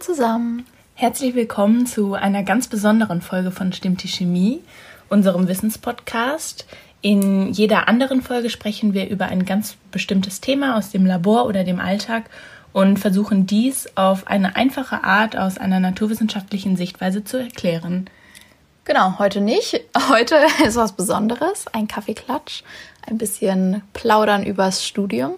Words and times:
zusammen. 0.00 0.64
Herzlich 0.94 1.34
willkommen 1.34 1.84
zu 1.84 2.14
einer 2.14 2.42
ganz 2.42 2.68
besonderen 2.68 3.20
Folge 3.20 3.50
von 3.50 3.74
Stimmt 3.74 4.02
die 4.02 4.08
Chemie, 4.08 4.62
unserem 5.10 5.46
Wissenspodcast. 5.46 6.66
In 7.02 7.52
jeder 7.52 7.86
anderen 7.86 8.22
Folge 8.22 8.48
sprechen 8.48 8.94
wir 8.94 9.10
über 9.10 9.26
ein 9.26 9.44
ganz 9.44 9.76
bestimmtes 9.90 10.40
Thema 10.40 10.78
aus 10.78 10.90
dem 10.90 11.04
Labor 11.04 11.44
oder 11.44 11.64
dem 11.64 11.80
Alltag 11.80 12.30
und 12.72 12.98
versuchen 12.98 13.46
dies 13.46 13.88
auf 13.94 14.26
eine 14.26 14.56
einfache 14.56 15.04
Art 15.04 15.36
aus 15.36 15.58
einer 15.58 15.80
naturwissenschaftlichen 15.80 16.76
Sichtweise 16.76 17.22
zu 17.22 17.36
erklären. 17.36 18.08
Genau, 18.86 19.18
heute 19.18 19.42
nicht. 19.42 19.82
Heute 20.08 20.36
ist 20.64 20.76
was 20.76 20.92
Besonderes, 20.92 21.66
ein 21.72 21.88
Kaffeeklatsch, 21.88 22.62
ein 23.06 23.18
bisschen 23.18 23.82
plaudern 23.92 24.44
übers 24.44 24.86
Studium. 24.86 25.34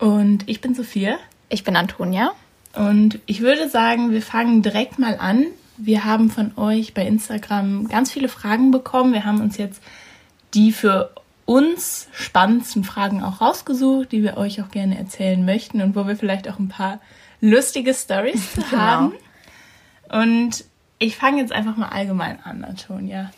Und 0.00 0.48
ich 0.48 0.60
bin 0.60 0.74
Sophia. 0.74 1.16
Ich 1.48 1.62
bin 1.62 1.76
Antonia. 1.76 2.32
Und 2.74 3.18
ich 3.26 3.40
würde 3.40 3.68
sagen, 3.68 4.12
wir 4.12 4.22
fangen 4.22 4.62
direkt 4.62 4.98
mal 4.98 5.16
an. 5.18 5.46
Wir 5.76 6.04
haben 6.04 6.30
von 6.30 6.56
euch 6.56 6.94
bei 6.94 7.06
Instagram 7.06 7.88
ganz 7.88 8.12
viele 8.12 8.28
Fragen 8.28 8.70
bekommen. 8.70 9.12
Wir 9.12 9.24
haben 9.24 9.40
uns 9.40 9.56
jetzt 9.56 9.82
die 10.54 10.72
für 10.72 11.14
uns 11.46 12.08
spannendsten 12.12 12.84
Fragen 12.84 13.24
auch 13.24 13.40
rausgesucht, 13.40 14.12
die 14.12 14.22
wir 14.22 14.36
euch 14.36 14.62
auch 14.62 14.70
gerne 14.70 14.96
erzählen 14.96 15.44
möchten 15.44 15.80
und 15.80 15.96
wo 15.96 16.06
wir 16.06 16.16
vielleicht 16.16 16.48
auch 16.48 16.58
ein 16.58 16.68
paar 16.68 17.00
lustige 17.40 17.94
Stories 17.94 18.50
genau. 18.54 18.70
haben. 18.70 19.14
Und 20.08 20.64
ich 20.98 21.16
fange 21.16 21.40
jetzt 21.40 21.52
einfach 21.52 21.76
mal 21.76 21.88
allgemein 21.88 22.40
an, 22.44 22.64
Antonia. 22.64 23.32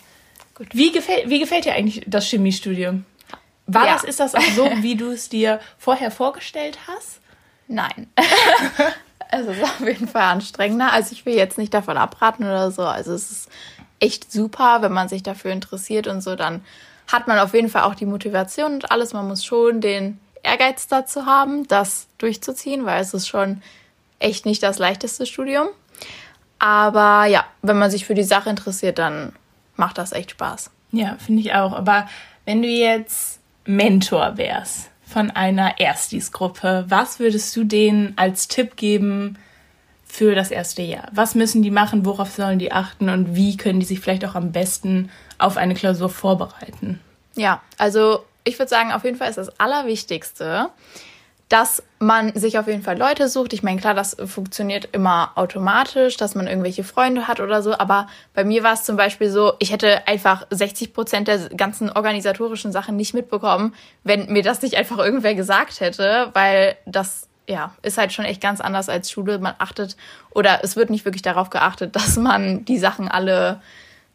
Gut. 0.55 0.69
Wie 0.73 0.93
gefällt, 0.93 1.31
wie 1.31 1.39
gefällt 1.39 1.65
dir 1.65 1.75
eigentlich 1.75 2.05
das 2.07 2.29
Chemiestudium? 2.29 3.05
War 3.67 3.87
ja. 3.87 3.93
das, 3.95 4.05
ist 4.05 4.21
das 4.21 4.35
auch 4.35 4.51
so, 4.57 4.69
wie 4.81 4.97
du 4.97 5.11
es 5.11 5.29
dir 5.29 5.61
vorher 5.79 6.11
vorgestellt 6.11 6.79
hast? 6.87 7.21
Nein. 7.69 8.09
es 9.31 9.47
ist 9.47 9.63
auf 9.63 9.81
jeden 9.81 10.09
Fall 10.09 10.23
anstrengender. 10.23 10.93
Also 10.93 11.13
ich 11.13 11.27
will 11.27 11.35
jetzt 11.35 11.59
nicht 11.59 11.73
davon 11.75 11.97
abraten 11.97 12.45
oder 12.45 12.71
so. 12.71 12.83
Also 12.83 13.13
es 13.13 13.31
ist 13.31 13.49
echt 14.01 14.33
super, 14.33 14.83
wenn 14.83 14.93
man 14.93 15.09
sich 15.09 15.23
dafür 15.23 15.53
interessiert 15.53 16.07
und 16.07 16.21
so, 16.23 16.35
dann 16.37 16.63
hat 17.07 17.29
man 17.29 17.39
auf 17.39 17.55
jeden 17.55 17.69
Fall 17.69 17.83
auch 17.83 17.95
die 17.95 18.07
Motivation 18.07 18.75
und 18.75 18.91
alles. 18.91 19.13
Man 19.13 19.29
muss 19.29 19.45
schon 19.45 19.81
den 19.81 20.19
Ehrgeiz 20.43 20.89
dazu 20.89 21.27
haben, 21.27 21.67
das 21.69 22.07
durchzuziehen, 22.19 22.85
weil 22.85 23.01
es 23.01 23.15
ist 23.15 23.29
schon 23.29 23.63
echt 24.19 24.47
nicht 24.47 24.63
das 24.63 24.79
leichteste 24.79 25.27
Studium. 25.27 25.69
Aber 26.59 27.27
ja, 27.27 27.45
wenn 27.63 27.79
man 27.79 27.91
sich 27.91 28.07
für 28.07 28.15
die 28.15 28.23
Sache 28.23 28.51
interessiert, 28.51 28.99
dann 28.99 29.33
macht 29.77 29.99
das 29.99 30.13
echt 30.13 30.33
Spaß. 30.33 30.71
Ja, 30.93 31.17
finde 31.19 31.43
ich 31.43 31.55
auch. 31.55 31.73
Aber 31.73 32.09
wenn 32.45 32.63
du 32.63 32.69
jetzt 32.69 33.41
Mentor 33.65 34.37
wärst 34.37 34.92
von 35.13 35.31
einer 35.31 35.79
Erstis-Gruppe, 35.79 36.87
was 36.89 37.19
würdest 37.19 37.55
du 37.55 37.65
denen 37.65 38.15
als 38.17 38.49
Tipp 38.49 38.77
geben 38.77 39.39
für 40.05 40.35
das 40.35 40.51
erste 40.51 40.83
Jahr? 40.83 41.09
Was 41.13 41.35
müssen 41.35 41.63
die 41.63 41.71
machen? 41.71 42.05
Worauf 42.05 42.31
sollen 42.31 42.59
die 42.59 42.73
achten? 42.73 43.09
Und 43.09 43.35
wie 43.35 43.57
können 43.57 43.81
die 43.81 43.87
sich 43.87 44.01
vielleicht 44.01 44.25
auch 44.25 44.35
am 44.35 44.53
besten 44.53 45.11
auf 45.39 45.57
eine 45.57 45.75
Klausur 45.75 46.09
vorbereiten? 46.09 47.01
Ja, 47.35 47.63
also 47.79 48.25
ich 48.45 48.59
würde 48.59 48.69
sagen, 48.69 48.93
auf 48.93 49.05
jeden 49.05 49.17
Fall 49.17 49.29
ist 49.29 49.39
das 49.39 49.61
Allerwichtigste, 49.61 50.71
dass 51.53 51.83
man 51.99 52.35
sich 52.35 52.59
auf 52.59 52.67
jeden 52.67 52.83
Fall 52.83 52.97
Leute 52.97 53.29
sucht. 53.29 53.53
Ich 53.53 53.63
meine, 53.63 53.79
klar, 53.79 53.93
das 53.93 54.17
funktioniert 54.25 54.89
immer 54.93 55.33
automatisch, 55.35 56.17
dass 56.17 56.35
man 56.35 56.47
irgendwelche 56.47 56.83
Freunde 56.83 57.29
hat 57.29 57.41
oder 57.41 57.61
so. 57.61 57.79
Aber 57.79 58.07
bei 58.33 58.43
mir 58.43 58.63
war 58.63 58.73
es 58.73 58.85
zum 58.85 58.97
Beispiel 58.97 59.29
so, 59.29 59.53
ich 59.59 59.71
hätte 59.71 60.09
einfach 60.09 60.47
60 60.49 60.95
Prozent 60.95 61.29
der 61.29 61.51
ganzen 61.51 61.91
organisatorischen 61.91 62.73
Sachen 62.73 62.97
nicht 62.97 63.13
mitbekommen, 63.13 63.75
wenn 64.03 64.33
mir 64.33 64.43
das 64.43 64.63
nicht 64.63 64.77
einfach 64.77 64.97
irgendwer 64.97 65.35
gesagt 65.35 65.81
hätte, 65.81 66.31
weil 66.33 66.75
das 66.87 67.29
ja, 67.47 67.75
ist 67.83 67.99
halt 67.99 68.15
schon 68.15 68.25
echt 68.25 68.41
ganz 68.41 68.63
anders 68.63 68.89
als 68.89 69.11
Schule. 69.11 69.39
Man 69.39 69.55
achtet 69.59 69.99
oder 70.31 70.61
es 70.63 70.75
wird 70.77 70.89
nicht 70.89 71.05
wirklich 71.05 71.21
darauf 71.21 71.51
geachtet, 71.51 71.95
dass 71.97 72.17
man 72.17 72.65
die 72.65 72.79
Sachen 72.79 73.09
alle 73.09 73.61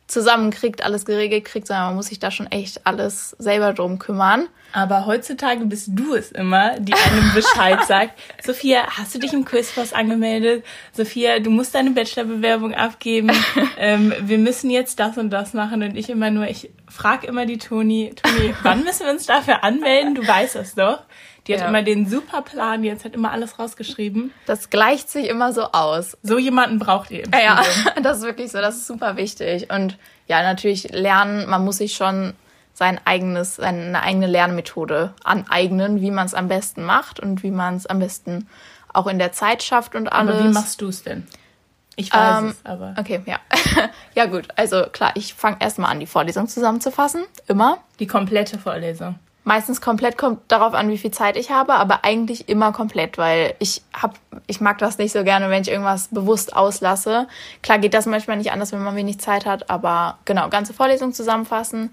zusammenkriegt, 0.07 0.83
alles 0.83 1.05
geregelt 1.05 1.45
kriegt, 1.45 1.67
sondern 1.67 1.87
man 1.87 1.95
muss 1.97 2.07
sich 2.07 2.17
da 2.17 2.31
schon 2.31 2.47
echt 2.47 2.87
alles 2.87 3.31
selber 3.37 3.73
drum 3.73 3.99
kümmern. 3.99 4.47
Aber 4.77 5.07
heutzutage 5.07 5.65
bist 5.65 5.87
du 5.89 6.13
es 6.13 6.31
immer, 6.31 6.79
die 6.79 6.93
einem 6.93 7.33
Bescheid 7.33 7.83
sagt. 7.87 8.11
Sophia, 8.45 8.85
hast 8.85 9.15
du 9.15 9.17
dich 9.17 9.33
im 9.33 9.43
Quizforce 9.43 9.91
angemeldet? 9.91 10.63
Sophia, 10.93 11.39
du 11.39 11.49
musst 11.49 11.73
deine 11.73 11.89
Bachelorbewerbung 11.89 12.75
abgeben. 12.75 13.31
ähm, 13.79 14.13
wir 14.21 14.37
müssen 14.37 14.69
jetzt 14.69 14.99
das 14.99 15.17
und 15.17 15.31
das 15.31 15.55
machen. 15.55 15.81
Und 15.81 15.97
ich 15.97 16.11
immer 16.11 16.29
nur, 16.29 16.47
ich 16.47 16.69
frage 16.87 17.25
immer 17.25 17.47
die 17.47 17.57
Toni, 17.57 18.13
Toni, 18.21 18.53
wann 18.61 18.83
müssen 18.83 19.07
wir 19.07 19.13
uns 19.13 19.25
dafür 19.25 19.63
anmelden? 19.63 20.13
Du 20.13 20.27
weißt 20.27 20.57
es 20.57 20.75
doch. 20.75 20.99
Die 21.47 21.55
hat 21.55 21.61
ja. 21.61 21.69
immer 21.69 21.81
den 21.81 22.07
super 22.07 22.43
Plan, 22.43 22.83
die 22.83 22.91
hat 22.91 23.03
immer 23.15 23.31
alles 23.31 23.57
rausgeschrieben. 23.57 24.31
Das 24.45 24.69
gleicht 24.69 25.09
sich 25.09 25.27
immer 25.27 25.53
so 25.53 25.71
aus. 25.71 26.17
So 26.21 26.37
jemanden 26.37 26.77
braucht 26.77 27.09
ihr. 27.09 27.23
Im 27.23 27.31
ja, 27.31 27.39
ja, 27.39 27.63
das 28.03 28.19
ist 28.19 28.25
wirklich 28.25 28.51
so, 28.51 28.59
das 28.59 28.75
ist 28.75 28.85
super 28.85 29.17
wichtig. 29.17 29.71
Und 29.71 29.97
ja, 30.27 30.43
natürlich 30.43 30.91
lernen, 30.91 31.49
man 31.49 31.65
muss 31.65 31.77
sich 31.77 31.95
schon 31.95 32.33
sein 32.77 33.01
eigenes, 33.05 33.55
seine 33.55 34.03
eigene 34.03 34.27
Lernmethode 34.27 35.11
aneignen, 35.23 35.99
wie 35.99 36.11
man 36.11 36.27
es 36.27 36.35
am 36.35 36.47
besten 36.47 36.83
macht 36.83 37.19
und 37.19 37.41
wie 37.41 37.49
man 37.49 37.75
es 37.75 37.87
am 37.87 37.97
besten 37.97 38.47
auch 38.93 39.07
in 39.07 39.17
der 39.17 39.31
Zeit 39.31 39.63
schafft 39.63 39.95
und 39.95 40.07
alles. 40.07 40.35
Aber 40.35 40.47
wie 40.47 40.53
machst 40.53 40.79
du 40.81 40.89
es 40.89 41.01
denn? 41.01 41.27
Ich 41.95 42.13
weiß 42.13 42.39
ähm, 42.39 42.49
es, 42.49 42.63
aber. 42.63 42.93
Okay, 42.99 43.21
ja. 43.25 43.39
ja, 44.13 44.27
gut. 44.27 44.49
Also 44.55 44.83
klar, 44.91 45.13
ich 45.15 45.33
fange 45.33 45.57
erstmal 45.59 45.89
an, 45.89 45.99
die 45.99 46.05
Vorlesung 46.05 46.47
zusammenzufassen. 46.47 47.23
Immer. 47.47 47.79
Die 47.97 48.05
komplette 48.05 48.59
Vorlesung. 48.59 49.15
Meistens 49.43 49.81
komplett 49.81 50.15
kommt 50.15 50.41
darauf 50.49 50.75
an, 50.75 50.89
wie 50.89 50.99
viel 50.99 51.09
Zeit 51.09 51.35
ich 51.35 51.49
habe, 51.49 51.73
aber 51.73 52.03
eigentlich 52.03 52.47
immer 52.47 52.73
komplett, 52.73 53.17
weil 53.17 53.55
ich 53.57 53.81
hab, 53.91 54.19
ich 54.45 54.61
mag 54.61 54.77
das 54.77 54.99
nicht 54.99 55.13
so 55.13 55.23
gerne, 55.23 55.49
wenn 55.49 55.63
ich 55.63 55.71
irgendwas 55.71 56.09
bewusst 56.09 56.55
auslasse. 56.55 57.27
Klar 57.63 57.79
geht 57.79 57.95
das 57.95 58.05
manchmal 58.05 58.37
nicht 58.37 58.51
anders, 58.51 58.71
wenn 58.71 58.83
man 58.83 58.95
wenig 58.95 59.19
Zeit 59.19 59.47
hat, 59.47 59.71
aber 59.71 60.19
genau, 60.25 60.49
ganze 60.49 60.73
Vorlesung 60.73 61.13
zusammenfassen. 61.13 61.91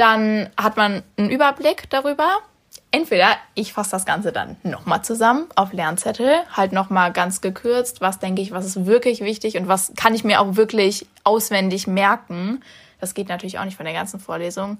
Dann 0.00 0.48
hat 0.56 0.78
man 0.78 1.02
einen 1.18 1.28
Überblick 1.28 1.90
darüber. 1.90 2.26
Entweder 2.90 3.36
ich 3.54 3.74
fasse 3.74 3.90
das 3.90 4.06
Ganze 4.06 4.32
dann 4.32 4.56
nochmal 4.62 5.02
zusammen 5.02 5.44
auf 5.56 5.74
Lernzettel, 5.74 6.36
halt 6.56 6.72
nochmal 6.72 7.12
ganz 7.12 7.42
gekürzt, 7.42 8.00
was 8.00 8.18
denke 8.18 8.40
ich, 8.40 8.50
was 8.50 8.64
ist 8.64 8.86
wirklich 8.86 9.20
wichtig 9.20 9.58
und 9.58 9.68
was 9.68 9.92
kann 9.96 10.14
ich 10.14 10.24
mir 10.24 10.40
auch 10.40 10.56
wirklich 10.56 11.06
auswendig 11.22 11.86
merken. 11.86 12.62
Das 12.98 13.12
geht 13.12 13.28
natürlich 13.28 13.58
auch 13.58 13.66
nicht 13.66 13.76
von 13.76 13.84
der 13.84 13.92
ganzen 13.92 14.20
Vorlesung. 14.20 14.78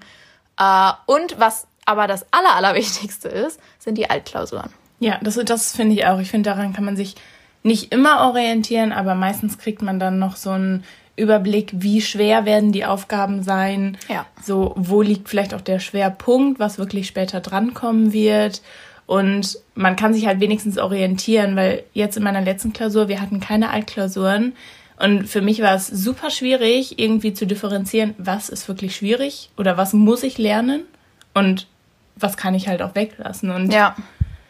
Äh, 0.57 0.91
und 1.05 1.39
was 1.39 1.67
aber 1.85 2.07
das 2.07 2.25
Aller, 2.31 2.55
Allerwichtigste 2.55 3.27
ist, 3.29 3.59
sind 3.77 3.99
die 3.99 4.09
Altklausuren. 4.09 4.71
Ja, 4.97 5.19
das, 5.21 5.35
das 5.35 5.75
finde 5.75 5.93
ich 5.93 6.07
auch. 6.07 6.17
Ich 6.17 6.31
finde, 6.31 6.49
daran 6.49 6.73
kann 6.73 6.83
man 6.83 6.97
sich 6.97 7.13
nicht 7.61 7.91
immer 7.91 8.27
orientieren, 8.27 8.91
aber 8.91 9.13
meistens 9.13 9.59
kriegt 9.59 9.83
man 9.83 9.99
dann 9.99 10.17
noch 10.17 10.35
so 10.35 10.49
einen 10.49 10.83
Überblick, 11.15 11.71
wie 11.73 12.01
schwer 12.01 12.45
werden 12.45 12.71
die 12.71 12.85
Aufgaben 12.85 13.43
sein. 13.43 13.97
Ja. 14.07 14.25
So, 14.43 14.73
wo 14.75 15.01
liegt 15.01 15.29
vielleicht 15.29 15.53
auch 15.53 15.61
der 15.61 15.79
Schwerpunkt, 15.79 16.59
was 16.59 16.77
wirklich 16.77 17.07
später 17.07 17.39
drankommen 17.41 18.13
wird. 18.13 18.61
Und 19.05 19.57
man 19.75 19.95
kann 19.95 20.13
sich 20.13 20.25
halt 20.25 20.39
wenigstens 20.39 20.77
orientieren, 20.77 21.55
weil 21.55 21.83
jetzt 21.93 22.17
in 22.17 22.23
meiner 22.23 22.41
letzten 22.41 22.73
Klausur, 22.73 23.07
wir 23.07 23.21
hatten 23.21 23.39
keine 23.39 23.69
Altklausuren. 23.69 24.53
Und 24.97 25.27
für 25.27 25.41
mich 25.41 25.61
war 25.61 25.73
es 25.73 25.87
super 25.87 26.29
schwierig, 26.29 26.99
irgendwie 26.99 27.33
zu 27.33 27.47
differenzieren, 27.47 28.13
was 28.17 28.49
ist 28.49 28.67
wirklich 28.67 28.95
schwierig 28.95 29.49
oder 29.57 29.75
was 29.75 29.93
muss 29.93 30.21
ich 30.23 30.37
lernen 30.37 30.83
und 31.33 31.67
was 32.15 32.37
kann 32.37 32.53
ich 32.53 32.67
halt 32.67 32.81
auch 32.81 32.93
weglassen. 32.93 33.49
Und 33.49 33.73
ja, 33.73 33.95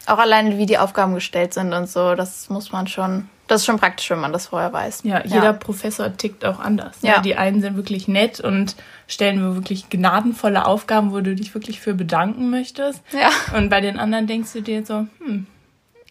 auch 0.08 0.18
alleine 0.18 0.58
wie 0.58 0.66
die 0.66 0.78
Aufgaben 0.78 1.16
gestellt 1.16 1.54
sind 1.54 1.74
und 1.74 1.88
so, 1.88 2.16
das 2.16 2.50
muss 2.50 2.72
man 2.72 2.88
schon, 2.88 3.30
das 3.52 3.62
ist 3.62 3.66
schon 3.66 3.80
praktisch, 3.80 4.10
wenn 4.10 4.20
man 4.20 4.32
das 4.32 4.48
vorher 4.48 4.72
weiß. 4.72 5.02
Ja, 5.04 5.24
jeder 5.26 5.44
ja. 5.44 5.54
Professor 5.54 6.16
tickt 6.16 6.46
auch 6.46 6.60
anders. 6.60 7.02
Ne? 7.02 7.10
Ja. 7.10 7.22
Die 7.22 7.36
einen 7.36 7.62
sind 7.62 7.76
wirklich 7.76 8.08
nett 8.08 8.40
und 8.40 8.78
stellen 9.08 9.56
wirklich 9.56 9.90
gnadenvolle 9.90 10.66
Aufgaben, 10.66 11.12
wo 11.12 11.20
du 11.20 11.36
dich 11.36 11.54
wirklich 11.54 11.82
für 11.82 11.94
bedanken 11.94 12.50
möchtest. 12.50 13.02
Ja. 13.12 13.30
Und 13.58 13.70
bei 13.70 13.82
den 13.82 14.00
anderen 14.00 14.26
denkst 14.26 14.54
du 14.54 14.62
dir 14.62 14.86
so, 14.86 15.06
hm, 15.20 15.48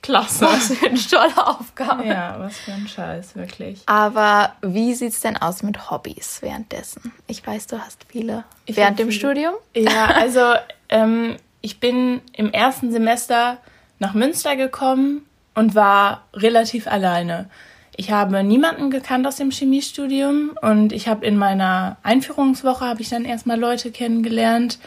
Klasse. 0.02 0.44
Was 0.44 0.72
für 0.74 0.86
eine 0.86 0.98
tolle 0.98 1.46
Aufgabe. 1.46 2.06
Ja, 2.06 2.36
was 2.38 2.58
für 2.58 2.72
ein 2.72 2.86
Scheiß, 2.86 3.36
wirklich. 3.36 3.82
Aber 3.86 4.52
wie 4.60 4.92
sieht's 4.92 5.20
denn 5.20 5.38
aus 5.38 5.62
mit 5.62 5.90
Hobbys 5.90 6.42
währenddessen? 6.42 7.12
Ich 7.26 7.46
weiß, 7.46 7.68
du 7.68 7.78
hast 7.78 8.04
viele. 8.08 8.44
Ich 8.66 8.76
während 8.76 8.98
dem 8.98 9.08
viele. 9.08 9.18
Studium? 9.18 9.54
Ja, 9.74 10.06
also 10.14 10.54
ähm, 10.90 11.36
ich 11.62 11.80
bin 11.80 12.20
im 12.34 12.52
ersten 12.52 12.92
Semester 12.92 13.56
nach 13.98 14.12
Münster 14.12 14.56
gekommen 14.56 15.22
und 15.54 15.74
war 15.74 16.26
relativ 16.34 16.86
alleine. 16.86 17.48
Ich 17.96 18.10
habe 18.10 18.42
niemanden 18.42 18.90
gekannt 18.90 19.26
aus 19.26 19.36
dem 19.36 19.50
Chemiestudium 19.50 20.52
und 20.62 20.92
ich 20.92 21.08
habe 21.08 21.26
in 21.26 21.36
meiner 21.36 21.96
Einführungswoche 22.02 22.84
habe 22.84 23.02
ich 23.02 23.08
dann 23.08 23.24
erstmal 23.24 23.58
Leute 23.58 23.90
kennengelernt. 23.90 24.78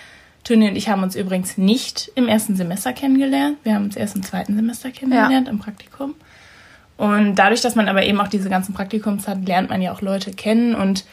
Toni 0.44 0.68
und 0.68 0.76
ich 0.76 0.90
haben 0.90 1.04
uns 1.04 1.16
übrigens 1.16 1.58
nicht 1.58 2.12
im 2.16 2.28
ersten 2.28 2.56
Semester 2.56 2.92
kennengelernt. 2.92 3.58
Wir 3.64 3.76
haben 3.76 3.86
uns 3.86 3.96
erst 3.96 4.16
im 4.16 4.24
zweiten 4.24 4.56
Semester 4.56 4.92
kennengelernt, 4.92 5.48
ja. 5.48 5.54
im 5.54 5.60
Praktikum. 5.60 6.16
Und 6.98 7.36
dadurch, 7.36 7.62
dass 7.62 7.76
man 7.76 7.88
aber 7.88 8.04
eben 8.04 8.20
auch 8.20 8.28
diese 8.28 8.50
ganzen 8.50 8.74
Praktikums 8.74 9.28
hat, 9.28 9.46
lernt 9.46 9.70
man 9.70 9.82
ja 9.82 9.94
auch 9.94 10.02
Leute 10.02 10.32
kennen. 10.32 10.76
Und 10.76 11.06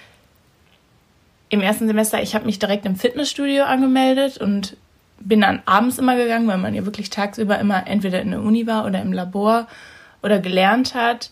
im 1.48 1.60
ersten 1.60 1.86
Semester, 1.86 2.22
ich 2.22 2.34
habe 2.34 2.46
mich 2.46 2.58
direkt 2.58 2.86
im 2.86 2.96
Fitnessstudio 2.96 3.64
angemeldet 3.64 4.38
und 4.38 4.76
bin 5.20 5.42
dann 5.42 5.62
abends 5.66 5.98
immer 5.98 6.16
gegangen, 6.16 6.48
weil 6.48 6.58
man 6.58 6.74
ja 6.74 6.84
wirklich 6.84 7.10
tagsüber 7.10 7.58
immer 7.58 7.86
entweder 7.86 8.20
in 8.20 8.30
der 8.30 8.40
Uni 8.40 8.66
war 8.66 8.86
oder 8.86 9.00
im 9.00 9.12
Labor 9.12 9.68
oder 10.22 10.38
gelernt 10.38 10.94
hat. 10.94 11.30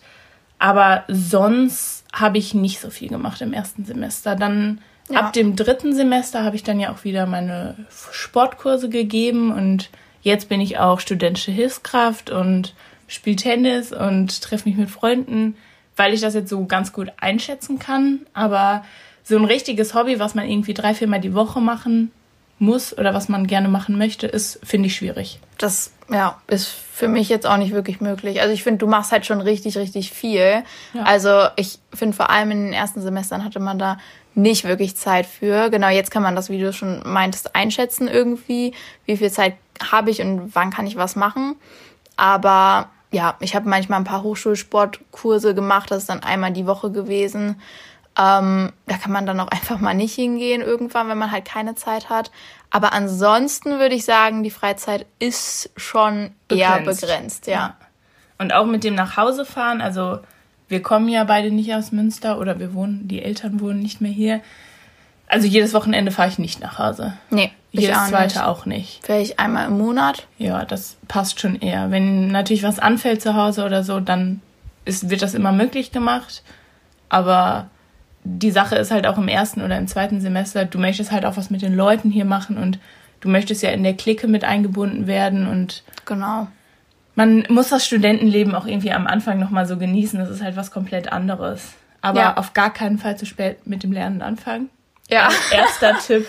Aber 0.59 1.03
sonst 1.07 2.05
habe 2.13 2.37
ich 2.37 2.53
nicht 2.53 2.79
so 2.79 2.89
viel 2.89 3.09
gemacht 3.09 3.41
im 3.41 3.53
ersten 3.53 3.85
Semester. 3.85 4.35
Dann 4.35 4.81
ja. 5.09 5.19
ab 5.19 5.33
dem 5.33 5.55
dritten 5.55 5.95
Semester 5.95 6.43
habe 6.43 6.55
ich 6.55 6.63
dann 6.63 6.79
ja 6.79 6.91
auch 6.91 7.03
wieder 7.03 7.25
meine 7.25 7.75
Sportkurse 8.11 8.89
gegeben 8.89 9.51
und 9.51 9.89
jetzt 10.21 10.49
bin 10.49 10.61
ich 10.61 10.77
auch 10.77 10.99
studentische 10.99 11.51
Hilfskraft 11.51 12.29
und 12.29 12.75
spiele 13.07 13.37
Tennis 13.37 13.91
und 13.91 14.41
treffe 14.41 14.69
mich 14.69 14.77
mit 14.77 14.89
Freunden, 14.89 15.55
weil 15.95 16.13
ich 16.13 16.21
das 16.21 16.35
jetzt 16.35 16.49
so 16.49 16.65
ganz 16.65 16.93
gut 16.93 17.11
einschätzen 17.19 17.79
kann. 17.79 18.21
Aber 18.33 18.83
so 19.23 19.37
ein 19.37 19.45
richtiges 19.45 19.93
Hobby, 19.93 20.19
was 20.19 20.35
man 20.35 20.47
irgendwie 20.47 20.73
drei, 20.73 20.93
viermal 20.93 21.21
die 21.21 21.33
Woche 21.33 21.61
machen 21.61 22.11
muss 22.59 22.97
oder 22.97 23.13
was 23.13 23.29
man 23.29 23.47
gerne 23.47 23.69
machen 23.69 23.97
möchte, 23.97 24.27
ist, 24.27 24.59
finde 24.63 24.87
ich, 24.87 24.95
schwierig. 24.95 25.39
Das, 25.57 25.91
ja, 26.09 26.39
ist 26.47 26.67
für 26.67 27.07
mich 27.07 27.29
jetzt 27.29 27.47
auch 27.47 27.57
nicht 27.57 27.73
wirklich 27.73 28.01
möglich. 28.01 28.41
Also 28.41 28.53
ich 28.53 28.63
finde, 28.63 28.79
du 28.79 28.87
machst 28.87 29.11
halt 29.11 29.25
schon 29.25 29.41
richtig, 29.41 29.77
richtig 29.77 30.11
viel. 30.11 30.63
Ja. 30.93 31.03
Also 31.03 31.47
ich 31.55 31.79
finde 31.93 32.15
vor 32.15 32.29
allem 32.29 32.51
in 32.51 32.65
den 32.65 32.73
ersten 32.73 33.01
Semestern 33.01 33.45
hatte 33.45 33.59
man 33.59 33.79
da 33.79 33.97
nicht 34.35 34.65
wirklich 34.65 34.95
Zeit 34.95 35.25
für. 35.25 35.69
Genau, 35.69 35.87
jetzt 35.87 36.11
kann 36.11 36.23
man 36.23 36.35
das, 36.35 36.49
wie 36.49 36.59
du 36.59 36.73
schon 36.73 37.01
meintest, 37.05 37.55
einschätzen 37.55 38.07
irgendwie. 38.07 38.73
Wie 39.05 39.17
viel 39.17 39.31
Zeit 39.31 39.55
habe 39.91 40.11
ich 40.11 40.21
und 40.21 40.53
wann 40.53 40.71
kann 40.71 40.87
ich 40.87 40.97
was 40.97 41.15
machen. 41.15 41.55
Aber 42.17 42.89
ja, 43.11 43.37
ich 43.39 43.55
habe 43.55 43.69
manchmal 43.69 43.99
ein 43.99 44.05
paar 44.05 44.23
Hochschulsportkurse 44.23 45.55
gemacht. 45.55 45.89
Das 45.89 45.99
ist 45.99 46.09
dann 46.09 46.23
einmal 46.23 46.51
die 46.51 46.67
Woche 46.67 46.91
gewesen. 46.91 47.61
Ähm, 48.17 48.73
da 48.87 48.97
kann 48.97 49.11
man 49.11 49.25
dann 49.25 49.39
auch 49.39 49.47
einfach 49.51 49.79
mal 49.79 49.93
nicht 49.93 50.15
hingehen 50.15 50.61
irgendwann, 50.61 51.09
wenn 51.09 51.17
man 51.17 51.31
halt 51.31 51.45
keine 51.45 51.75
Zeit 51.75 52.09
hat. 52.09 52.31
Aber 52.69 52.93
ansonsten 52.93 53.79
würde 53.79 53.95
ich 53.95 54.05
sagen, 54.05 54.43
die 54.43 54.51
Freizeit 54.51 55.05
ist 55.19 55.71
schon 55.75 56.31
begrenzt. 56.47 56.77
eher 56.77 56.79
begrenzt, 56.81 57.47
ja. 57.47 57.53
ja. 57.53 57.77
Und 58.37 58.53
auch 58.53 58.65
mit 58.65 58.83
dem 58.83 58.95
Nachhausefahren, 58.95 59.81
also 59.81 60.19
wir 60.69 60.81
kommen 60.81 61.09
ja 61.09 61.23
beide 61.23 61.51
nicht 61.51 61.73
aus 61.73 61.91
Münster 61.91 62.39
oder 62.39 62.59
wir 62.59 62.73
wohnen, 62.73 63.07
die 63.07 63.21
Eltern 63.23 63.59
wohnen 63.59 63.79
nicht 63.79 64.01
mehr 64.01 64.11
hier. 64.11 64.41
Also 65.27 65.47
jedes 65.47 65.73
Wochenende 65.73 66.11
fahre 66.11 66.29
ich 66.29 66.39
nicht 66.39 66.61
nach 66.61 66.77
Hause. 66.79 67.13
Nee. 67.29 67.51
Jedes 67.71 67.95
auch 67.95 68.07
zweite 68.07 68.39
nicht. 68.39 68.45
auch 68.45 68.65
nicht. 68.65 68.99
Vielleicht 69.03 69.37
einmal 69.37 69.67
im 69.67 69.77
Monat. 69.77 70.27
Ja, 70.37 70.65
das 70.65 70.97
passt 71.07 71.39
schon 71.39 71.55
eher. 71.59 71.91
Wenn 71.91 72.29
natürlich 72.29 72.63
was 72.63 72.79
anfällt 72.79 73.21
zu 73.21 73.35
Hause 73.35 73.63
oder 73.63 73.83
so, 73.83 73.99
dann 73.99 74.41
ist, 74.85 75.09
wird 75.09 75.21
das 75.21 75.35
immer 75.35 75.51
möglich 75.51 75.91
gemacht. 75.91 76.43
Aber 77.09 77.69
die 78.23 78.51
Sache 78.51 78.75
ist 78.75 78.91
halt 78.91 79.07
auch 79.07 79.17
im 79.17 79.27
ersten 79.27 79.61
oder 79.61 79.77
im 79.77 79.87
zweiten 79.87 80.21
Semester, 80.21 80.65
du 80.65 80.77
möchtest 80.77 81.11
halt 81.11 81.25
auch 81.25 81.37
was 81.37 81.49
mit 81.49 81.61
den 81.61 81.75
Leuten 81.75 82.11
hier 82.11 82.25
machen 82.25 82.57
und 82.57 82.79
du 83.21 83.29
möchtest 83.29 83.63
ja 83.63 83.69
in 83.69 83.83
der 83.83 83.93
Clique 83.93 84.27
mit 84.27 84.43
eingebunden 84.43 85.07
werden 85.07 85.47
und 85.47 85.83
genau. 86.05 86.47
Man 87.15 87.45
muss 87.49 87.69
das 87.69 87.85
Studentenleben 87.85 88.55
auch 88.55 88.65
irgendwie 88.65 88.93
am 88.93 89.05
Anfang 89.05 89.39
nochmal 89.39 89.65
so 89.65 89.77
genießen. 89.77 90.17
Das 90.19 90.29
ist 90.29 90.41
halt 90.41 90.55
was 90.55 90.71
komplett 90.71 91.11
anderes. 91.11 91.73
Aber 92.01 92.19
ja. 92.19 92.37
auf 92.37 92.53
gar 92.53 92.71
keinen 92.71 92.97
Fall 92.97 93.17
zu 93.17 93.25
spät 93.25 93.67
mit 93.67 93.83
dem 93.83 93.91
Lernen 93.91 94.21
anfangen. 94.21 94.69
Ja. 95.09 95.27
Erster 95.51 95.97
Tipp. 96.07 96.25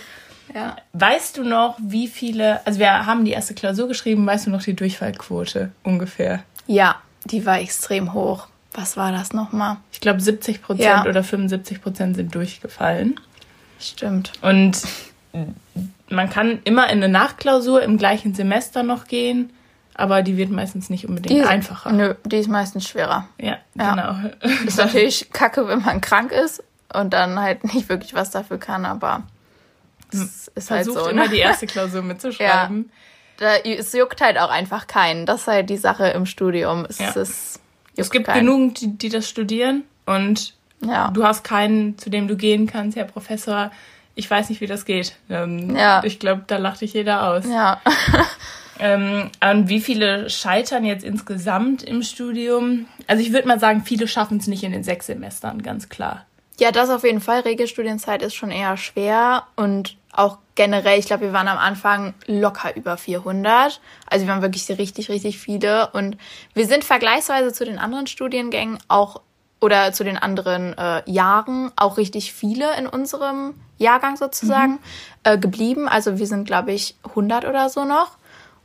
Ja. 0.53 0.75
Weißt 0.93 1.37
du 1.37 1.45
noch, 1.45 1.79
wie 1.81 2.09
viele, 2.09 2.67
also 2.67 2.81
wir 2.81 3.07
haben 3.07 3.25
die 3.25 3.31
erste 3.31 3.55
Klausur 3.55 3.87
geschrieben, 3.87 4.27
weißt 4.27 4.47
du 4.47 4.51
noch 4.51 4.63
die 4.63 4.75
Durchfallquote 4.75 5.71
ungefähr? 5.85 6.43
Ja, 6.67 6.97
die 7.25 7.47
war 7.47 7.61
extrem 7.61 8.13
hoch 8.13 8.49
was 8.73 8.97
war 8.97 9.13
das 9.13 9.33
nochmal? 9.33 9.79
Ich 9.93 10.01
glaube 10.01 10.21
70 10.21 10.63
Prozent 10.63 10.85
ja. 10.85 11.07
oder 11.07 11.25
75 11.25 11.83
Prozent 11.83 12.17
sind 12.17 12.35
durchgefallen. 12.35 13.19
Stimmt. 13.81 14.33
Und 14.43 14.83
man 16.09 16.31
kann 16.31 16.61
immer 16.65 16.85
in 16.91 17.03
eine 17.03 17.09
Nachklausur 17.09 17.83
im 17.83 17.97
gleichen 17.97 18.35
Semester 18.35 18.83
noch 18.83 19.07
gehen, 19.07 19.53
aber 19.95 20.23
die 20.23 20.37
wird 20.37 20.51
meistens 20.51 20.91
nicht 20.91 21.09
unbedingt 21.09 21.41
die, 21.41 21.45
einfacher. 21.45 21.93
Nö, 21.93 22.15
die 22.25 22.37
ist 22.37 22.49
meistens 22.49 22.89
schwerer. 22.89 23.27
Ja, 23.39 23.59
ja. 23.75 23.95
genau. 23.95 24.55
Ist 24.67 24.79
natürlich 24.79 25.31
kacke, 25.33 25.67
wenn 25.69 25.83
man 25.83 26.01
krank 26.01 26.33
ist 26.33 26.63
und 26.93 27.13
dann 27.13 27.39
halt 27.39 27.65
nicht 27.75 27.89
wirklich 27.89 28.15
was 28.15 28.31
dafür 28.31 28.59
kann, 28.59 28.85
aber 28.85 29.25
es 30.13 30.49
ist 30.55 30.71
halt 30.71 30.87
so. 30.87 31.09
immer 31.09 31.25
ne? 31.25 31.29
die 31.29 31.39
erste 31.39 31.67
Klausur 31.67 32.03
mitzuschreiben. 32.03 32.91
Ja. 33.41 33.55
Da, 33.55 33.55
es 33.57 33.95
juckt 33.95 34.21
halt 34.21 34.37
auch 34.37 34.51
einfach 34.51 34.87
keinen. 34.87 35.25
Das 35.25 35.41
ist 35.41 35.47
halt 35.47 35.71
die 35.71 35.79
Sache 35.79 36.09
im 36.09 36.27
Studium. 36.27 36.85
Es 36.87 36.99
ja. 36.99 37.09
ist 37.13 37.59
es 38.01 38.11
gibt 38.11 38.27
keinen. 38.27 38.47
genug, 38.47 38.75
die, 38.77 38.99
die 38.99 39.09
das 39.09 39.29
studieren 39.29 39.85
und 40.07 40.55
ja. 40.85 41.11
du 41.11 41.25
hast 41.25 41.45
keinen, 41.45 41.99
zu 41.99 42.11
dem 42.11 42.29
du 42.29 42.37
gehen 42.37 42.67
kannst, 42.67 42.97
Herr 42.97 43.05
Professor. 43.05 43.71
Ich 44.15 44.31
weiß 44.31 44.49
nicht, 44.49 44.61
wie 44.61 44.67
das 44.67 44.85
geht. 44.85 45.17
Ähm, 45.29 45.77
ja. 45.77 46.03
Ich 46.05 46.19
glaube, 46.19 46.43
da 46.47 46.59
lacht 46.59 46.81
dich 46.81 46.95
jeder 46.95 47.29
aus. 47.29 47.45
Ja. 47.47 47.81
ähm, 48.79 49.31
und 49.41 49.69
wie 49.69 49.81
viele 49.81 50.29
scheitern 50.31 50.85
jetzt 50.85 51.05
insgesamt 51.05 51.83
im 51.83 52.03
Studium? 52.03 52.87
Also 53.07 53.23
ich 53.23 53.33
würde 53.33 53.49
mal 53.49 53.61
sagen, 53.61 53.83
viele 53.85 54.09
schaffen 54.09 54.39
es 54.39 54.47
nicht 54.47 54.63
in 54.63 54.73
den 54.73 54.83
sechs 54.83 55.07
Semestern, 55.07 55.63
ganz 55.63 55.89
klar. 55.89 56.27
Ja, 56.61 56.73
das 56.73 56.91
auf 56.91 57.05
jeden 57.05 57.23
Fall. 57.23 57.41
Regelstudienzeit 57.41 58.21
ist 58.21 58.35
schon 58.35 58.51
eher 58.51 58.77
schwer 58.77 59.45
und 59.57 59.97
auch 60.13 60.37
generell, 60.57 60.99
ich 60.99 61.07
glaube, 61.07 61.23
wir 61.23 61.33
waren 61.33 61.49
am 61.49 61.57
Anfang 61.57 62.13
locker 62.27 62.77
über 62.77 62.99
400. 62.99 63.81
Also 64.07 64.27
wir 64.27 64.33
waren 64.33 64.43
wirklich 64.43 64.69
richtig, 64.69 65.09
richtig 65.09 65.39
viele. 65.39 65.89
Und 65.93 66.19
wir 66.53 66.67
sind 66.67 66.85
vergleichsweise 66.85 67.55
zu 67.55 67.65
den 67.65 67.79
anderen 67.79 68.07
Studiengängen 68.07 68.79
auch 68.89 69.23
oder 69.63 69.95
zu 69.95 70.05
den 70.05 70.19
anderen 70.19 70.77
äh, 70.77 71.03
Jahren 71.11 71.73
auch 71.77 71.97
richtig 71.97 72.35
viele 72.35 72.77
in 72.77 72.87
unserem 72.87 73.55
Jahrgang 73.79 74.19
sozusagen 74.19 74.73
mhm. 74.73 74.79
äh, 75.25 75.39
geblieben. 75.39 75.89
Also 75.89 76.19
wir 76.19 76.27
sind, 76.27 76.45
glaube 76.45 76.73
ich, 76.73 76.95
100 77.05 77.47
oder 77.47 77.71
so 77.71 77.87
noch. 77.87 78.19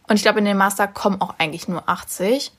Und 0.09 0.18
ich 0.18 0.21
glaube, 0.21 0.39
in 0.39 0.45
den 0.45 0.57
Master 0.57 0.89
kommen 0.89 1.21
auch 1.21 1.36
eigentlich 1.38 1.69
nur 1.69 1.88
80. 1.88 2.51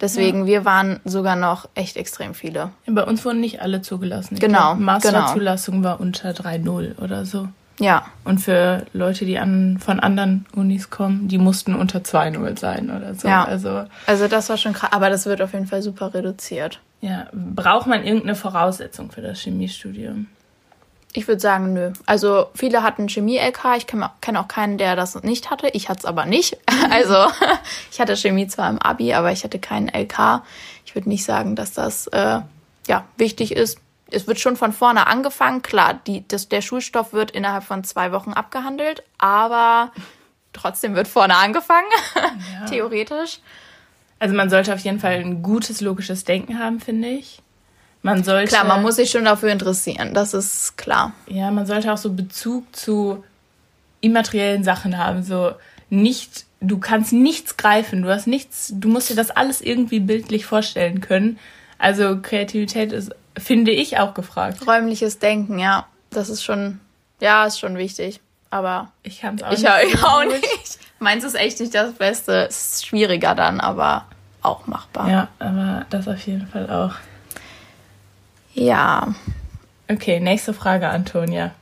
Deswegen, 0.00 0.40
ja. 0.40 0.46
wir 0.46 0.64
waren 0.64 1.00
sogar 1.04 1.36
noch 1.36 1.68
echt 1.74 1.96
extrem 1.96 2.34
viele. 2.34 2.70
Ja, 2.86 2.92
bei 2.92 3.04
uns 3.04 3.24
wurden 3.24 3.40
nicht 3.40 3.62
alle 3.62 3.82
zugelassen. 3.82 4.34
Ich 4.34 4.40
genau. 4.40 4.74
Masterzulassung 4.74 5.76
genau. 5.76 5.88
war 5.88 6.00
unter 6.00 6.30
3,0 6.30 6.98
oder 7.02 7.26
so. 7.26 7.48
Ja. 7.80 8.06
Und 8.24 8.38
für 8.38 8.86
Leute, 8.92 9.24
die 9.24 9.38
an, 9.38 9.78
von 9.78 10.00
anderen 10.00 10.46
Unis 10.54 10.90
kommen, 10.90 11.28
die 11.28 11.38
mussten 11.38 11.74
unter 11.74 12.00
2-0 12.00 12.58
sein 12.58 12.90
oder 12.90 13.14
so. 13.14 13.28
Ja. 13.28 13.44
Also, 13.44 13.84
also 14.06 14.28
das 14.28 14.48
war 14.48 14.56
schon 14.56 14.72
krass, 14.72 14.92
aber 14.92 15.10
das 15.10 15.26
wird 15.26 15.42
auf 15.42 15.52
jeden 15.52 15.66
Fall 15.66 15.82
super 15.82 16.12
reduziert. 16.12 16.80
Ja. 17.00 17.28
Braucht 17.32 17.86
man 17.86 18.04
irgendeine 18.04 18.34
Voraussetzung 18.34 19.10
für 19.10 19.22
das 19.22 19.40
Chemiestudium? 19.40 20.26
Ich 21.12 21.26
würde 21.26 21.40
sagen, 21.40 21.72
nö. 21.72 21.92
Also 22.06 22.46
viele 22.54 22.82
hatten 22.82 23.08
Chemie-LK. 23.08 23.76
Ich 23.76 23.86
kenne 23.86 24.40
auch 24.40 24.48
keinen, 24.48 24.78
der 24.78 24.94
das 24.94 25.22
nicht 25.22 25.50
hatte. 25.50 25.68
Ich 25.68 25.88
hatte 25.88 26.00
es 26.00 26.04
aber 26.04 26.26
nicht. 26.26 26.58
Also 26.90 27.26
ich 27.90 28.00
hatte 28.00 28.16
Chemie 28.16 28.46
zwar 28.46 28.70
im 28.70 28.78
Abi, 28.78 29.12
aber 29.12 29.30
ich 29.30 29.44
hatte 29.44 29.58
keinen 29.58 29.88
LK. 29.88 30.42
Ich 30.86 30.94
würde 30.94 31.08
nicht 31.08 31.24
sagen, 31.24 31.54
dass 31.54 31.72
das 31.72 32.06
äh, 32.08 32.40
ja 32.86 33.04
wichtig 33.16 33.52
ist 33.52 33.78
es 34.10 34.26
wird 34.26 34.40
schon 34.40 34.56
von 34.56 34.72
vorne 34.72 35.06
angefangen. 35.06 35.62
Klar, 35.62 36.00
die, 36.06 36.26
das, 36.26 36.48
der 36.48 36.62
Schulstoff 36.62 37.12
wird 37.12 37.30
innerhalb 37.30 37.64
von 37.64 37.84
zwei 37.84 38.12
Wochen 38.12 38.32
abgehandelt, 38.32 39.02
aber 39.18 39.92
trotzdem 40.52 40.94
wird 40.94 41.08
vorne 41.08 41.36
angefangen, 41.36 41.88
ja. 42.14 42.66
theoretisch. 42.66 43.40
Also 44.18 44.34
man 44.34 44.50
sollte 44.50 44.74
auf 44.74 44.80
jeden 44.80 44.98
Fall 44.98 45.14
ein 45.14 45.42
gutes 45.42 45.80
logisches 45.80 46.24
Denken 46.24 46.58
haben, 46.58 46.80
finde 46.80 47.08
ich. 47.08 47.42
Man 48.02 48.22
sollte 48.22 48.48
klar, 48.48 48.64
man 48.64 48.82
muss 48.82 48.96
sich 48.96 49.10
schon 49.10 49.24
dafür 49.24 49.50
interessieren, 49.50 50.14
das 50.14 50.34
ist 50.34 50.76
klar. 50.76 51.12
Ja, 51.26 51.50
man 51.50 51.66
sollte 51.66 51.92
auch 51.92 51.98
so 51.98 52.12
Bezug 52.12 52.64
zu 52.74 53.24
immateriellen 54.00 54.62
Sachen 54.62 54.96
haben, 54.98 55.22
so 55.22 55.52
nicht 55.90 56.46
du 56.60 56.78
kannst 56.78 57.12
nichts 57.12 57.56
greifen, 57.56 58.02
du 58.02 58.08
hast 58.08 58.26
nichts, 58.26 58.72
du 58.74 58.88
musst 58.88 59.10
dir 59.10 59.16
das 59.16 59.30
alles 59.30 59.60
irgendwie 59.60 60.00
bildlich 60.00 60.46
vorstellen 60.46 61.00
können. 61.00 61.38
Also 61.78 62.18
Kreativität 62.20 62.92
ist 62.92 63.12
finde 63.38 63.70
ich 63.70 63.98
auch 63.98 64.14
gefragt. 64.14 64.66
Räumliches 64.66 65.18
Denken, 65.18 65.58
ja. 65.58 65.86
Das 66.10 66.28
ist 66.28 66.42
schon, 66.42 66.80
ja, 67.20 67.46
ist 67.46 67.58
schon 67.58 67.76
wichtig. 67.76 68.20
Aber 68.50 68.92
ich 69.02 69.20
kann 69.20 69.36
es 69.36 69.42
auch, 69.42 69.52
ich 69.52 69.62
nicht. 69.62 69.94
Ich 69.94 70.02
auch 70.02 70.24
nicht. 70.24 70.78
Meins 70.98 71.24
ist 71.24 71.34
echt 71.34 71.60
nicht 71.60 71.74
das 71.74 71.92
Beste. 71.92 72.46
Es 72.48 72.74
ist 72.74 72.86
schwieriger 72.86 73.34
dann, 73.34 73.60
aber 73.60 74.06
auch 74.42 74.66
machbar. 74.66 75.10
Ja, 75.10 75.28
aber 75.38 75.84
das 75.90 76.08
auf 76.08 76.26
jeden 76.26 76.46
Fall 76.46 76.68
auch. 76.70 76.94
Ja. 78.58 79.14
Okay, 79.88 80.20
nächste 80.20 80.52
Frage, 80.52 80.88
Antonia. 80.88 81.52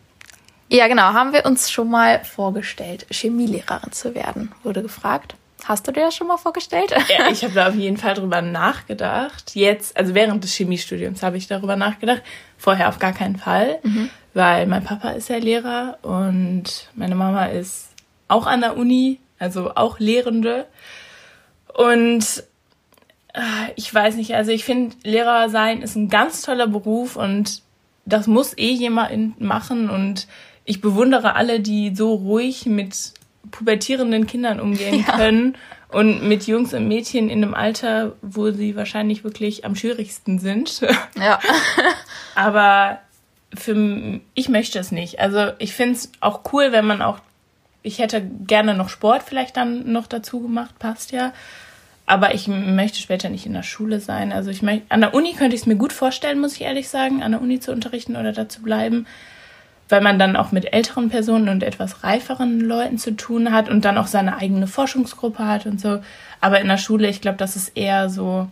Ja, 0.68 0.88
genau. 0.88 1.12
Haben 1.12 1.32
wir 1.32 1.46
uns 1.46 1.70
schon 1.70 1.90
mal 1.90 2.24
vorgestellt, 2.24 3.06
Chemielehrerin 3.10 3.92
zu 3.92 4.14
werden? 4.14 4.52
Wurde 4.62 4.82
gefragt. 4.82 5.36
Hast 5.64 5.86
du 5.86 5.92
dir 5.92 6.02
das 6.02 6.14
schon 6.14 6.26
mal 6.26 6.36
vorgestellt? 6.36 6.92
Ja, 7.08 7.28
ich 7.30 7.44
habe 7.44 7.54
da 7.54 7.68
auf 7.68 7.74
jeden 7.74 7.96
Fall 7.96 8.14
drüber 8.14 8.40
nachgedacht. 8.40 9.54
Jetzt, 9.54 9.96
also 9.96 10.14
während 10.14 10.42
des 10.42 10.54
Chemiestudiums 10.54 11.22
habe 11.22 11.36
ich 11.36 11.46
darüber 11.46 11.76
nachgedacht. 11.76 12.22
Vorher 12.58 12.88
auf 12.88 12.98
gar 12.98 13.12
keinen 13.12 13.36
Fall, 13.36 13.78
mhm. 13.82 14.10
weil 14.34 14.66
mein 14.66 14.84
Papa 14.84 15.10
ist 15.10 15.28
ja 15.28 15.36
Lehrer 15.36 15.98
und 16.02 16.88
meine 16.94 17.14
Mama 17.14 17.46
ist 17.46 17.88
auch 18.28 18.46
an 18.46 18.60
der 18.60 18.76
Uni, 18.76 19.20
also 19.38 19.74
auch 19.74 19.98
Lehrende. 19.98 20.66
Und 21.74 22.44
ich 23.74 23.92
weiß 23.92 24.16
nicht, 24.16 24.34
also 24.34 24.50
ich 24.50 24.64
finde, 24.64 24.96
Lehrer 25.02 25.48
sein 25.50 25.82
ist 25.82 25.96
ein 25.96 26.08
ganz 26.08 26.42
toller 26.42 26.66
Beruf 26.66 27.16
und 27.16 27.62
das 28.04 28.26
muss 28.26 28.56
eh 28.56 28.70
jemand 28.70 29.40
machen 29.40 29.90
und 29.90 30.26
ich 30.64 30.80
bewundere 30.80 31.34
alle, 31.36 31.60
die 31.60 31.94
so 31.94 32.14
ruhig 32.14 32.66
mit 32.66 33.12
pubertierenden 33.50 34.26
Kindern 34.26 34.60
umgehen 34.60 35.04
ja. 35.06 35.16
können 35.16 35.56
und 35.88 36.26
mit 36.26 36.46
Jungs 36.46 36.74
und 36.74 36.88
Mädchen 36.88 37.30
in 37.30 37.42
einem 37.42 37.54
Alter, 37.54 38.12
wo 38.22 38.50
sie 38.50 38.76
wahrscheinlich 38.76 39.24
wirklich 39.24 39.64
am 39.64 39.76
schwierigsten 39.76 40.38
sind. 40.38 40.80
Ja. 41.18 41.38
Aber 42.34 42.98
für 43.54 44.20
ich 44.34 44.48
möchte 44.48 44.78
es 44.78 44.92
nicht. 44.92 45.18
Also 45.20 45.52
ich 45.58 45.72
finde 45.72 45.94
es 45.94 46.12
auch 46.20 46.40
cool, 46.52 46.72
wenn 46.72 46.86
man 46.86 47.00
auch, 47.00 47.20
ich 47.82 47.98
hätte 47.98 48.20
gerne 48.46 48.74
noch 48.74 48.90
Sport 48.90 49.22
vielleicht 49.22 49.56
dann 49.56 49.90
noch 49.92 50.06
dazu 50.06 50.40
gemacht, 50.40 50.78
passt 50.78 51.12
ja. 51.12 51.32
Aber 52.06 52.34
ich 52.34 52.46
möchte 52.46 53.00
später 53.00 53.28
nicht 53.28 53.46
in 53.46 53.52
der 53.52 53.64
Schule 53.64 53.98
sein. 53.98 54.32
Also 54.32 54.50
ich 54.50 54.62
möchte, 54.62 54.86
an 54.90 55.00
der 55.00 55.12
Uni 55.12 55.32
könnte 55.32 55.56
ich 55.56 55.62
es 55.62 55.66
mir 55.66 55.76
gut 55.76 55.92
vorstellen, 55.92 56.40
muss 56.40 56.54
ich 56.54 56.62
ehrlich 56.62 56.88
sagen, 56.88 57.22
an 57.22 57.32
der 57.32 57.40
Uni 57.40 57.58
zu 57.58 57.72
unterrichten 57.72 58.16
oder 58.16 58.32
da 58.32 58.48
zu 58.48 58.62
bleiben 58.62 59.06
weil 59.88 60.00
man 60.00 60.18
dann 60.18 60.36
auch 60.36 60.52
mit 60.52 60.72
älteren 60.72 61.10
Personen 61.10 61.48
und 61.48 61.62
etwas 61.62 62.02
reiferen 62.02 62.60
Leuten 62.60 62.98
zu 62.98 63.16
tun 63.16 63.52
hat 63.52 63.68
und 63.68 63.84
dann 63.84 63.98
auch 63.98 64.08
seine 64.08 64.36
eigene 64.36 64.66
Forschungsgruppe 64.66 65.46
hat 65.46 65.66
und 65.66 65.80
so. 65.80 66.00
Aber 66.40 66.60
in 66.60 66.68
der 66.68 66.78
Schule, 66.78 67.08
ich 67.08 67.20
glaube, 67.20 67.38
das 67.38 67.56
ist 67.56 67.76
eher 67.76 68.10
so, 68.10 68.48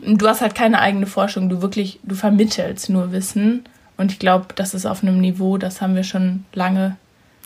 du 0.00 0.26
hast 0.26 0.40
halt 0.40 0.54
keine 0.54 0.80
eigene 0.80 1.06
Forschung, 1.06 1.48
du 1.48 1.60
wirklich, 1.60 2.00
du 2.02 2.14
vermittelst 2.14 2.88
nur 2.88 3.12
Wissen. 3.12 3.64
Und 3.96 4.12
ich 4.12 4.18
glaube, 4.18 4.46
das 4.54 4.74
ist 4.74 4.86
auf 4.86 5.02
einem 5.02 5.20
Niveau, 5.20 5.58
das 5.58 5.80
haben 5.80 5.96
wir 5.96 6.04
schon 6.04 6.44
lange 6.52 6.96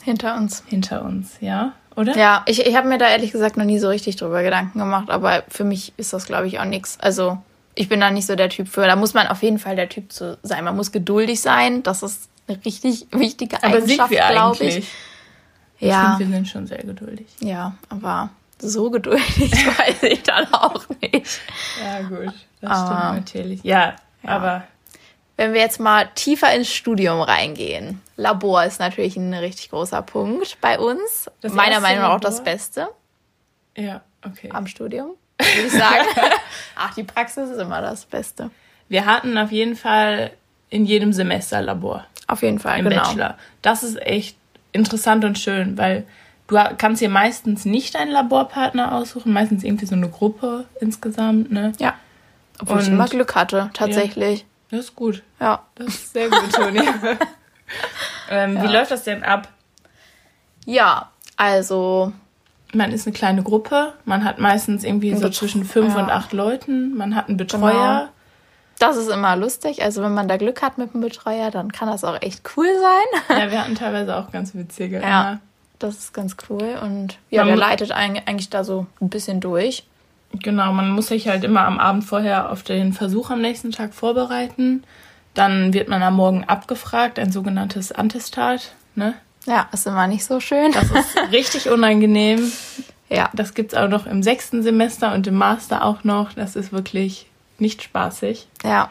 hinter 0.05 0.37
uns. 0.37 0.62
Hinter 0.67 1.05
uns, 1.05 1.39
ja, 1.41 1.73
oder? 1.97 2.17
Ja, 2.17 2.43
ich, 2.47 2.67
ich 2.67 2.77
habe 2.77 2.89
mir 2.89 2.99
da 2.99 3.09
ehrlich 3.09 3.33
gesagt 3.33 3.57
noch 3.57 3.65
nie 3.65 3.79
so 3.79 3.89
richtig 3.89 4.17
drüber 4.17 4.43
Gedanken 4.43 4.79
gemacht, 4.79 5.11
aber 5.11 5.45
für 5.49 5.65
mich 5.65 5.93
ist 5.97 6.13
das, 6.13 6.27
glaube 6.27 6.47
ich, 6.47 6.59
auch 6.59 6.65
nichts. 6.65 6.99
Also 7.01 7.39
ich 7.75 7.89
bin 7.89 8.01
da 8.01 8.11
nicht 8.11 8.27
so 8.27 8.37
der 8.37 8.49
Typ 8.49 8.69
für. 8.69 8.87
Da 8.87 8.97
muss 8.97 9.15
man 9.15 9.27
auf 9.29 9.43
jeden 9.43 9.59
Fall 9.59 9.77
der 9.77 9.89
Typ 9.89 10.13
zu 10.13 10.39
sein. 10.43 10.65
Man 10.65 10.77
muss 10.77 10.93
geduldig 10.93 11.41
sein. 11.41 11.83
Das 11.83 12.03
ist 12.03 12.29
eine 12.49 12.65
richtig 12.65 13.07
wichtige 13.13 13.63
Eigenschaft, 13.63 14.11
glaube 14.11 14.65
ich. 14.65 14.89
Ja. 15.79 16.13
Ich 16.13 16.19
finde, 16.19 16.33
wir 16.33 16.37
sind 16.37 16.49
schon 16.49 16.67
sehr 16.67 16.83
geduldig. 16.83 17.27
Ja, 17.41 17.75
aber 17.89 18.31
so 18.59 18.91
geduldig 18.91 19.27
weiß 19.79 20.03
ich 20.05 20.23
dann 20.23 20.53
auch 20.53 20.85
nicht. 21.01 21.41
Ja, 21.83 22.03
gut. 22.03 22.33
Das 22.61 22.71
aber, 22.71 22.87
stimmt 22.87 23.15
natürlich. 23.17 23.65
Ja, 23.65 23.97
ja, 24.23 24.29
aber. 24.29 24.65
Wenn 25.43 25.55
wir 25.55 25.61
jetzt 25.61 25.81
mal 25.81 26.09
tiefer 26.15 26.55
ins 26.55 26.73
Studium 26.73 27.21
reingehen. 27.21 28.01
Labor 28.17 28.63
ist 28.63 28.79
natürlich 28.79 29.17
ein 29.17 29.35
richtig 29.35 29.71
großer 29.71 30.01
Punkt 30.01 30.57
bei 30.61 30.79
uns. 30.79 31.29
Das 31.41 31.53
Meiner 31.53 31.81
Meinung 31.81 32.03
nach 32.03 32.11
auch 32.11 32.21
das 32.21 32.45
Beste. 32.45 32.87
Ja, 33.77 34.03
okay. 34.25 34.51
Am 34.53 34.69
Studium, 34.69 35.17
würde 35.41 35.67
ich 35.67 35.73
sagen. 35.73 36.07
Ach, 36.77 36.95
die 36.95 37.03
Praxis 37.03 37.51
ist 37.51 37.59
immer 37.59 37.81
das 37.81 38.05
Beste. 38.05 38.51
Wir 38.89 39.05
hatten 39.05 39.37
auf 39.37 39.51
jeden 39.51 39.75
Fall 39.75 40.31
in 40.71 40.87
jedem 40.87 41.13
Semester 41.13 41.61
Labor. 41.61 42.07
Auf 42.29 42.43
jeden 42.43 42.61
Fall, 42.61 42.79
im 42.79 42.89
genau. 42.89 43.03
Bachelor. 43.03 43.37
Das 43.63 43.83
ist 43.83 44.01
echt 44.01 44.37
interessant 44.71 45.25
und 45.25 45.41
schön, 45.41 45.77
weil 45.77 46.07
du 46.47 46.57
kannst 46.79 47.01
hier 47.01 47.11
meistens 47.11 47.65
nicht 47.65 47.97
einen 47.97 48.13
Laborpartner 48.13 48.95
aussuchen, 48.95 49.33
meistens 49.33 49.65
irgendwie 49.65 49.87
so 49.87 49.97
eine 49.97 50.09
Gruppe 50.09 50.67
insgesamt, 50.81 51.51
ne? 51.51 51.73
Ja. 51.81 51.95
Obwohl 52.61 52.77
und, 52.77 52.83
ich 52.83 52.89
immer 52.91 53.09
Glück 53.09 53.35
hatte, 53.35 53.71
tatsächlich. 53.73 54.41
Ja, 54.43 54.47
das 54.73 54.87
ist 54.87 54.97
gut. 54.97 55.23
Ja. 55.38 55.67
Das 55.75 55.88
ist 55.88 56.12
sehr 56.14 56.31
gut, 56.31 56.50
Toni. 56.50 56.81
ähm, 58.31 58.57
ja. 58.57 58.62
Wie 58.62 58.73
läuft 58.73 58.91
das 58.91 59.05
denn 59.05 59.23
ab? 59.23 59.49
Ja, 60.64 61.11
also. 61.37 62.12
Man 62.73 62.91
ist 62.91 63.07
eine 63.07 63.12
kleine 63.12 63.43
Gruppe, 63.43 63.93
man 64.07 64.25
hat 64.25 64.38
meistens 64.38 64.83
irgendwie 64.83 65.14
so 65.14 65.29
zwischen 65.29 65.64
fünf 65.67 65.95
ja. 65.95 66.02
und 66.02 66.11
acht 66.11 66.33
Leuten, 66.33 66.97
man 66.97 67.14
hat 67.14 67.29
einen 67.29 67.37
Betreuer. 67.37 67.99
Genau. 67.99 68.09
Das 68.79 68.97
ist 68.97 69.11
immer 69.11 69.37
lustig. 69.37 69.83
Also 69.83 70.02
wenn 70.02 70.14
man 70.14 70.26
da 70.26 70.38
Glück 70.38 70.62
hat 70.62 70.79
mit 70.79 70.95
dem 70.95 71.02
Betreuer, 71.02 71.50
dann 71.50 71.71
kann 71.71 71.88
das 71.88 72.02
auch 72.02 72.17
echt 72.23 72.41
cool 72.57 72.67
sein. 72.81 73.38
Ja, 73.38 73.50
wir 73.50 73.61
hatten 73.62 73.75
teilweise 73.75 74.17
auch 74.17 74.33
ganz 74.33 74.55
witzige. 74.55 75.02
Ja, 75.02 75.23
immer. 75.33 75.41
das 75.81 75.99
ist 75.99 76.14
ganz 76.14 76.37
cool. 76.49 76.79
Und 76.81 77.19
ja, 77.29 77.43
man 77.43 77.49
der 77.49 77.57
leitet 77.59 77.93
eigentlich 77.93 78.49
da 78.49 78.64
so 78.64 78.87
ein 79.02 79.11
bisschen 79.11 79.41
durch. 79.41 79.85
Genau, 80.41 80.73
man 80.73 80.91
muss 80.91 81.09
sich 81.09 81.29
halt 81.29 81.45
immer 81.45 81.67
am 81.67 81.79
Abend 81.79 82.05
vorher 82.05 82.51
auf 82.51 82.62
den 82.62 82.93
Versuch 82.93 83.31
am 83.31 83.41
nächsten 83.41 83.71
Tag 83.71 83.95
vorbereiten. 83.95 84.85
Dann 85.35 85.73
wird 85.73 85.89
man 85.89 86.03
am 86.03 86.17
Morgen 86.17 86.45
abgefragt, 86.45 87.19
ein 87.19 87.33
sogenanntes 87.33 87.93
Antestat. 87.93 88.75
Ne? 88.95 89.15
Ja, 89.47 89.69
ist 89.73 89.87
immer 89.87 90.07
nicht 90.07 90.25
so 90.25 90.41
schön. 90.41 90.73
Das 90.73 90.91
ist 90.91 91.17
richtig 91.33 91.69
unangenehm. 91.69 92.53
Ja. 93.09 93.31
Das 93.33 93.55
gibt 93.55 93.73
es 93.73 93.79
auch 93.79 93.89
noch 93.89 94.07
im 94.07 94.23
sechsten 94.23 94.62
Semester 94.62 95.15
und 95.15 95.27
im 95.27 95.35
Master 95.35 95.85
auch 95.85 96.05
noch. 96.05 96.33
Das 96.33 96.57
ist 96.57 96.73
wirklich 96.73 97.27
nicht 97.59 97.83
spaßig. 97.83 98.49
Ja. 98.65 98.91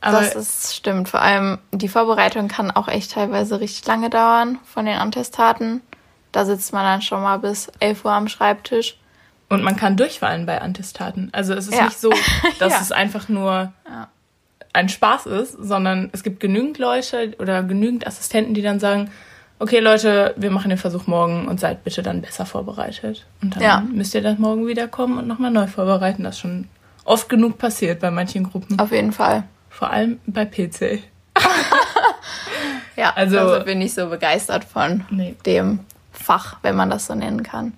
Aber 0.00 0.20
das 0.20 0.34
ist, 0.34 0.74
stimmt. 0.74 1.08
Vor 1.08 1.20
allem 1.20 1.58
die 1.72 1.88
Vorbereitung 1.88 2.48
kann 2.48 2.70
auch 2.70 2.88
echt 2.88 3.12
teilweise 3.12 3.60
richtig 3.60 3.86
lange 3.86 4.10
dauern 4.10 4.58
von 4.64 4.86
den 4.86 4.96
Antestaten. 4.96 5.82
Da 6.32 6.44
sitzt 6.44 6.72
man 6.72 6.84
dann 6.84 7.02
schon 7.02 7.22
mal 7.22 7.38
bis 7.38 7.70
11 7.80 8.04
Uhr 8.04 8.12
am 8.12 8.28
Schreibtisch. 8.28 8.96
Und 9.48 9.62
man 9.62 9.76
kann 9.76 9.96
durchfallen 9.96 10.46
bei 10.46 10.60
Antestaten. 10.60 11.28
Also 11.32 11.54
es 11.54 11.68
ist 11.68 11.76
ja. 11.76 11.84
nicht 11.84 12.00
so, 12.00 12.10
dass 12.58 12.72
ja. 12.72 12.80
es 12.80 12.92
einfach 12.92 13.28
nur 13.28 13.72
ja. 13.88 14.08
ein 14.72 14.88
Spaß 14.88 15.26
ist, 15.26 15.52
sondern 15.52 16.10
es 16.12 16.22
gibt 16.22 16.40
genügend 16.40 16.78
Leute 16.78 17.34
oder 17.38 17.62
genügend 17.62 18.06
Assistenten, 18.06 18.54
die 18.54 18.62
dann 18.62 18.80
sagen, 18.80 19.10
okay 19.58 19.80
Leute, 19.80 20.34
wir 20.36 20.50
machen 20.50 20.70
den 20.70 20.78
Versuch 20.78 21.06
morgen 21.06 21.46
und 21.46 21.60
seid 21.60 21.84
bitte 21.84 22.02
dann 22.02 22.22
besser 22.22 22.46
vorbereitet. 22.46 23.26
Und 23.42 23.60
dann 23.60 23.92
müsst 23.92 24.14
ihr 24.14 24.22
dann 24.22 24.40
morgen 24.40 24.66
wiederkommen 24.66 25.18
und 25.18 25.26
nochmal 25.26 25.50
neu 25.50 25.66
vorbereiten. 25.66 26.24
Das 26.24 26.36
ist 26.36 26.40
schon 26.40 26.68
oft 27.04 27.28
genug 27.28 27.58
passiert 27.58 28.00
bei 28.00 28.10
manchen 28.10 28.50
Gruppen. 28.50 28.78
Auf 28.78 28.92
jeden 28.92 29.12
Fall. 29.12 29.44
Vor 29.70 29.90
allem 29.90 30.20
bei 30.26 30.44
PC. 30.44 31.02
ja, 32.96 33.12
also, 33.14 33.38
also 33.38 33.64
bin 33.64 33.80
ich 33.80 33.94
so 33.94 34.08
begeistert 34.08 34.64
von 34.64 35.04
nee. 35.10 35.34
dem 35.46 35.80
Fach, 36.12 36.58
wenn 36.62 36.76
man 36.76 36.90
das 36.90 37.06
so 37.06 37.14
nennen 37.14 37.42
kann. 37.42 37.74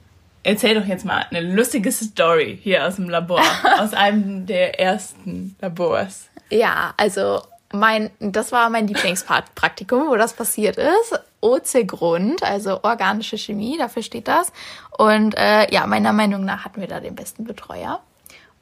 Erzähl 0.47 0.81
doch 0.81 0.87
jetzt 0.87 1.05
mal 1.05 1.27
eine 1.29 1.41
lustige 1.41 1.91
Story 1.91 2.57
hier 2.63 2.87
aus 2.87 2.97
dem 2.97 3.09
Labor, 3.09 3.43
aus 3.81 3.93
einem 3.95 4.47
der 4.47 4.79
ersten 4.79 5.57
Labors. 5.61 6.29
Ja, 6.51 6.95
also 6.97 7.43
mein, 7.73 8.11
das 8.21 8.53
war 8.53 8.71
mein 8.71 8.87
Lieblingspraktikum, 8.87 10.07
wo 10.07 10.15
das 10.15 10.35
passiert 10.35 10.77
ist. 10.77 11.21
OC 11.41 11.89
Grund, 11.89 12.45
also 12.45 12.85
organische 12.85 13.37
Chemie, 13.37 13.77
dafür 13.77 14.05
steht 14.05 14.29
das. 14.29 14.53
Und 14.97 15.37
äh, 15.37 15.69
ja, 15.75 15.85
meiner 15.89 16.13
Meinung 16.13 16.45
nach 16.45 16.65
hatten 16.65 16.81
wir 16.81 16.87
da 16.87 17.01
den 17.01 17.17
besten 17.17 17.43
Betreuer. 17.43 17.99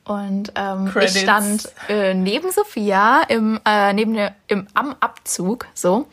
Und 0.05 0.55
ähm, 0.55 0.91
ich 1.03 1.21
stand 1.21 1.71
äh, 1.91 2.15
neben 2.15 2.51
Sophia 2.51 3.25
im, 3.29 3.61
äh, 3.67 3.93
neben 3.93 4.15
der, 4.15 4.35
im, 4.49 4.69
am 4.73 4.97
Abzug. 5.01 5.67
So. 5.75 6.07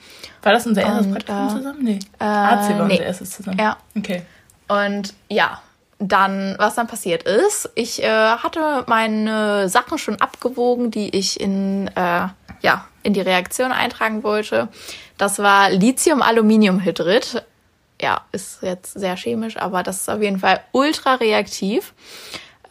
War 0.44 0.52
das 0.52 0.68
unser 0.68 0.82
erstes 0.82 1.06
und, 1.06 1.14
Praktikum 1.14 1.48
äh, 1.48 1.50
zusammen? 1.50 1.80
Nee. 1.82 2.00
Äh, 2.20 2.24
AC 2.26 2.78
war 2.78 2.88
nee. 2.88 2.94
unser 2.94 3.06
erstes 3.06 3.32
zusammen. 3.32 3.58
Ja. 3.58 3.78
Okay. 3.98 4.24
Und 4.72 5.14
ja, 5.28 5.62
dann, 6.00 6.56
was 6.58 6.76
dann 6.76 6.88
passiert 6.88 7.24
ist, 7.24 7.70
ich 7.76 8.02
äh, 8.02 8.08
hatte 8.08 8.86
meine 8.88 9.68
Sachen 9.68 9.98
schon 9.98 10.22
abgewogen, 10.22 10.92
die 10.92 11.14
ich 11.14 11.42
in, 11.42 11.90
äh, 11.90 12.28
ja, 12.62 12.88
in 13.04 13.14
die 13.14 13.20
Reaktion 13.20 13.74
eintragen 13.74 14.24
wollte. 14.24 14.70
Das 15.18 15.40
war 15.40 15.70
Lithium-Aluminiumhydrid. 15.72 17.44
Ja, 18.02 18.22
ist 18.32 18.60
jetzt 18.62 18.94
sehr 18.94 19.18
chemisch, 19.18 19.58
aber 19.58 19.84
das 19.84 19.98
ist 19.98 20.10
auf 20.10 20.22
jeden 20.22 20.40
Fall 20.40 20.62
ultra 20.72 21.16
reaktiv. 21.16 21.94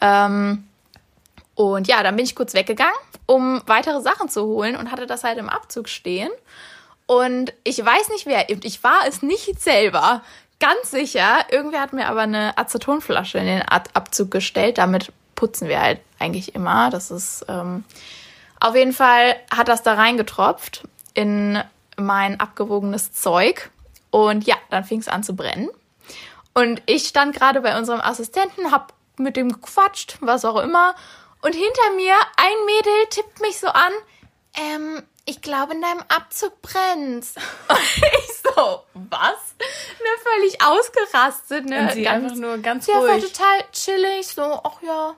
Ähm, 0.00 0.64
und 1.54 1.86
ja, 1.86 2.02
dann 2.02 2.16
bin 2.16 2.24
ich 2.24 2.34
kurz 2.34 2.54
weggegangen, 2.54 2.94
um 3.26 3.60
weitere 3.66 4.00
Sachen 4.00 4.30
zu 4.30 4.46
holen 4.46 4.74
und 4.74 4.90
hatte 4.90 5.06
das 5.06 5.22
halt 5.22 5.36
im 5.36 5.50
Abzug 5.50 5.90
stehen. 5.90 6.30
Und 7.10 7.52
ich 7.64 7.84
weiß 7.84 8.08
nicht 8.10 8.24
wer, 8.26 8.48
ich 8.48 8.84
war 8.84 9.00
es 9.08 9.20
nicht 9.20 9.60
selber. 9.60 10.22
Ganz 10.60 10.90
sicher. 10.90 11.46
Irgendwer 11.50 11.80
hat 11.80 11.92
mir 11.92 12.06
aber 12.06 12.20
eine 12.20 12.56
Acetonflasche 12.56 13.38
in 13.38 13.46
den 13.46 13.62
Abzug 13.62 14.30
gestellt. 14.30 14.78
Damit 14.78 15.12
putzen 15.34 15.68
wir 15.68 15.80
halt 15.80 16.00
eigentlich 16.18 16.54
immer. 16.54 16.90
Das 16.90 17.10
ist 17.10 17.46
ähm, 17.48 17.84
auf 18.60 18.76
jeden 18.76 18.92
Fall 18.92 19.36
hat 19.50 19.68
das 19.68 19.82
da 19.82 19.94
reingetropft 19.94 20.82
in 21.14 21.58
mein 21.96 22.38
abgewogenes 22.38 23.12
Zeug. 23.12 23.70
Und 24.10 24.46
ja, 24.46 24.56
dann 24.68 24.84
fing 24.84 25.00
es 25.00 25.08
an 25.08 25.22
zu 25.22 25.34
brennen. 25.34 25.70
Und 26.52 26.82
ich 26.86 27.08
stand 27.08 27.34
gerade 27.34 27.62
bei 27.62 27.78
unserem 27.78 28.00
Assistenten, 28.00 28.70
hab 28.70 28.92
mit 29.16 29.36
dem 29.36 29.50
gequatscht, 29.50 30.18
was 30.20 30.44
auch 30.44 30.60
immer. 30.60 30.94
Und 31.40 31.54
hinter 31.54 31.94
mir 31.96 32.14
ein 32.36 32.66
Mädel 32.66 33.06
tippt 33.08 33.40
mich 33.40 33.58
so 33.58 33.68
an. 33.68 33.92
Ähm, 34.54 35.02
ich 35.26 35.42
glaube, 35.42 35.74
in 35.74 35.82
deinem 35.82 36.02
Abzug 36.08 36.60
brennt's. 36.62 37.34
Und 37.68 37.78
ich 37.96 38.36
so, 38.42 38.82
was? 38.94 39.54
Ne, 39.60 40.06
völlig 40.22 40.58
ausgerastet, 40.62 41.66
ne? 41.66 41.82
Und 41.82 41.92
sie 41.92 42.02
ganz, 42.02 42.24
einfach 42.24 42.36
nur 42.36 42.58
ganz 42.58 42.86
sie 42.86 42.92
ruhig. 42.92 43.08
war 43.08 43.18
total 43.20 43.64
chillig, 43.72 44.26
so, 44.28 44.42
ach 44.42 44.82
ja. 44.82 45.14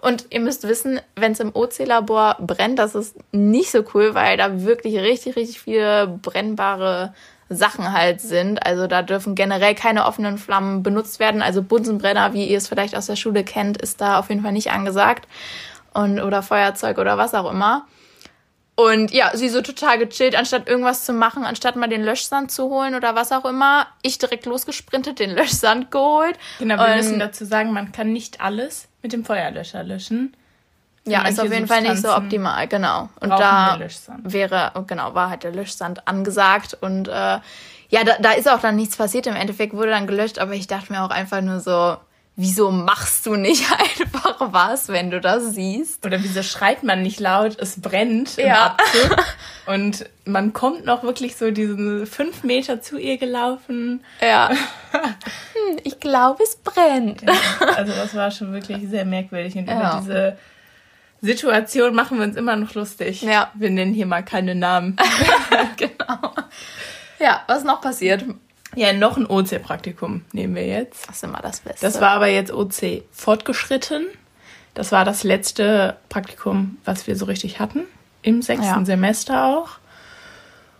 Und 0.00 0.26
ihr 0.30 0.40
müsst 0.40 0.68
wissen, 0.68 1.00
wenn 1.14 1.32
es 1.32 1.40
im 1.40 1.54
OC-Labor 1.54 2.36
brennt, 2.40 2.78
das 2.78 2.94
ist 2.94 3.16
nicht 3.32 3.70
so 3.70 3.82
cool, 3.94 4.14
weil 4.14 4.36
da 4.36 4.62
wirklich 4.62 4.98
richtig, 4.98 5.36
richtig 5.36 5.60
viele 5.60 6.06
brennbare 6.06 7.14
Sachen 7.48 7.92
halt 7.92 8.20
sind. 8.20 8.64
Also 8.64 8.86
da 8.86 9.02
dürfen 9.02 9.34
generell 9.34 9.74
keine 9.74 10.04
offenen 10.04 10.36
Flammen 10.36 10.82
benutzt 10.82 11.18
werden. 11.18 11.42
Also 11.42 11.62
Bunsenbrenner, 11.62 12.34
wie 12.34 12.46
ihr 12.46 12.58
es 12.58 12.68
vielleicht 12.68 12.96
aus 12.96 13.06
der 13.06 13.16
Schule 13.16 13.44
kennt, 13.44 13.80
ist 13.80 14.00
da 14.00 14.18
auf 14.18 14.28
jeden 14.28 14.42
Fall 14.42 14.52
nicht 14.52 14.70
angesagt. 14.70 15.28
Und, 15.94 16.20
oder 16.20 16.42
Feuerzeug 16.42 16.98
oder 16.98 17.16
was 17.16 17.34
auch 17.34 17.50
immer. 17.50 17.86
Und 18.76 19.10
ja, 19.10 19.30
sie 19.34 19.48
so 19.48 19.62
total 19.62 19.98
gechillt, 19.98 20.36
anstatt 20.36 20.68
irgendwas 20.68 21.06
zu 21.06 21.14
machen, 21.14 21.44
anstatt 21.44 21.76
mal 21.76 21.88
den 21.88 22.04
Löschsand 22.04 22.50
zu 22.50 22.68
holen 22.68 22.94
oder 22.94 23.14
was 23.14 23.32
auch 23.32 23.46
immer. 23.46 23.86
Ich 24.02 24.18
direkt 24.18 24.44
losgesprintet, 24.44 25.18
den 25.18 25.30
Löschsand 25.34 25.90
geholt. 25.90 26.38
Genau, 26.58 26.76
wir 26.76 26.96
müssen 26.96 27.18
dazu 27.18 27.46
sagen, 27.46 27.72
man 27.72 27.92
kann 27.92 28.12
nicht 28.12 28.42
alles 28.42 28.88
mit 29.02 29.14
dem 29.14 29.24
Feuerlöscher 29.24 29.82
löschen. 29.82 30.36
Ja, 31.06 31.26
ist 31.26 31.40
auf 31.40 31.52
jeden 31.52 31.68
Fall 31.68 31.82
nicht 31.82 32.02
so 32.02 32.14
optimal, 32.14 32.66
genau. 32.66 33.08
Und 33.20 33.30
da 33.30 33.78
wäre, 34.24 34.72
genau, 34.86 35.14
war 35.14 35.30
halt 35.30 35.44
der 35.44 35.52
Löschsand 35.52 36.06
angesagt 36.08 36.76
und 36.80 37.08
äh, 37.08 37.38
ja, 37.88 38.02
da, 38.04 38.16
da 38.18 38.32
ist 38.32 38.50
auch 38.50 38.60
dann 38.60 38.74
nichts 38.74 38.96
passiert. 38.96 39.28
Im 39.28 39.36
Endeffekt 39.36 39.72
wurde 39.72 39.90
dann 39.90 40.08
gelöscht, 40.08 40.40
aber 40.40 40.52
ich 40.54 40.66
dachte 40.66 40.92
mir 40.92 41.04
auch 41.04 41.10
einfach 41.10 41.40
nur 41.40 41.60
so, 41.60 41.96
wieso 42.36 42.70
machst 42.70 43.26
du 43.26 43.34
nicht 43.34 43.64
einfach 43.78 44.52
was, 44.52 44.88
wenn 44.88 45.10
du 45.10 45.20
das 45.20 45.54
siehst? 45.54 46.04
Oder 46.06 46.22
wieso 46.22 46.42
schreit 46.42 46.82
man 46.82 47.02
nicht 47.02 47.18
laut, 47.18 47.58
es 47.58 47.80
brennt 47.80 48.38
im 48.38 48.48
ja. 48.48 48.66
Abzug? 48.66 49.16
Und 49.66 50.08
man 50.24 50.52
kommt 50.52 50.84
noch 50.84 51.02
wirklich 51.02 51.34
so 51.36 51.50
diesen 51.50 52.06
fünf 52.06 52.44
Meter 52.44 52.80
zu 52.80 52.98
ihr 52.98 53.18
gelaufen. 53.18 54.04
Ja. 54.20 54.50
Hm, 54.96 55.78
ich 55.84 56.00
glaube, 56.00 56.42
es 56.42 56.56
brennt. 56.56 57.20
Ja, 57.20 57.34
also 57.76 57.92
das 57.92 58.14
war 58.14 58.30
schon 58.30 58.54
wirklich 58.54 58.88
sehr 58.88 59.04
merkwürdig. 59.04 59.54
Und 59.56 59.68
ja. 59.68 59.74
über 59.74 60.00
diese 60.00 60.38
Situation 61.20 61.94
machen 61.94 62.18
wir 62.18 62.24
uns 62.24 62.36
immer 62.36 62.56
noch 62.56 62.72
lustig. 62.72 63.20
Ja. 63.20 63.50
Wir 63.54 63.68
nennen 63.68 63.92
hier 63.92 64.06
mal 64.06 64.24
keine 64.24 64.54
Namen. 64.54 64.96
genau. 65.76 66.32
Ja, 67.18 67.42
was 67.46 67.64
noch 67.64 67.82
passiert? 67.82 68.24
Ja, 68.76 68.92
noch 68.92 69.16
ein 69.16 69.26
OC-Praktikum 69.26 70.24
nehmen 70.32 70.54
wir 70.54 70.66
jetzt. 70.66 71.08
Das 71.08 71.16
ist 71.16 71.24
immer 71.24 71.40
das 71.40 71.60
Beste. 71.60 71.84
Das 71.84 72.00
war 72.00 72.10
aber 72.10 72.28
jetzt 72.28 72.52
OC 72.52 73.02
fortgeschritten. 73.10 74.06
Das 74.74 74.92
war 74.92 75.04
das 75.04 75.24
letzte 75.24 75.96
Praktikum, 76.10 76.76
was 76.84 77.06
wir 77.06 77.16
so 77.16 77.24
richtig 77.24 77.58
hatten. 77.58 77.84
Im 78.22 78.42
sechsten 78.42 78.80
ja. 78.80 78.84
Semester 78.84 79.46
auch. 79.46 79.78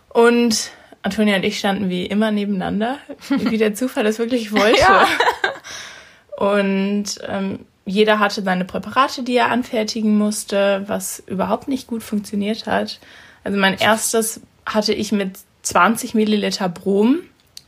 Und 0.09 0.71
Antonia 1.01 1.37
und 1.37 1.43
ich 1.43 1.57
standen 1.57 1.89
wie 1.89 2.05
immer 2.05 2.31
nebeneinander, 2.31 2.99
wie 3.29 3.57
der 3.57 3.73
Zufall 3.73 4.05
es 4.05 4.19
wirklich 4.19 4.51
wollte. 4.53 4.79
ja. 4.79 5.07
Und 6.37 7.05
ähm, 7.27 7.65
jeder 7.85 8.19
hatte 8.19 8.43
seine 8.43 8.65
Präparate, 8.65 9.23
die 9.23 9.37
er 9.37 9.49
anfertigen 9.49 10.17
musste, 10.17 10.83
was 10.87 11.23
überhaupt 11.25 11.67
nicht 11.67 11.87
gut 11.87 12.03
funktioniert 12.03 12.67
hat. 12.67 12.99
Also 13.43 13.57
mein 13.57 13.77
erstes 13.77 14.41
hatte 14.65 14.93
ich 14.93 15.11
mit 15.11 15.39
20 15.63 16.13
Milliliter 16.13 16.69
Brom, 16.69 17.21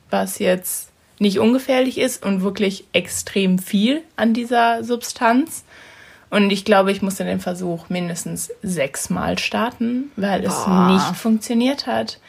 was 0.09 0.39
jetzt 0.39 0.89
nicht 1.19 1.39
ungefährlich 1.39 1.97
ist 1.97 2.25
und 2.25 2.41
wirklich 2.41 2.85
extrem 2.93 3.59
viel 3.59 4.01
an 4.15 4.33
dieser 4.33 4.83
Substanz. 4.83 5.65
Und 6.29 6.51
ich 6.51 6.63
glaube, 6.63 6.91
ich 6.91 7.01
musste 7.01 7.25
den 7.25 7.39
Versuch 7.39 7.89
mindestens 7.89 8.51
sechsmal 8.61 9.37
starten, 9.37 10.11
weil 10.15 10.43
es 10.43 10.63
Boah. 10.63 10.91
nicht 10.93 11.17
funktioniert 11.17 11.87
hat. 11.87 12.19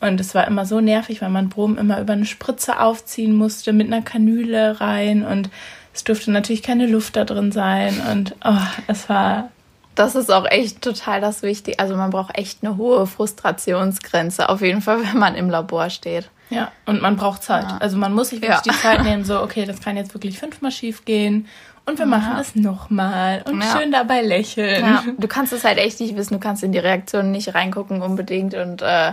Und 0.00 0.20
es 0.20 0.34
war 0.34 0.46
immer 0.46 0.64
so 0.64 0.80
nervig, 0.80 1.20
weil 1.22 1.28
man 1.28 1.48
Brom 1.48 1.76
immer 1.76 2.00
über 2.00 2.12
eine 2.12 2.24
Spritze 2.24 2.80
aufziehen 2.80 3.34
musste, 3.34 3.72
mit 3.72 3.88
einer 3.88 4.02
Kanüle 4.02 4.80
rein. 4.80 5.24
Und 5.24 5.50
es 5.92 6.04
durfte 6.04 6.30
natürlich 6.30 6.62
keine 6.62 6.86
Luft 6.86 7.16
da 7.16 7.24
drin 7.24 7.52
sein 7.52 8.00
und 8.12 8.34
oh, 8.44 8.66
es 8.86 9.08
war. 9.08 9.50
Das 9.96 10.14
ist 10.14 10.30
auch 10.30 10.46
echt 10.48 10.80
total 10.80 11.20
das 11.20 11.42
Wichtige. 11.42 11.80
Also 11.80 11.96
man 11.96 12.10
braucht 12.10 12.38
echt 12.38 12.62
eine 12.62 12.76
hohe 12.76 13.08
Frustrationsgrenze, 13.08 14.48
auf 14.48 14.60
jeden 14.60 14.80
Fall, 14.80 15.02
wenn 15.02 15.18
man 15.18 15.34
im 15.34 15.50
Labor 15.50 15.90
steht. 15.90 16.30
Ja, 16.50 16.72
und 16.86 17.02
man 17.02 17.16
braucht 17.16 17.42
Zeit. 17.42 17.64
Ja. 17.64 17.78
Also 17.78 17.96
man 17.96 18.14
muss 18.14 18.30
sich 18.30 18.40
wirklich 18.40 18.64
ja. 18.64 18.72
die 18.72 18.78
Zeit 18.78 19.02
nehmen, 19.02 19.24
so, 19.24 19.42
okay, 19.42 19.64
das 19.64 19.80
kann 19.80 19.96
jetzt 19.96 20.14
wirklich 20.14 20.38
fünfmal 20.38 20.70
schief 20.70 21.04
gehen. 21.04 21.46
Und 21.84 21.98
wir 21.98 22.06
machen 22.06 22.36
es 22.38 22.54
nochmal 22.54 23.42
und 23.46 23.62
ja. 23.62 23.78
schön 23.78 23.90
dabei 23.90 24.20
lächeln. 24.20 24.84
Ja. 24.84 25.04
Du 25.16 25.26
kannst 25.26 25.54
es 25.54 25.64
halt 25.64 25.78
echt 25.78 26.00
nicht 26.00 26.16
wissen, 26.16 26.34
du 26.34 26.40
kannst 26.40 26.62
in 26.62 26.72
die 26.72 26.78
Reaktionen 26.78 27.30
nicht 27.30 27.54
reingucken 27.54 28.02
unbedingt 28.02 28.54
und 28.54 28.82
äh, 28.82 29.12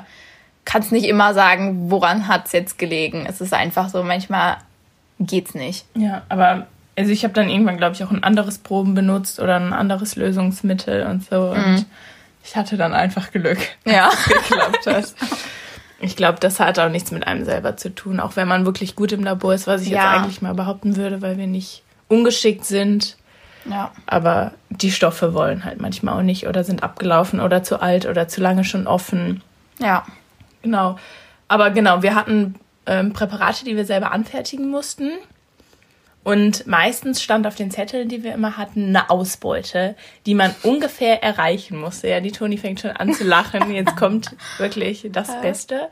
kannst 0.65 0.91
nicht 0.91 1.05
immer 1.05 1.33
sagen, 1.33 1.89
woran 1.89 2.27
hat 2.27 2.47
es 2.47 2.51
jetzt 2.51 2.77
gelegen. 2.77 3.25
Es 3.29 3.39
ist 3.39 3.53
einfach 3.53 3.87
so, 3.87 4.03
manchmal 4.03 4.57
geht's 5.21 5.55
nicht. 5.55 5.85
Ja, 5.95 6.23
aber 6.27 6.67
also 6.97 7.11
ich 7.11 7.23
habe 7.23 7.33
dann 7.33 7.49
irgendwann, 7.49 7.77
glaube 7.77 7.95
ich, 7.95 8.03
auch 8.03 8.11
ein 8.11 8.23
anderes 8.23 8.57
Proben 8.57 8.93
benutzt 8.93 9.39
oder 9.39 9.55
ein 9.55 9.71
anderes 9.71 10.17
Lösungsmittel 10.17 11.05
und 11.05 11.23
so. 11.23 11.53
Mhm. 11.55 11.63
Und 11.63 11.85
ich 12.43 12.55
hatte 12.55 12.77
dann 12.77 12.93
einfach 12.93 13.31
Glück, 13.31 13.59
ja. 13.85 14.09
dass 14.09 14.19
es 14.19 14.25
geklappt 14.25 14.87
hat. 14.87 15.13
Ich 16.05 16.15
glaube, 16.15 16.39
das 16.39 16.59
hat 16.59 16.77
auch 16.77 16.89
nichts 16.89 17.11
mit 17.11 17.25
einem 17.25 17.45
selber 17.45 17.77
zu 17.77 17.93
tun, 17.93 18.19
auch 18.19 18.35
wenn 18.35 18.47
man 18.47 18.65
wirklich 18.65 18.95
gut 18.95 19.11
im 19.11 19.23
Labor 19.23 19.53
ist, 19.53 19.65
was 19.65 19.81
ich 19.81 19.89
ja. 19.89 19.97
jetzt 19.97 20.05
eigentlich 20.05 20.41
mal 20.41 20.53
behaupten 20.53 20.95
würde, 20.95 21.21
weil 21.21 21.37
wir 21.37 21.47
nicht 21.47 21.81
ungeschickt 22.07 22.63
sind. 22.63 23.17
Ja. 23.65 23.91
Aber 24.05 24.51
die 24.69 24.91
Stoffe 24.91 25.33
wollen 25.33 25.65
halt 25.65 25.81
manchmal 25.81 26.19
auch 26.19 26.23
nicht 26.23 26.47
oder 26.47 26.63
sind 26.63 26.83
abgelaufen 26.83 27.39
oder 27.39 27.63
zu 27.63 27.81
alt 27.81 28.05
oder 28.05 28.27
zu 28.27 28.39
lange 28.39 28.63
schon 28.63 28.85
offen. 28.85 29.41
Ja. 29.79 30.05
Genau. 30.61 30.97
Aber 31.47 31.71
genau, 31.71 32.03
wir 32.03 32.13
hatten 32.13 32.55
ähm, 32.85 33.13
Präparate, 33.13 33.65
die 33.65 33.75
wir 33.75 33.85
selber 33.85 34.11
anfertigen 34.11 34.69
mussten. 34.69 35.09
Und 36.25 36.65
meistens 36.65 37.21
stand 37.21 37.45
auf 37.45 37.53
den 37.53 37.69
Zetteln, 37.69 38.09
die 38.09 38.23
wir 38.23 38.33
immer 38.33 38.57
hatten, 38.57 38.87
eine 38.87 39.11
Ausbeute, 39.11 39.95
die 40.25 40.33
man 40.33 40.55
ungefähr 40.63 41.21
erreichen 41.21 41.77
musste. 41.77 42.07
Ja, 42.07 42.19
die 42.19 42.31
Toni 42.31 42.57
fängt 42.57 42.79
schon 42.79 42.89
an 42.89 43.13
zu 43.13 43.23
lachen. 43.23 43.71
Jetzt 43.71 43.95
kommt 43.95 44.35
wirklich 44.57 45.07
das 45.11 45.39
Beste. 45.41 45.87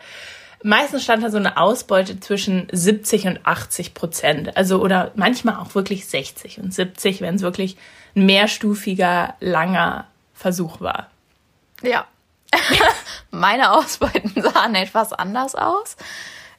Meistens 0.64 1.04
stand 1.04 1.24
da 1.24 1.30
so 1.30 1.38
eine 1.38 1.58
Ausbeute 1.58 2.20
zwischen 2.20 2.68
70 2.72 3.28
und 3.28 3.46
80 3.46 3.94
Prozent. 3.94 4.58
Also, 4.58 4.82
oder 4.82 5.12
manchmal 5.14 5.58
auch 5.58 5.76
wirklich 5.76 6.08
60 6.08 6.60
und 6.62 6.74
70, 6.74 7.22
wenn 7.22 7.36
es 7.36 7.44
wirklich 7.44 7.78
ein 8.16 8.26
mehrstufiger, 8.26 9.36
langer 9.40 10.08
Versuch 10.34 10.82
war. 10.82 11.12
Ja. 11.84 12.08
Meine 13.30 13.72
Ausbeuten 13.72 14.34
sahen 14.42 14.74
etwas 14.74 15.14
anders 15.14 15.54
aus. 15.54 15.96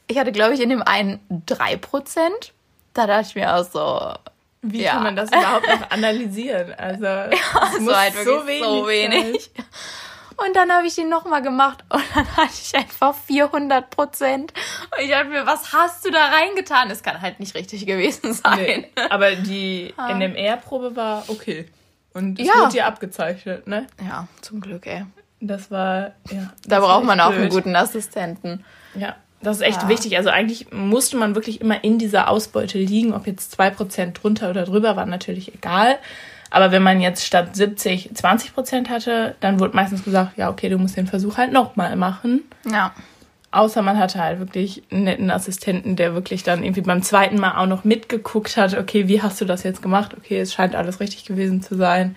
Ich 0.07 0.17
hatte, 0.17 0.31
glaube 0.31 0.55
ich, 0.55 0.61
in 0.61 0.69
dem 0.69 0.83
einen 0.83 1.19
3 1.47 1.77
Prozent 1.79 2.54
da 2.95 3.07
dachte 3.07 3.29
ich 3.29 3.35
mir 3.35 3.55
auch 3.55 3.65
so, 3.65 4.15
wie 4.63 4.83
ja. 4.83 4.93
kann 4.93 5.03
man 5.03 5.17
das 5.17 5.31
überhaupt 5.31 5.67
noch 5.69 5.91
analysieren? 5.91 6.73
Also, 6.75 7.05
ja, 7.05 7.31
es 7.75 7.81
muss 7.81 7.95
halt 7.95 8.15
so 8.25 8.47
wenig. 8.47 8.63
So 8.63 8.89
wenig. 8.89 9.51
Und 10.37 10.57
dann 10.57 10.73
habe 10.73 10.87
ich 10.87 10.95
den 10.95 11.09
nochmal 11.09 11.43
gemacht 11.43 11.85
und 11.91 12.03
dann 12.15 12.37
hatte 12.37 12.51
ich 12.53 12.75
einfach 12.75 13.15
400 13.15 13.89
Prozent. 13.91 14.53
Und 14.91 15.05
ich 15.05 15.11
dachte 15.11 15.29
mir, 15.29 15.47
was 15.47 15.73
hast 15.73 16.05
du 16.05 16.11
da 16.11 16.27
reingetan? 16.27 16.91
Es 16.91 17.03
kann 17.03 17.21
halt 17.21 17.39
nicht 17.41 17.55
richtig 17.55 17.87
gewesen 17.87 18.33
sein. 18.33 18.57
Nee, 18.57 18.91
aber 19.11 19.33
die 19.37 19.95
ah. 19.97 20.13
NMR-Probe 20.13 20.97
war 20.97 21.25
okay. 21.29 21.67
Und 22.15 22.41
es 22.41 22.47
ja. 22.47 22.55
wurde 22.55 22.73
dir 22.73 22.87
abgezeichnet, 22.87 23.67
ne? 23.67 23.87
Ja, 24.05 24.29
zum 24.41 24.61
Glück, 24.61 24.87
ey. 24.87 25.05
Das 25.41 25.71
war, 25.71 26.13
ja. 26.31 26.53
Da 26.67 26.81
braucht 26.81 27.05
man 27.05 27.21
auch 27.21 27.31
blöd. 27.31 27.43
einen 27.43 27.51
guten 27.51 27.77
Assistenten. 27.77 28.65
Ja. 28.95 29.17
Das 29.45 29.59
ist 29.59 29.63
echt 29.63 29.83
ja. 29.83 29.89
wichtig. 29.89 30.17
Also 30.17 30.31
eigentlich 30.31 30.73
musste 30.73 31.17
man 31.17 31.35
wirklich 31.35 31.61
immer 31.61 31.85
in 31.85 31.99
dieser 31.99 32.29
Ausbeute 32.29 32.79
liegen. 32.79 33.15
Ob 33.15 33.27
jetzt 33.27 33.59
2% 33.59 34.13
drunter 34.13 34.51
oder 34.51 34.65
drüber, 34.65 34.97
war 34.97 35.07
natürlich 35.07 35.55
egal. 35.55 35.99
Aber 36.51 36.71
wenn 36.71 36.83
man 36.83 37.01
jetzt 37.01 37.27
statt 37.27 37.57
70 37.57 38.11
20 38.15 38.55
Prozent 38.55 38.89
hatte, 38.89 39.35
dann 39.41 39.59
wurde 39.59 39.75
meistens 39.75 40.05
gesagt, 40.05 40.37
ja, 40.37 40.51
okay, 40.51 40.69
du 40.69 40.79
musst 40.79 40.97
den 40.97 41.07
Versuch 41.07 41.37
halt 41.37 41.53
nochmal 41.53 41.97
machen. 41.97 42.43
Ja. 42.71 42.93
Außer 43.51 43.83
man 43.83 43.99
hatte 43.99 44.21
halt 44.21 44.41
wirklich 44.41 44.83
einen 44.91 45.05
netten 45.05 45.31
Assistenten, 45.31 45.97
der 45.97 46.15
wirklich 46.15 46.43
dann 46.43 46.65
irgendwie 46.65 46.81
beim 46.81 47.03
zweiten 47.03 47.39
Mal 47.39 47.57
auch 47.57 47.67
noch 47.67 47.85
mitgeguckt 47.85 48.57
hat, 48.57 48.77
okay, 48.77 49.07
wie 49.09 49.23
hast 49.23 49.41
du 49.41 49.45
das 49.45 49.63
jetzt 49.63 49.83
gemacht? 49.83 50.15
Okay, 50.17 50.41
es 50.41 50.53
scheint 50.53 50.75
alles 50.75 51.01
richtig 51.01 51.25
gewesen 51.25 51.63
zu 51.63 51.77
sein. 51.77 52.17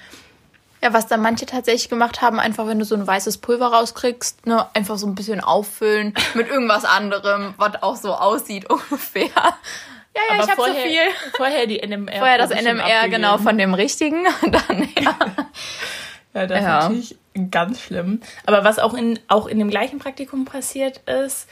Ja, 0.82 0.94
was 0.94 1.08
dann 1.08 1.22
manche 1.22 1.48
tatsächlich 1.48 1.90
gemacht 1.90 2.22
haben, 2.22 2.40
einfach 2.40 2.68
wenn 2.68 2.78
du 2.78 2.86
so 2.86 2.96
ein 2.96 3.08
weißes 3.08 3.40
Pulver 3.40 3.68
rauskriegst, 3.68 4.46
ne, 4.46 4.68
einfach 4.76 4.98
so 4.98 5.08
ein 5.08 5.16
bisschen 5.16 5.42
auffüllen 5.42 6.14
mit 6.36 6.50
irgendwas 6.50 6.86
anderem, 6.86 7.56
was 7.58 7.82
auch 7.82 7.96
so 7.96 8.14
aussieht 8.14 8.70
ungefähr. 8.70 9.26
Ja, 9.26 10.22
ja, 10.30 10.34
Aber 10.34 10.44
ich 10.44 10.52
habe 10.52 10.62
so 10.62 10.74
viel. 10.74 11.00
Vorher 11.36 11.68
die 11.68 11.80
NMR. 11.80 12.14
Vorher 12.18 12.38
das 12.38 12.50
NMR, 12.50 13.10
genau, 13.10 13.38
von 13.38 13.58
dem 13.58 13.74
richtigen. 13.74 14.26
Dann, 14.42 14.90
ja. 15.00 15.16
ja, 16.34 16.48
das 16.48 16.62
ja. 16.62 16.80
ist 16.80 16.84
natürlich 16.84 17.18
ganz 17.52 17.82
schlimm. 17.82 18.22
Aber 18.46 18.64
was 18.64 18.80
auch 18.80 18.94
in, 18.94 19.20
auch 19.28 19.48
in 19.48 19.60
dem 19.60 19.70
gleichen 19.70 20.00
Praktikum 20.00 20.46
passiert 20.46 20.98
ist, 21.08 21.48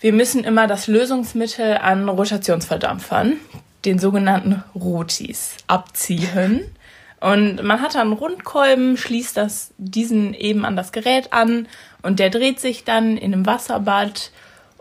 wir 0.00 0.12
müssen 0.12 0.44
immer 0.44 0.66
das 0.66 0.86
Lösungsmittel 0.86 1.78
an 1.78 2.08
Rotationsverdampfern, 2.08 3.38
den 3.84 3.98
sogenannten 3.98 4.62
Rotis, 4.74 5.56
abziehen. 5.66 6.74
Und 7.20 7.62
man 7.62 7.80
hat 7.80 7.94
dann 7.94 8.08
einen 8.08 8.12
Rundkolben, 8.12 8.96
schließt 8.96 9.36
das, 9.36 9.72
diesen 9.78 10.34
eben 10.34 10.64
an 10.64 10.76
das 10.76 10.92
Gerät 10.92 11.32
an 11.32 11.68
und 12.02 12.18
der 12.18 12.30
dreht 12.30 12.60
sich 12.60 12.84
dann 12.84 13.16
in 13.16 13.32
einem 13.32 13.46
Wasserbad 13.46 14.30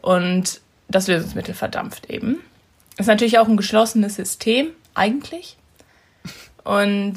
und 0.01 0.59
das 0.89 1.07
Lösungsmittel 1.07 1.53
verdampft 1.53 2.09
eben. 2.09 2.41
Ist 2.97 3.07
natürlich 3.07 3.39
auch 3.39 3.47
ein 3.47 3.57
geschlossenes 3.57 4.15
System, 4.15 4.71
eigentlich. 4.93 5.57
Und 6.63 7.15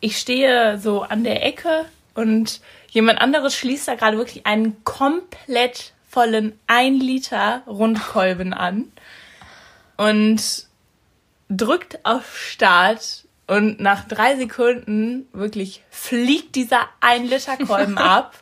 ich 0.00 0.18
stehe 0.18 0.78
so 0.78 1.02
an 1.02 1.24
der 1.24 1.44
Ecke 1.44 1.86
und 2.14 2.60
jemand 2.90 3.20
anderes 3.20 3.56
schließt 3.56 3.88
da 3.88 3.94
gerade 3.94 4.18
wirklich 4.18 4.46
einen 4.46 4.84
komplett 4.84 5.92
vollen 6.08 6.58
1 6.66 7.02
Liter 7.02 7.62
Rundkolben 7.66 8.52
an 8.54 8.92
und 9.96 10.66
drückt 11.48 12.04
auf 12.04 12.38
Start 12.38 13.23
Und 13.46 13.78
nach 13.78 14.06
drei 14.08 14.36
Sekunden 14.36 15.28
wirklich 15.32 15.82
fliegt 15.90 16.54
dieser 16.54 16.80
ein 17.00 17.26
Liter 17.26 17.56
Kolben 17.58 17.98
ab 17.98 18.34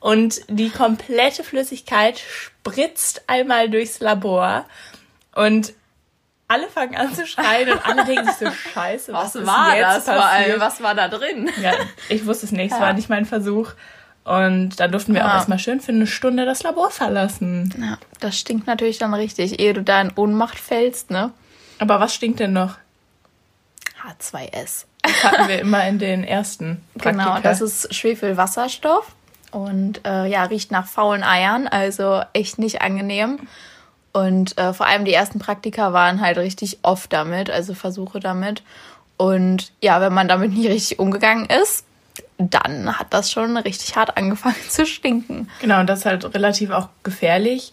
und 0.00 0.42
die 0.48 0.68
komplette 0.68 1.42
Flüssigkeit 1.42 2.18
spritzt 2.18 3.22
einmal 3.28 3.70
durchs 3.70 4.00
Labor 4.00 4.66
und 5.34 5.72
alle 6.48 6.68
fangen 6.68 6.96
an 6.96 7.14
zu 7.14 7.26
schreien 7.26 7.72
und 7.72 7.86
alle 7.86 8.04
denken 8.04 8.26
sich 8.26 8.48
so, 8.48 8.50
scheiße, 8.74 9.12
was, 9.12 9.34
was 9.34 9.46
war 9.46 9.76
das 9.76 10.04
passiert? 10.04 10.16
vor 10.16 10.26
allem? 10.26 10.60
Was 10.60 10.82
war 10.82 10.94
da 10.94 11.08
drin? 11.08 11.50
Ja, 11.62 11.72
ich 12.10 12.26
wusste 12.26 12.44
es 12.44 12.52
nicht, 12.52 12.72
es 12.72 12.78
ja. 12.78 12.84
war 12.84 12.92
nicht 12.92 13.08
mein 13.08 13.24
Versuch. 13.24 13.72
Und 14.24 14.78
dann 14.78 14.92
durften 14.92 15.14
wir 15.14 15.22
ja. 15.22 15.30
auch 15.30 15.34
erstmal 15.34 15.58
schön 15.58 15.80
für 15.80 15.90
eine 15.90 16.06
Stunde 16.06 16.44
das 16.44 16.62
Labor 16.62 16.90
verlassen. 16.90 17.74
Ja, 17.80 17.98
das 18.20 18.38
stinkt 18.38 18.66
natürlich 18.66 18.98
dann 18.98 19.14
richtig, 19.14 19.58
ehe 19.58 19.72
du 19.72 19.82
da 19.82 20.00
in 20.00 20.12
Ohnmacht 20.14 20.58
fällst, 20.58 21.10
ne? 21.10 21.32
Aber 21.78 21.98
was 21.98 22.14
stinkt 22.14 22.38
denn 22.38 22.52
noch? 22.52 22.76
H2S. 24.02 24.86
Das 25.02 25.24
hatten 25.24 25.48
wir 25.48 25.60
immer 25.60 25.86
in 25.86 25.98
den 25.98 26.24
ersten 26.24 26.82
Praktika. 26.98 27.10
Genau, 27.10 27.40
das 27.40 27.60
ist 27.60 27.94
Schwefelwasserstoff 27.94 29.12
und 29.50 30.06
äh, 30.06 30.26
ja, 30.26 30.44
riecht 30.44 30.70
nach 30.70 30.86
faulen 30.86 31.22
Eiern, 31.22 31.68
also 31.68 32.22
echt 32.32 32.58
nicht 32.58 32.82
angenehm. 32.82 33.40
Und 34.12 34.58
äh, 34.58 34.72
vor 34.72 34.86
allem 34.86 35.04
die 35.04 35.12
ersten 35.12 35.38
Praktika 35.38 35.92
waren 35.92 36.20
halt 36.20 36.36
richtig 36.38 36.78
oft 36.82 37.12
damit, 37.12 37.50
also 37.50 37.74
Versuche 37.74 38.20
damit. 38.20 38.62
Und 39.16 39.72
ja, 39.80 40.00
wenn 40.00 40.12
man 40.12 40.28
damit 40.28 40.52
nicht 40.52 40.68
richtig 40.68 40.98
umgegangen 40.98 41.46
ist, 41.46 41.84
dann 42.38 42.98
hat 42.98 43.08
das 43.10 43.30
schon 43.30 43.56
richtig 43.56 43.96
hart 43.96 44.16
angefangen 44.16 44.56
zu 44.68 44.86
stinken. 44.86 45.48
Genau, 45.60 45.80
und 45.80 45.86
das 45.86 46.00
ist 46.00 46.06
halt 46.06 46.34
relativ 46.34 46.70
auch 46.70 46.88
gefährlich. 47.02 47.72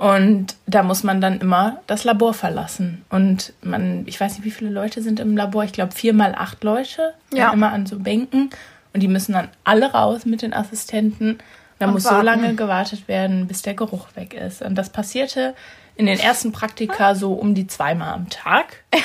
Und 0.00 0.56
da 0.64 0.82
muss 0.82 1.02
man 1.02 1.20
dann 1.20 1.40
immer 1.40 1.82
das 1.86 2.04
Labor 2.04 2.32
verlassen. 2.32 3.04
Und 3.10 3.52
man, 3.60 4.04
ich 4.06 4.18
weiß 4.18 4.36
nicht, 4.36 4.46
wie 4.46 4.50
viele 4.50 4.70
Leute 4.70 5.02
sind 5.02 5.20
im 5.20 5.36
Labor. 5.36 5.62
Ich 5.64 5.74
glaube, 5.74 5.92
vier 5.92 6.14
mal 6.14 6.34
acht 6.34 6.64
Leute. 6.64 7.12
Ja. 7.34 7.52
Immer 7.52 7.70
an 7.70 7.84
so 7.84 7.98
Bänken. 7.98 8.48
Und 8.94 9.02
die 9.02 9.08
müssen 9.08 9.34
dann 9.34 9.48
alle 9.62 9.92
raus 9.92 10.24
mit 10.24 10.40
den 10.40 10.54
Assistenten. 10.54 11.36
Da 11.78 11.86
muss 11.86 12.06
warten. 12.06 12.16
so 12.16 12.22
lange 12.22 12.54
gewartet 12.54 13.08
werden, 13.08 13.46
bis 13.46 13.60
der 13.60 13.74
Geruch 13.74 14.06
weg 14.14 14.32
ist. 14.32 14.62
Und 14.62 14.74
das 14.76 14.88
passierte 14.88 15.54
in 15.96 16.06
den 16.06 16.18
ersten 16.18 16.50
Praktika 16.50 17.14
so 17.14 17.34
um 17.34 17.54
die 17.54 17.66
zweimal 17.66 18.14
am 18.14 18.30
Tag. 18.30 18.82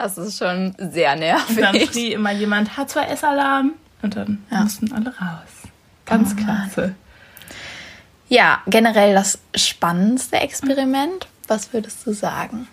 Ja, 0.00 0.06
das 0.06 0.18
ist 0.18 0.38
schon 0.38 0.76
sehr 0.76 1.16
nervig. 1.16 1.56
Und 1.56 1.62
dann 1.62 1.80
schrie 1.80 2.12
immer 2.12 2.30
jemand 2.30 2.72
H2S-Alarm 2.76 3.72
und 4.02 4.14
dann 4.14 4.44
ja. 4.50 4.60
mussten 4.60 4.92
alle 4.92 5.08
raus. 5.08 5.70
Ganz 6.04 6.34
oh, 6.34 6.44
klasse. 6.44 6.94
Ja, 8.28 8.62
generell 8.66 9.14
das 9.14 9.38
spannendste 9.54 10.36
Experiment. 10.36 11.28
Was 11.46 11.72
würdest 11.72 12.06
du 12.06 12.12
sagen? 12.12 12.68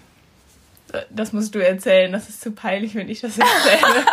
Das 1.10 1.34
musst 1.34 1.56
du 1.56 1.60
erzählen. 1.60 2.12
Das 2.12 2.30
ist 2.30 2.42
zu 2.42 2.52
peinlich, 2.52 2.96
wenn 2.96 3.10
ich 3.10 3.22
das 3.22 3.38
erzähle. 3.38 4.06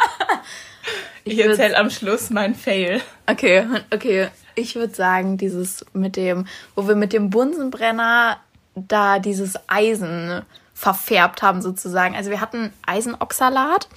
ich, 1.25 1.39
ich 1.39 1.45
erzähle 1.45 1.77
am 1.77 1.91
Schluss 1.91 2.31
mein 2.31 2.55
Fail. 2.55 3.01
Okay, 3.27 3.67
okay 3.93 4.29
ich 4.55 4.75
würde 4.75 4.95
sagen, 4.95 5.37
dieses 5.37 5.85
mit 5.93 6.17
dem, 6.17 6.47
wo 6.75 6.87
wir 6.89 6.95
mit 6.95 7.13
dem 7.13 7.31
Bunsenbrenner 7.31 8.39
da 8.75 9.19
dieses 9.19 9.55
Eisen 9.67 10.43
verfärbt 10.75 11.43
haben 11.43 11.63
sozusagen. 11.63 12.17
Also 12.17 12.31
wir 12.31 12.41
hatten 12.41 12.73
Eisenoxalat, 12.87 13.89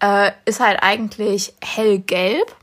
äh, 0.00 0.32
ist 0.44 0.60
halt 0.60 0.78
eigentlich 0.82 1.54
hellgelb. 1.62 2.54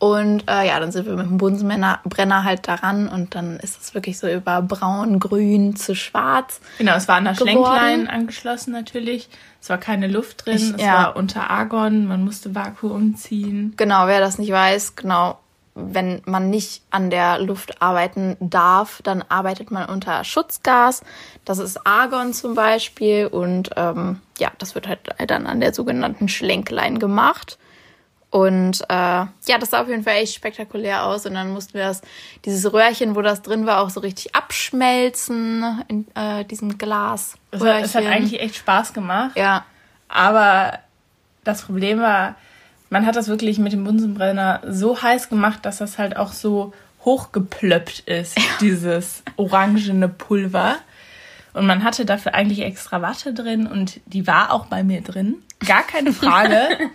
Und 0.00 0.44
äh, 0.48 0.68
ja, 0.68 0.78
dann 0.78 0.92
sind 0.92 1.06
wir 1.06 1.16
mit 1.16 1.26
dem 1.26 1.38
Bunsenbrenner 1.38 2.44
halt 2.44 2.68
daran 2.68 3.08
und 3.08 3.34
dann 3.34 3.56
ist 3.58 3.80
es 3.82 3.94
wirklich 3.94 4.16
so 4.18 4.28
über 4.28 4.62
braun, 4.62 5.18
grün 5.18 5.74
zu 5.74 5.96
schwarz. 5.96 6.60
Genau, 6.78 6.94
es 6.94 7.08
war 7.08 7.16
an 7.16 7.24
der 7.24 7.34
Schlenklein 7.34 8.08
angeschlossen 8.08 8.72
natürlich. 8.72 9.28
Es 9.60 9.68
war 9.70 9.78
keine 9.78 10.06
Luft 10.06 10.46
drin, 10.46 10.54
ich, 10.54 10.74
es 10.74 10.80
ja. 10.82 10.94
war 10.94 11.16
unter 11.16 11.50
Argon, 11.50 12.06
man 12.06 12.24
musste 12.24 12.54
Vakuum 12.54 13.16
ziehen. 13.16 13.74
Genau, 13.76 14.06
wer 14.06 14.20
das 14.20 14.38
nicht 14.38 14.52
weiß, 14.52 14.94
genau, 14.94 15.40
wenn 15.74 16.22
man 16.26 16.50
nicht 16.50 16.82
an 16.90 17.10
der 17.10 17.38
Luft 17.38 17.80
arbeiten 17.80 18.36
darf, 18.40 19.00
dann 19.02 19.24
arbeitet 19.28 19.70
man 19.70 19.88
unter 19.88 20.24
Schutzgas. 20.24 21.02
Das 21.44 21.58
ist 21.58 21.86
Argon 21.86 22.32
zum 22.32 22.54
Beispiel. 22.54 23.26
Und 23.26 23.70
ähm, 23.76 24.20
ja, 24.38 24.50
das 24.58 24.74
wird 24.74 24.88
halt 24.88 25.00
dann 25.26 25.46
an 25.46 25.60
der 25.60 25.72
sogenannten 25.72 26.28
Schlenklein 26.28 26.98
gemacht. 26.98 27.58
Und 28.30 28.82
äh, 28.88 28.94
ja, 28.94 29.58
das 29.58 29.70
sah 29.70 29.80
auf 29.80 29.88
jeden 29.88 30.04
Fall 30.04 30.16
echt 30.16 30.34
spektakulär 30.34 31.04
aus. 31.04 31.24
Und 31.24 31.34
dann 31.34 31.50
mussten 31.52 31.74
wir 31.74 31.84
das, 31.84 32.02
dieses 32.44 32.70
Röhrchen, 32.70 33.16
wo 33.16 33.22
das 33.22 33.42
drin 33.42 33.64
war, 33.64 33.80
auch 33.80 33.90
so 33.90 34.00
richtig 34.00 34.34
abschmelzen 34.34 35.82
in 35.88 36.06
äh, 36.14 36.44
diesem 36.44 36.76
Glas. 36.76 37.36
Es 37.50 37.62
hat, 37.62 37.84
es 37.84 37.94
hat 37.94 38.04
eigentlich 38.04 38.40
echt 38.40 38.56
Spaß 38.56 38.92
gemacht. 38.92 39.36
Ja. 39.36 39.64
Aber 40.08 40.78
das 41.44 41.62
Problem 41.62 42.00
war, 42.00 42.36
man 42.90 43.06
hat 43.06 43.16
das 43.16 43.28
wirklich 43.28 43.58
mit 43.58 43.72
dem 43.72 43.84
Bunsenbrenner 43.84 44.60
so 44.68 45.00
heiß 45.00 45.30
gemacht, 45.30 45.60
dass 45.64 45.78
das 45.78 45.98
halt 45.98 46.16
auch 46.16 46.32
so 46.32 46.72
hochgeplöppt 47.04 48.00
ist, 48.00 48.36
ja. 48.36 48.44
dieses 48.60 49.22
orangene 49.36 50.08
Pulver. 50.08 50.76
Und 51.54 51.66
man 51.66 51.82
hatte 51.82 52.04
dafür 52.04 52.34
eigentlich 52.34 52.60
extra 52.60 53.00
Watte 53.00 53.32
drin 53.32 53.66
und 53.66 54.00
die 54.06 54.26
war 54.26 54.52
auch 54.52 54.66
bei 54.66 54.82
mir 54.82 55.00
drin. 55.00 55.36
Gar 55.66 55.82
keine 55.82 56.12
Frage. 56.12 56.68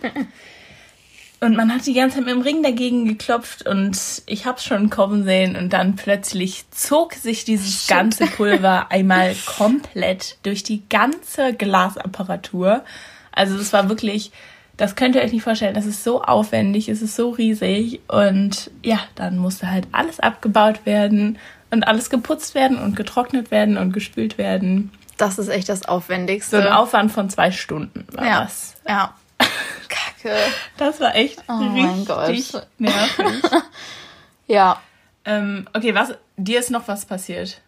und 1.44 1.56
man 1.56 1.74
hat 1.74 1.86
die 1.86 1.94
ganze 1.94 2.18
Zeit 2.18 2.26
mit 2.26 2.34
dem 2.34 2.42
Ring 2.42 2.64
dagegen 2.64 3.06
geklopft 3.06 3.68
und 3.68 3.98
ich 4.26 4.46
hab's 4.46 4.64
schon 4.64 4.90
kommen 4.90 5.24
sehen 5.24 5.56
und 5.56 5.74
dann 5.74 5.96
plötzlich 5.96 6.66
zog 6.72 7.14
sich 7.14 7.46
dieses 7.46 7.88
ganze 7.88 8.26
Pulver 8.28 8.88
einmal 8.90 9.36
komplett 9.46 10.38
durch 10.44 10.64
die 10.64 10.84
ganze 10.90 11.54
Glasapparatur. 11.54 12.84
Also 13.32 13.58
es 13.58 13.74
war 13.74 13.90
wirklich 13.90 14.32
das 14.78 14.96
könnt 14.96 15.16
ihr 15.16 15.22
euch 15.22 15.32
nicht 15.32 15.44
vorstellen. 15.44 15.76
Das 15.76 15.86
ist 15.86 16.04
so 16.04 16.24
aufwendig, 16.24 16.90
es 16.90 17.02
ist 17.02 17.16
so 17.16 17.30
riesig. 17.30 18.02
Und 18.08 18.72
ja, 18.82 19.00
dann 19.16 19.38
musste 19.38 19.70
halt 19.70 19.88
alles 19.92 20.20
abgebaut 20.20 20.86
werden 20.86 21.38
und 21.70 21.88
alles 21.88 22.10
geputzt 22.10 22.56
werden 22.56 22.80
und 22.80 22.96
getrocknet 22.96 23.52
werden 23.52 23.78
und 23.78 23.94
gespült 23.94 24.38
werden. 24.38 24.92
Das 25.18 25.38
ist 25.38 25.50
echt 25.50 25.70
das 25.70 25.86
Aufwendigste. 25.86 26.62
So 26.62 26.68
ein 26.68 26.74
Aufwand 26.74 27.12
von 27.12 27.30
zwei 27.30 27.52
Stunden 27.52 28.06
war 28.14 28.26
ja. 28.26 28.44
das. 28.44 28.76
Ja. 28.88 29.14
Kacke. 29.90 30.36
Das 30.78 31.00
war 31.00 31.16
echt 31.16 31.44
oh 31.48 31.58
richtig 32.28 32.62
nervig. 32.78 33.44
ja. 34.48 34.82
Ähm, 35.26 35.68
okay, 35.74 35.96
was, 35.96 36.14
dir 36.38 36.60
ist 36.60 36.72
noch 36.72 36.88
was 36.88 37.06
passiert? 37.06 37.62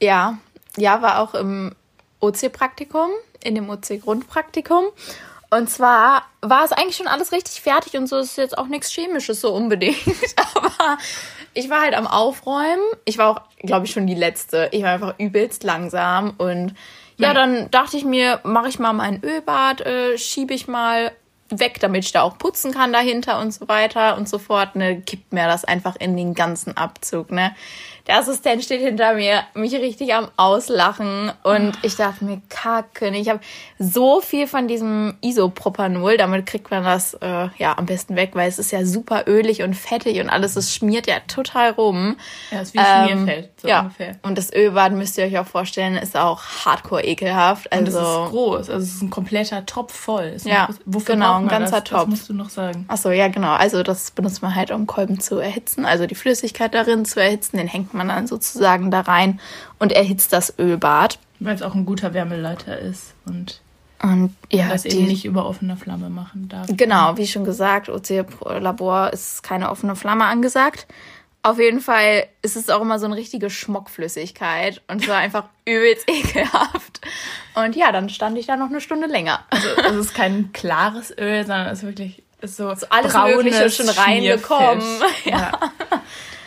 Ja. 0.00 0.38
Ja, 0.76 1.02
war 1.02 1.20
auch 1.20 1.34
im 1.34 1.74
OC-Praktikum, 2.20 3.10
in 3.42 3.54
dem 3.54 3.70
OC-Grundpraktikum. 3.70 4.84
Und 5.50 5.70
zwar 5.70 6.24
war 6.42 6.64
es 6.64 6.72
eigentlich 6.72 6.96
schon 6.96 7.08
alles 7.08 7.32
richtig 7.32 7.62
fertig 7.62 7.96
und 7.96 8.06
so 8.06 8.18
ist 8.18 8.36
jetzt 8.36 8.58
auch 8.58 8.66
nichts 8.66 8.92
Chemisches 8.92 9.40
so 9.40 9.54
unbedingt. 9.54 9.96
Aber 10.54 10.98
ich 11.54 11.70
war 11.70 11.80
halt 11.80 11.94
am 11.94 12.06
Aufräumen. 12.06 12.84
Ich 13.06 13.16
war 13.16 13.30
auch, 13.30 13.40
glaube 13.58 13.86
ich, 13.86 13.92
schon 13.92 14.06
die 14.06 14.14
letzte. 14.14 14.68
Ich 14.72 14.82
war 14.82 14.90
einfach 14.90 15.14
übelst 15.18 15.64
langsam 15.64 16.34
und 16.36 16.74
ja, 17.18 17.34
dann 17.34 17.70
dachte 17.70 17.96
ich 17.96 18.04
mir, 18.04 18.40
mache 18.44 18.68
ich 18.68 18.78
mal 18.78 18.92
mein 18.92 19.22
Ölbad, 19.22 19.80
äh, 19.80 20.16
schiebe 20.16 20.54
ich 20.54 20.68
mal 20.68 21.12
weg, 21.50 21.78
damit 21.80 22.04
ich 22.04 22.12
da 22.12 22.22
auch 22.22 22.38
putzen 22.38 22.72
kann 22.72 22.92
dahinter 22.92 23.40
und 23.40 23.52
so 23.52 23.68
weiter 23.68 24.16
und 24.16 24.28
so 24.28 24.38
fort. 24.38 24.76
Ne, 24.76 25.00
kippt 25.00 25.32
mir 25.32 25.46
das 25.46 25.64
einfach 25.64 25.96
in 25.96 26.16
den 26.16 26.34
ganzen 26.34 26.76
Abzug. 26.76 27.30
Ne, 27.30 27.54
der 28.08 28.18
Assistent 28.18 28.64
steht 28.64 28.80
hinter 28.80 29.14
mir, 29.14 29.42
mich 29.52 29.74
richtig 29.74 30.14
am 30.14 30.28
Auslachen. 30.36 31.30
Und 31.42 31.72
ich 31.82 31.96
dachte 31.96 32.24
mir, 32.24 32.40
kacke, 32.48 33.08
ich 33.10 33.28
habe 33.28 33.40
so 33.78 34.20
viel 34.22 34.46
von 34.46 34.66
diesem 34.66 35.16
Isopropanol, 35.20 36.16
damit 36.16 36.46
kriegt 36.46 36.70
man 36.70 36.84
das 36.84 37.14
äh, 37.14 37.48
ja 37.58 37.76
am 37.76 37.84
besten 37.84 38.16
weg, 38.16 38.30
weil 38.32 38.48
es 38.48 38.58
ist 38.58 38.72
ja 38.72 38.86
super 38.86 39.24
ölig 39.26 39.62
und 39.62 39.74
fettig 39.74 40.20
und 40.20 40.30
alles, 40.30 40.56
es 40.56 40.74
schmiert 40.74 41.06
ja 41.06 41.16
total 41.26 41.72
rum. 41.72 42.16
Ja, 42.50 42.62
ist 42.62 42.72
wie 42.72 42.78
ähm, 42.78 43.08
Schmierfeld, 43.08 43.50
so 43.60 43.68
ja. 43.68 43.80
ungefähr. 43.80 44.16
Und 44.22 44.38
das 44.38 44.52
Ölbad 44.54 44.92
müsst 44.92 45.18
ihr 45.18 45.24
euch 45.24 45.38
auch 45.38 45.46
vorstellen, 45.46 45.96
ist 45.96 46.16
auch 46.16 46.42
hardcore 46.64 47.04
ekelhaft. 47.04 47.70
Also, 47.70 47.98
und 47.98 48.04
es 48.04 48.24
ist 48.24 48.30
groß, 48.30 48.70
also 48.70 48.82
es 48.84 48.94
ist 48.94 49.02
ein 49.02 49.10
kompletter 49.10 49.66
Topf 49.66 49.94
voll. 49.94 50.32
Ist 50.34 50.46
ja, 50.46 50.68
wofür 50.86 51.14
genau, 51.14 51.36
ein 51.36 51.48
ganzer 51.48 51.82
das? 51.82 51.90
Topf. 51.90 52.00
Das 52.00 52.08
musst 52.08 52.28
du 52.30 52.32
noch 52.32 52.48
sagen. 52.48 52.86
Achso, 52.88 53.10
ja 53.10 53.28
genau. 53.28 53.52
Also 53.52 53.82
das 53.82 54.12
benutzt 54.12 54.40
man 54.40 54.54
halt, 54.54 54.70
um 54.70 54.86
Kolben 54.86 55.20
zu 55.20 55.38
erhitzen, 55.38 55.84
also 55.84 56.06
die 56.06 56.14
Flüssigkeit 56.14 56.72
darin 56.72 57.04
zu 57.04 57.20
erhitzen, 57.20 57.58
den 57.58 57.68
hängt 57.68 57.92
man 57.92 57.97
man 57.98 58.08
dann 58.08 58.26
sozusagen 58.26 58.90
da 58.90 59.02
rein 59.02 59.40
und 59.78 59.92
erhitzt 59.92 60.32
das 60.32 60.58
Ölbad. 60.58 61.18
Weil 61.40 61.54
es 61.54 61.62
auch 61.62 61.74
ein 61.74 61.84
guter 61.84 62.14
Wärmeleiter 62.14 62.78
ist 62.78 63.14
und, 63.26 63.60
und 64.02 64.34
ja, 64.50 64.68
das 64.68 64.84
eben 64.84 65.06
nicht 65.06 65.24
über 65.24 65.46
offene 65.46 65.76
Flamme 65.76 66.08
machen 66.08 66.48
darf. 66.48 66.66
Genau, 66.70 67.16
wie 67.16 67.26
schon 67.26 67.44
gesagt, 67.44 67.88
OC-Labor 67.88 69.12
ist 69.12 69.42
keine 69.42 69.70
offene 69.70 69.94
Flamme 69.94 70.24
angesagt. 70.24 70.86
Auf 71.42 71.58
jeden 71.58 71.80
Fall 71.80 72.26
ist 72.42 72.56
es 72.56 72.68
auch 72.68 72.82
immer 72.82 72.98
so 72.98 73.06
eine 73.06 73.14
richtige 73.14 73.48
Schmockflüssigkeit 73.48 74.82
und 74.88 75.06
war 75.06 75.18
einfach 75.18 75.44
übelst 75.64 76.08
ekelhaft. 76.10 77.00
Und 77.54 77.76
ja, 77.76 77.92
dann 77.92 78.08
stand 78.08 78.36
ich 78.38 78.46
da 78.46 78.56
noch 78.56 78.68
eine 78.68 78.80
Stunde 78.80 79.06
länger. 79.06 79.44
Also 79.50 79.68
es 79.88 80.06
ist 80.06 80.14
kein 80.14 80.52
klares 80.52 81.14
Öl, 81.16 81.46
sondern 81.46 81.68
es 81.68 81.78
ist 81.78 81.84
wirklich 81.84 82.22
so, 82.42 82.74
so 82.74 82.86
alles 82.90 83.14
Mögliche 83.14 83.70
schon 83.70 83.88
reingekommen. 83.88 84.82
Ja. 85.24 85.38
ja. 85.38 85.60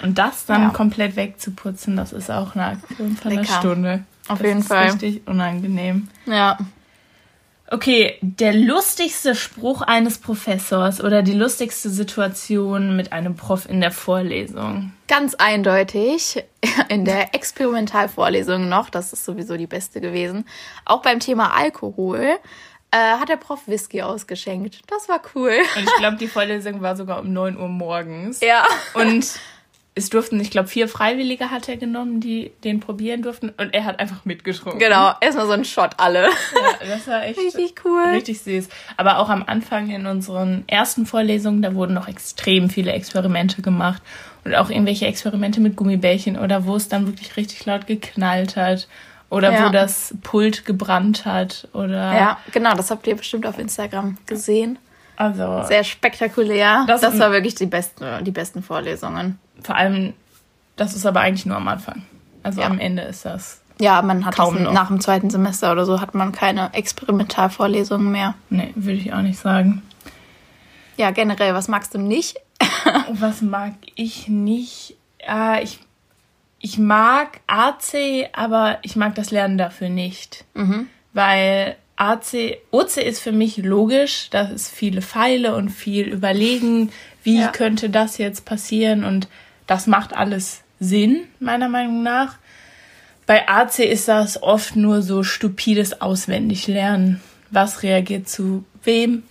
Und 0.04 0.18
das 0.18 0.46
dann 0.46 0.64
ja. 0.64 0.70
komplett 0.70 1.16
wegzuputzen, 1.16 1.96
das 1.96 2.12
ist 2.12 2.32
auch 2.32 2.56
eine 2.56 2.66
Aktion 2.66 3.16
von 3.18 3.32
Lecker. 3.32 3.50
einer 3.50 3.60
Stunde. 3.60 4.04
Auf 4.28 4.40
das 4.40 4.48
jeden 4.48 4.64
Fall. 4.64 4.90
Richtig 4.90 5.22
unangenehm. 5.28 6.08
Ja. 6.26 6.58
Okay, 7.74 8.18
der 8.22 8.54
lustigste 8.54 9.34
Spruch 9.34 9.82
eines 9.82 10.18
Professors 10.18 11.02
oder 11.02 11.22
die 11.22 11.34
lustigste 11.34 11.90
Situation 11.90 12.98
mit 12.98 13.14
einem 13.14 13.38
Prof 13.38 13.66
in 13.70 13.80
der 13.80 13.92
Vorlesung. 13.92 14.92
Ganz 15.08 15.36
eindeutig 15.36 16.44
in 16.90 17.06
der 17.06 17.34
Experimentalvorlesung 17.34 18.68
noch, 18.68 18.90
das 18.90 19.14
ist 19.14 19.24
sowieso 19.24 19.56
die 19.56 19.68
beste 19.68 20.02
gewesen, 20.02 20.46
auch 20.84 21.02
beim 21.02 21.22
Thema 21.22 21.56
Alkohol. 21.56 22.40
Äh, 22.92 22.98
hat 23.20 23.30
der 23.30 23.38
Prof 23.38 23.68
Whisky 23.68 24.02
ausgeschenkt. 24.02 24.82
Das 24.88 25.08
war 25.08 25.22
cool. 25.36 25.54
Und 25.78 25.84
ich 25.84 25.96
glaube, 25.98 26.18
die 26.18 26.28
Vorlesung 26.28 26.82
war 26.82 26.96
sogar 26.98 27.22
um 27.22 27.32
9 27.32 27.58
Uhr 27.58 27.70
morgens. 27.70 28.42
Ja. 28.42 28.66
Und 28.94 29.40
es 29.94 30.10
durften, 30.10 30.40
ich 30.40 30.52
glaube, 30.52 30.68
vier 30.70 30.88
Freiwillige 30.88 31.52
hat 31.52 31.68
er 31.68 31.76
genommen, 31.78 32.22
die 32.22 32.52
den 32.64 32.80
probieren 32.80 33.22
durften. 33.22 33.50
Und 33.50 33.74
er 33.74 33.86
hat 33.86 34.00
einfach 34.00 34.24
mitgetrunken. 34.26 34.80
Genau, 34.80 35.14
erstmal 35.20 35.46
so 35.48 35.52
ein 35.54 35.66
Shot 35.66 35.92
alle. 35.98 36.24
Ja, 36.24 36.88
das 36.88 37.08
war 37.08 37.24
echt 37.24 37.38
Richtig 37.40 37.76
cool. 37.86 38.04
richtig 38.14 38.42
süß. 38.42 38.70
Aber 38.98 39.20
auch 39.20 39.30
am 39.30 39.44
Anfang 39.44 39.90
in 39.90 40.06
unseren 40.06 40.64
ersten 40.68 41.06
Vorlesungen, 41.06 41.62
da 41.62 41.74
wurden 41.76 41.94
noch 41.94 42.08
extrem 42.08 42.70
viele 42.70 42.92
Experimente 42.94 43.62
gemacht. 43.62 44.02
Und 44.44 44.56
auch 44.56 44.70
irgendwelche 44.70 45.06
Experimente 45.06 45.62
mit 45.62 45.76
Gummibärchen 45.76 46.38
oder 46.40 46.66
wo 46.66 46.76
es 46.76 46.88
dann 46.90 47.06
wirklich 47.06 47.38
richtig 47.38 47.66
laut 47.66 47.86
geknallt 47.86 48.56
hat. 48.56 48.88
Oder 49.32 49.52
Ja. 49.52 49.66
wo 49.66 49.70
das 49.72 50.14
Pult 50.22 50.66
gebrannt 50.66 51.26
hat. 51.26 51.68
Oder 51.74 52.14
Ja, 52.14 52.38
genau, 52.52 52.74
das 52.76 52.92
habt 52.92 53.08
ihr 53.08 53.16
bestimmt 53.16 53.48
auf 53.48 53.58
Instagram 53.58 54.18
gesehen. 54.28 54.78
also 55.16 55.64
Sehr 55.64 55.84
spektakulär. 55.84 56.84
Das- 56.88 57.02
Das, 57.02 57.18
war 57.18 57.32
wirklich 57.32 57.56
die 57.56 57.66
besten, 57.66 58.06
die 58.24 58.32
besten 58.32 58.62
Vorlesungen. 58.62 59.40
vor 59.64 59.76
allem, 59.76 60.14
das 60.76 60.94
ist 60.96 61.06
aber 61.06 61.22
eigentlich 61.22 61.46
nur 61.48 61.58
am 61.58 61.68
Anfang. 61.68 62.04
Also 62.44 62.62
Ja. 62.62 62.68
am 62.68 62.78
Ende 62.80 63.02
ist 63.04 63.26
das. 63.26 63.62
Ja, 63.80 64.02
man 64.04 64.26
hat 64.26 64.36
Kaum 64.36 64.62
nach 64.62 64.88
dem 64.90 65.00
zweiten 65.02 65.30
Semester 65.32 65.72
oder 65.72 65.86
so 65.86 66.02
hat 66.02 66.14
man 66.14 66.32
keine 66.32 66.72
Experimentalvorlesungen 66.74 68.12
mehr. 68.12 68.36
Nee, 68.50 68.72
würde 68.76 68.98
ich 69.00 69.14
auch 69.14 69.22
nicht 69.22 69.40
sagen. 69.40 69.82
Ja, 70.98 71.12
generell, 71.12 71.54
was 71.56 71.68
magst 71.68 71.94
du 71.96 71.98
nicht? 72.00 72.38
Was 73.14 73.42
mag 73.42 73.74
ich 73.96 74.28
nicht? 74.28 74.96
Äh, 75.20 75.64
ich, 75.64 75.80
ich 76.62 76.78
mag 76.78 77.40
AC, 77.48 78.30
aber 78.34 78.80
ich 78.84 78.96
mag 78.96 79.16
das 79.16 79.32
Lernen 79.32 79.58
dafür 79.58 79.90
nicht. 79.90 80.46
Weil 81.14 81.76
AC, 81.96 82.58
OC 82.72 82.98
ist 82.98 83.20
für 83.20 83.32
mich 83.32 83.58
logisch, 83.58 84.30
da 84.32 84.44
ist 84.44 84.70
viele 84.72 85.02
Pfeile 85.02 85.56
und 85.56 85.70
viel 85.70 86.08
überlegen, 86.08 86.92
wie 87.24 87.40
Ja. 87.42 87.48
könnte 87.50 87.90
das 87.90 88.18
jetzt 88.18 88.46
passieren 88.46 89.04
und 89.04 89.28
das 89.68 89.88
macht 89.88 90.14
alles 90.14 90.62
Sinn, 90.80 91.28
meiner 91.40 91.70
Meinung 91.70 92.02
nach. 92.04 92.38
Bei 93.28 93.48
AC 93.48 93.80
ist 93.80 94.08
das 94.08 94.42
oft 94.42 94.76
nur 94.76 95.02
so 95.04 95.24
stupides 95.24 96.02
Auswendiglernen. 96.02 97.22
Was 97.52 97.84
reagiert 97.84 98.28
zu 98.28 98.66
wem? 98.84 99.24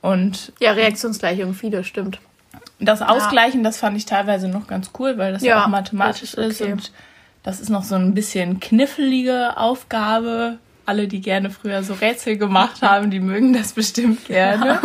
Und 0.00 0.52
Ja, 0.60 0.72
Reaktionsgleichung, 0.72 1.54
viele, 1.54 1.84
stimmt. 1.84 2.20
Das 2.80 3.02
Ausgleichen, 3.02 3.62
das 3.64 3.78
fand 3.78 3.96
ich 3.96 4.06
teilweise 4.06 4.48
noch 4.48 4.66
ganz 4.66 4.90
cool, 4.98 5.18
weil 5.18 5.32
das 5.32 5.42
ja, 5.42 5.56
Ja, 5.56 5.64
auch 5.64 5.68
mathematisch 5.68 6.32
das 6.32 6.46
ist 6.46 6.52
ist 6.52 6.60
okay. 6.62 6.72
und 6.72 6.92
das 7.42 7.60
ist 7.60 7.68
noch 7.70 7.82
so 7.84 7.94
ein 7.94 8.14
bisschen 8.14 8.60
knifflige 8.60 9.56
Aufgabe. 9.56 10.58
Alle, 10.86 11.06
die 11.08 11.20
gerne 11.20 11.50
früher 11.50 11.82
so 11.82 11.94
Rätsel 11.94 12.36
gemacht 12.38 12.80
haben, 12.82 13.10
die 13.10 13.20
mögen 13.20 13.52
das 13.52 13.72
bestimmt 13.72 14.24
gerne. 14.26 14.80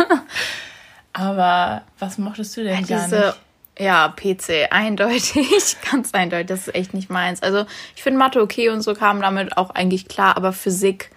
Aber 1.12 1.82
was 1.98 2.18
mochtest 2.18 2.56
du 2.56 2.64
denn 2.64 2.84
gar 2.86 3.04
Diese, 3.04 3.16
nicht? 3.16 3.40
ja, 3.78 4.08
PC, 4.08 4.68
eindeutig, 4.70 5.76
ganz 5.90 6.12
eindeutig, 6.12 6.46
das 6.46 6.66
ist 6.68 6.74
echt 6.74 6.94
nicht 6.94 7.08
meins. 7.10 7.42
Also 7.42 7.64
ich 7.94 8.02
finde 8.02 8.18
Mathe 8.18 8.40
okay 8.42 8.68
und 8.70 8.82
so 8.82 8.94
kam 8.94 9.20
damit 9.20 9.56
auch 9.56 9.70
eigentlich 9.70 10.08
klar, 10.08 10.36
aber 10.36 10.52
Physik 10.52 11.10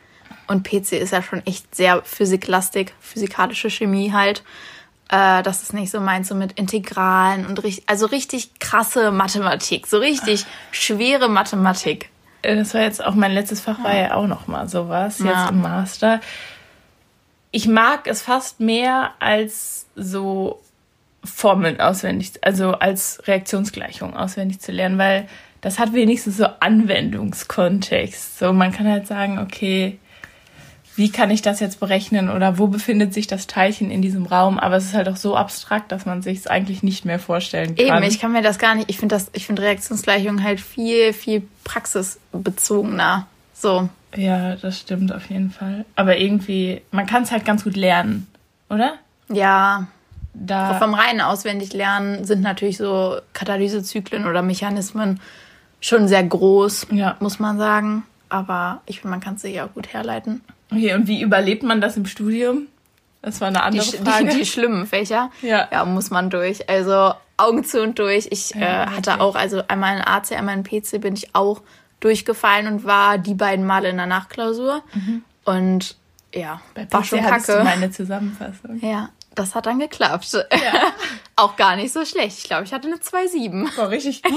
und 0.47 0.63
PC 0.63 0.93
ist 0.93 1.11
ja 1.11 1.21
schon 1.21 1.45
echt 1.45 1.75
sehr 1.75 2.01
physiklastig, 2.03 2.93
physikalische 3.01 3.69
Chemie 3.69 4.13
halt. 4.13 4.43
Äh, 5.09 5.41
das 5.43 5.63
ist 5.63 5.73
nicht 5.73 5.89
so 5.91 5.99
meins, 6.01 6.27
so 6.27 6.35
mit 6.35 6.53
Integralen 6.53 7.45
und 7.45 7.63
richtig, 7.63 7.87
also 7.87 8.05
richtig 8.07 8.59
krasse 8.59 9.11
Mathematik, 9.11 9.87
so 9.87 9.97
richtig 9.99 10.45
schwere 10.71 11.29
Mathematik. 11.29 12.09
Äh, 12.41 12.55
Das 12.55 12.73
war 12.73 12.81
jetzt 12.81 13.03
auch 13.03 13.15
mein 13.15 13.31
letztes 13.31 13.61
Fach, 13.61 13.83
war 13.83 13.95
ja 13.95 14.13
auch 14.15 14.27
noch 14.27 14.47
mal 14.47 14.67
sowas, 14.67 15.19
jetzt 15.19 15.27
Ja. 15.27 15.49
im 15.49 15.61
Master. 15.61 16.19
Ich 17.51 17.67
mag 17.67 18.07
es 18.07 18.21
fast 18.21 18.59
mehr 18.59 19.11
als 19.19 19.85
so 19.95 20.61
Formeln 21.23 21.79
auswendig, 21.79 22.33
also 22.41 22.73
als 22.73 23.21
Reaktionsgleichung 23.25 24.15
auswendig 24.15 24.59
zu 24.59 24.71
lernen, 24.71 24.97
weil 24.97 25.27
das 25.61 25.79
hat 25.79 25.93
wenigstens 25.93 26.37
so 26.37 26.45
Anwendungskontext. 26.59 28.39
So, 28.39 28.53
man 28.53 28.71
kann 28.71 28.87
halt 28.87 29.07
sagen, 29.07 29.39
okay, 29.39 29.97
wie 30.97 31.11
kann 31.11 31.29
ich 31.29 31.41
das 31.41 31.59
jetzt 31.59 31.79
berechnen 31.79 32.29
oder 32.29 32.57
wo 32.57 32.67
befindet 32.67 33.13
sich 33.13 33.27
das 33.27 33.47
Teilchen 33.47 33.89
in 33.91 34.01
diesem 34.01 34.25
Raum? 34.25 34.59
Aber 34.59 34.75
es 34.75 34.85
ist 34.85 34.93
halt 34.95 35.07
auch 35.07 35.15
so 35.15 35.35
abstrakt, 35.37 35.91
dass 35.91 36.05
man 36.05 36.21
sich 36.21 36.39
es 36.39 36.47
eigentlich 36.47 36.83
nicht 36.83 37.05
mehr 37.05 37.19
vorstellen 37.19 37.75
kann. 37.75 37.85
Eben, 37.85 38.03
ich 38.03 38.19
kann 38.19 38.31
mir 38.33 38.41
das 38.41 38.57
gar 38.59 38.75
nicht, 38.75 38.89
ich 38.89 38.97
finde 38.97 39.15
das, 39.15 39.29
ich 39.33 39.45
finde 39.45 39.61
Reaktionsgleichung 39.61 40.43
halt 40.43 40.59
viel, 40.59 41.13
viel 41.13 41.47
praxisbezogener. 41.63 43.27
So. 43.53 43.89
Ja, 44.15 44.55
das 44.55 44.79
stimmt 44.79 45.13
auf 45.13 45.29
jeden 45.29 45.51
Fall. 45.51 45.85
Aber 45.95 46.17
irgendwie, 46.17 46.81
man 46.91 47.05
kann 47.05 47.23
es 47.23 47.31
halt 47.31 47.45
ganz 47.45 47.63
gut 47.63 47.75
lernen, 47.75 48.27
oder? 48.69 48.93
Ja, 49.31 49.87
Da, 50.33 50.75
Vom 50.75 50.93
reinen 50.93 51.21
Auswendiglernen 51.21 52.25
sind 52.25 52.41
natürlich 52.41 52.77
so 52.77 53.17
Katalysezyklen 53.33 54.25
oder 54.27 54.41
Mechanismen 54.41 55.19
schon 55.79 56.07
sehr 56.07 56.23
groß, 56.23 56.87
Ja. 56.91 57.17
muss 57.19 57.39
man 57.39 57.57
sagen. 57.57 58.03
Aber 58.29 58.81
ich 58.85 59.01
finde, 59.01 59.11
man 59.11 59.19
kann 59.21 59.35
es 59.35 59.41
sich 59.41 59.61
auch 59.61 59.73
gut 59.73 59.93
herleiten. 59.93 60.41
okay, 60.71 60.93
und 60.93 61.07
wie 61.07 61.21
überlebt 61.21 61.63
man 61.63 61.79
das 61.81 61.95
im 61.97 62.05
Studium? 62.05 62.67
Das 63.21 63.41
war 63.41 63.47
eine 63.47 63.57
Die, 63.57 63.63
andere 63.63 63.83
sch- 63.85 64.03
Frage. 64.03 64.29
die, 64.29 64.37
die 64.39 64.45
schlimmen 64.45 64.85
Fächer, 64.85 65.31
Ja. 65.41 65.67
ja, 65.71 65.85
muss 65.85 66.09
man 66.11 66.29
durch. 66.29 66.69
Also 66.69 67.13
Augen 67.37 67.63
zu 67.63 67.81
und 67.81 67.99
durch. 67.99 68.27
Ich 68.31 68.51
Ja, 68.51 68.83
äh, 68.83 68.85
hatte 68.87 69.07
wirklich. 69.11 69.19
auch, 69.21 69.35
also 69.35 69.63
einmal 69.67 69.97
in 69.97 70.03
AC, 70.03 70.31
einmal 70.33 70.55
in 70.57 70.63
PC 70.63 70.99
bin 71.01 71.13
ich 71.15 71.33
auch 71.35 71.61
durchgefallen 71.99 72.67
und 72.67 72.83
war 72.85 73.17
die 73.17 73.33
beiden 73.33 73.65
Male 73.65 73.89
in 73.89 73.97
der 73.97 74.05
Nachklausur. 74.05 74.81
Und 75.45 75.95
ja. 76.37 76.61
Bei 76.73 76.87
war 76.91 77.03
schon 77.03 77.23
hattest 77.23 77.49
du 77.49 77.53
kacke. 77.53 77.63
meine 77.63 77.91
Zusammenfassung. 77.91 78.79
Ja, 78.81 79.09
das 79.35 79.55
hat 79.55 79.65
dann 79.65 79.79
geklappt. 79.79 80.35
auch 81.35 81.55
gar 81.55 81.75
nicht 81.75 81.93
so 81.93 82.03
schlecht. 82.05 82.39
Ich 82.39 82.43
glaube, 82.45 82.63
ich 82.63 82.73
hatte 82.73 82.87
eine 82.87 82.97
2,7. 82.97 83.77
War 83.77 83.89
richtig 83.89 84.23
gut. 84.23 84.33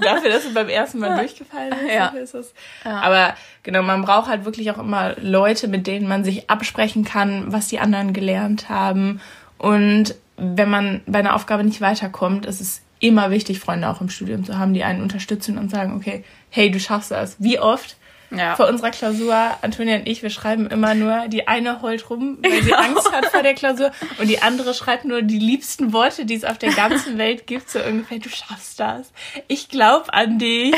Dafür, 0.00 0.30
dass 0.30 0.44
du 0.44 0.54
beim 0.54 0.68
ersten 0.68 1.00
Mal 1.00 1.18
durchgefallen 1.18 1.74
bist. 1.80 1.92
Ja. 1.92 2.08
Ist. 2.08 2.54
Aber 2.84 3.34
genau, 3.62 3.82
man 3.82 4.02
braucht 4.02 4.28
halt 4.28 4.44
wirklich 4.44 4.70
auch 4.70 4.78
immer 4.78 5.14
Leute, 5.20 5.68
mit 5.68 5.86
denen 5.86 6.06
man 6.06 6.24
sich 6.24 6.48
absprechen 6.48 7.04
kann, 7.04 7.52
was 7.52 7.68
die 7.68 7.80
anderen 7.80 8.12
gelernt 8.12 8.68
haben. 8.68 9.20
Und 9.58 10.14
wenn 10.36 10.70
man 10.70 11.02
bei 11.06 11.18
einer 11.18 11.34
Aufgabe 11.34 11.64
nicht 11.64 11.80
weiterkommt, 11.80 12.46
ist 12.46 12.60
es 12.60 12.82
immer 13.00 13.30
wichtig, 13.30 13.60
Freunde 13.60 13.88
auch 13.88 14.00
im 14.00 14.08
Studium 14.08 14.44
zu 14.44 14.58
haben, 14.58 14.74
die 14.74 14.84
einen 14.84 15.02
unterstützen 15.02 15.58
und 15.58 15.70
sagen, 15.70 15.96
okay, 15.96 16.24
hey, 16.50 16.70
du 16.70 16.80
schaffst 16.80 17.10
das. 17.10 17.36
Wie 17.38 17.58
oft? 17.58 17.96
Ja. 18.30 18.56
Vor 18.56 18.68
unserer 18.68 18.90
Klausur, 18.90 19.34
Antonia 19.62 19.96
und 19.96 20.08
ich, 20.08 20.22
wir 20.22 20.30
schreiben 20.30 20.66
immer 20.66 20.94
nur, 20.94 21.28
die 21.28 21.46
eine 21.48 21.82
heult 21.82 22.10
rum, 22.10 22.38
weil 22.42 22.62
sie 22.62 22.74
Angst 22.74 23.12
hat 23.12 23.26
vor 23.26 23.42
der 23.42 23.54
Klausur 23.54 23.92
und 24.18 24.28
die 24.28 24.42
andere 24.42 24.74
schreibt 24.74 25.04
nur 25.04 25.22
die 25.22 25.38
liebsten 25.38 25.92
Worte, 25.92 26.24
die 26.24 26.34
es 26.34 26.44
auf 26.44 26.58
der 26.58 26.72
ganzen 26.72 27.18
Welt 27.18 27.46
gibt, 27.46 27.70
so 27.70 27.80
ungefähr, 27.80 28.18
du 28.18 28.28
schaffst 28.28 28.80
das. 28.80 29.12
Ich 29.48 29.68
glaub 29.68 30.08
an 30.12 30.38
dich. 30.38 30.74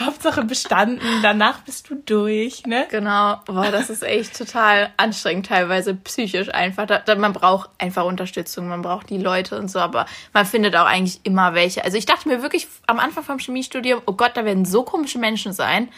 Hauptsache 0.00 0.44
bestanden, 0.44 1.00
danach 1.22 1.60
bist 1.60 1.90
du 1.90 1.96
durch, 1.96 2.66
ne? 2.66 2.86
Genau, 2.90 3.40
boah, 3.46 3.70
das 3.70 3.90
ist 3.90 4.02
echt 4.02 4.36
total 4.36 4.90
anstrengend, 4.96 5.46
teilweise 5.46 5.94
psychisch 5.94 6.52
einfach. 6.52 6.86
Da, 6.86 6.98
da, 6.98 7.14
man 7.14 7.32
braucht 7.32 7.70
einfach 7.78 8.04
Unterstützung, 8.04 8.68
man 8.68 8.82
braucht 8.82 9.10
die 9.10 9.18
Leute 9.18 9.58
und 9.58 9.68
so, 9.68 9.78
aber 9.78 10.06
man 10.32 10.46
findet 10.46 10.76
auch 10.76 10.86
eigentlich 10.86 11.20
immer 11.24 11.54
welche. 11.54 11.84
Also 11.84 11.96
ich 11.96 12.06
dachte 12.06 12.28
mir 12.28 12.42
wirklich 12.42 12.68
am 12.86 12.98
Anfang 12.98 13.24
vom 13.24 13.38
Chemiestudium, 13.38 14.02
oh 14.06 14.12
Gott, 14.12 14.32
da 14.34 14.44
werden 14.44 14.64
so 14.64 14.82
komische 14.82 15.18
Menschen 15.18 15.52
sein, 15.52 15.88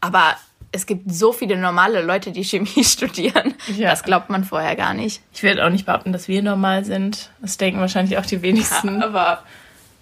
aber 0.00 0.36
es 0.74 0.86
gibt 0.86 1.12
so 1.12 1.32
viele 1.32 1.56
normale 1.56 2.02
Leute, 2.02 2.32
die 2.32 2.42
Chemie 2.44 2.82
studieren. 2.84 3.54
Ja. 3.76 3.90
Das 3.90 4.02
glaubt 4.02 4.28
man 4.30 4.44
vorher 4.44 4.74
gar 4.76 4.92
nicht. 4.94 5.22
Ich 5.32 5.42
will 5.42 5.60
auch 5.60 5.70
nicht 5.70 5.86
behaupten, 5.86 6.12
dass 6.12 6.28
wir 6.28 6.42
normal 6.42 6.84
sind. 6.84 7.30
Das 7.40 7.56
denken 7.56 7.80
wahrscheinlich 7.80 8.18
auch 8.18 8.26
die 8.26 8.42
wenigsten. 8.42 9.02
Aber 9.02 9.42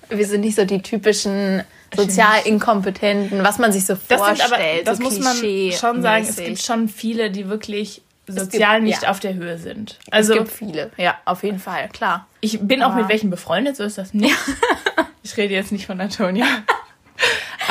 wir 0.09 0.27
sind 0.27 0.41
nicht 0.41 0.57
so 0.57 0.65
die 0.65 0.83
typischen 0.83 1.63
sozial 1.95 2.41
inkompetenten, 2.45 3.45
was 3.45 3.59
man 3.59 3.71
sich 3.73 3.85
so 3.85 3.95
Das 4.09 4.19
vorstellt. 4.19 4.51
aber, 4.53 4.85
das 4.85 4.97
so 4.99 5.05
muss 5.05 5.19
man 5.21 5.37
schon 5.73 6.01
sagen, 6.03 6.27
es 6.27 6.37
gibt 6.37 6.63
schon 6.63 6.89
viele, 6.89 7.31
die 7.31 7.49
wirklich 7.49 8.01
sozial 8.27 8.77
gibt- 8.77 8.85
nicht 8.87 9.03
ja. 9.03 9.11
auf 9.11 9.21
der 9.21 9.35
Höhe 9.35 9.59
sind. 9.59 9.99
es 10.07 10.13
Also 10.13 10.35
gibt 10.35 10.51
viele, 10.51 10.91
ja, 10.97 11.17
auf 11.27 11.43
jeden 11.43 11.59
Fall, 11.59 11.89
klar. 11.91 12.27
Ich 12.41 12.61
bin 12.61 12.83
auch 12.83 12.93
Aber- 12.93 13.01
mit 13.03 13.09
welchen 13.11 13.29
befreundet, 13.29 13.77
so 13.77 13.85
ist 13.85 13.99
das 13.99 14.15
nicht. 14.15 14.35
ich 15.23 15.37
rede 15.37 15.53
jetzt 15.53 15.71
nicht 15.71 15.85
von 15.87 16.01
Antonia. 16.01 16.47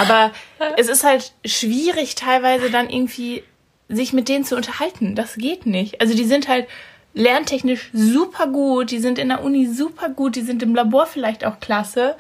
Aber 0.02 0.32
es 0.78 0.88
ist 0.88 1.04
halt 1.04 1.34
schwierig, 1.46 2.16
teilweise 2.16 2.70
dann 2.70 2.90
irgendwie 2.90 3.44
sich 3.90 4.14
mit 4.14 4.30
denen 4.30 4.46
zu 4.46 4.56
unterhalten. 4.56 5.16
Das 5.16 5.36
geht 5.36 5.66
nicht. 5.66 6.02
Also 6.02 6.16
die 6.16 6.26
sind 6.26 6.48
halt 6.48 6.68
lerntechnisch 7.14 7.90
super 7.94 8.48
gut, 8.48 8.92
die 8.92 9.00
sind 9.00 9.20
in 9.20 9.30
der 9.30 9.44
Uni 9.44 9.68
super 9.68 10.10
gut, 10.10 10.36
die 10.36 10.42
sind 10.42 10.64
im 10.64 10.74
Labor 10.76 11.06
vielleicht 11.06 11.46
auch 11.46 11.60
klasse. 11.60 12.16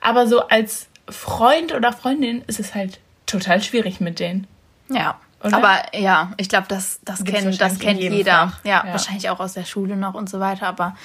Aber 0.00 0.26
so 0.26 0.48
als 0.48 0.88
Freund 1.08 1.74
oder 1.74 1.92
Freundin 1.92 2.42
ist 2.46 2.60
es 2.60 2.74
halt 2.74 3.00
total 3.26 3.62
schwierig 3.62 4.00
mit 4.00 4.20
denen. 4.20 4.46
Ja. 4.88 5.18
Oder? 5.42 5.56
Aber 5.58 5.82
ja, 5.94 6.32
ich 6.38 6.48
glaube, 6.48 6.66
das, 6.68 7.00
das, 7.04 7.22
kennt, 7.22 7.60
das 7.60 7.78
kennt 7.78 8.00
jeder. 8.00 8.52
Ja, 8.64 8.84
ja, 8.84 8.84
wahrscheinlich 8.86 9.28
auch 9.28 9.40
aus 9.40 9.52
der 9.52 9.64
Schule 9.64 9.96
noch 9.96 10.14
und 10.14 10.30
so 10.30 10.40
weiter. 10.40 10.66
Aber 10.66 10.96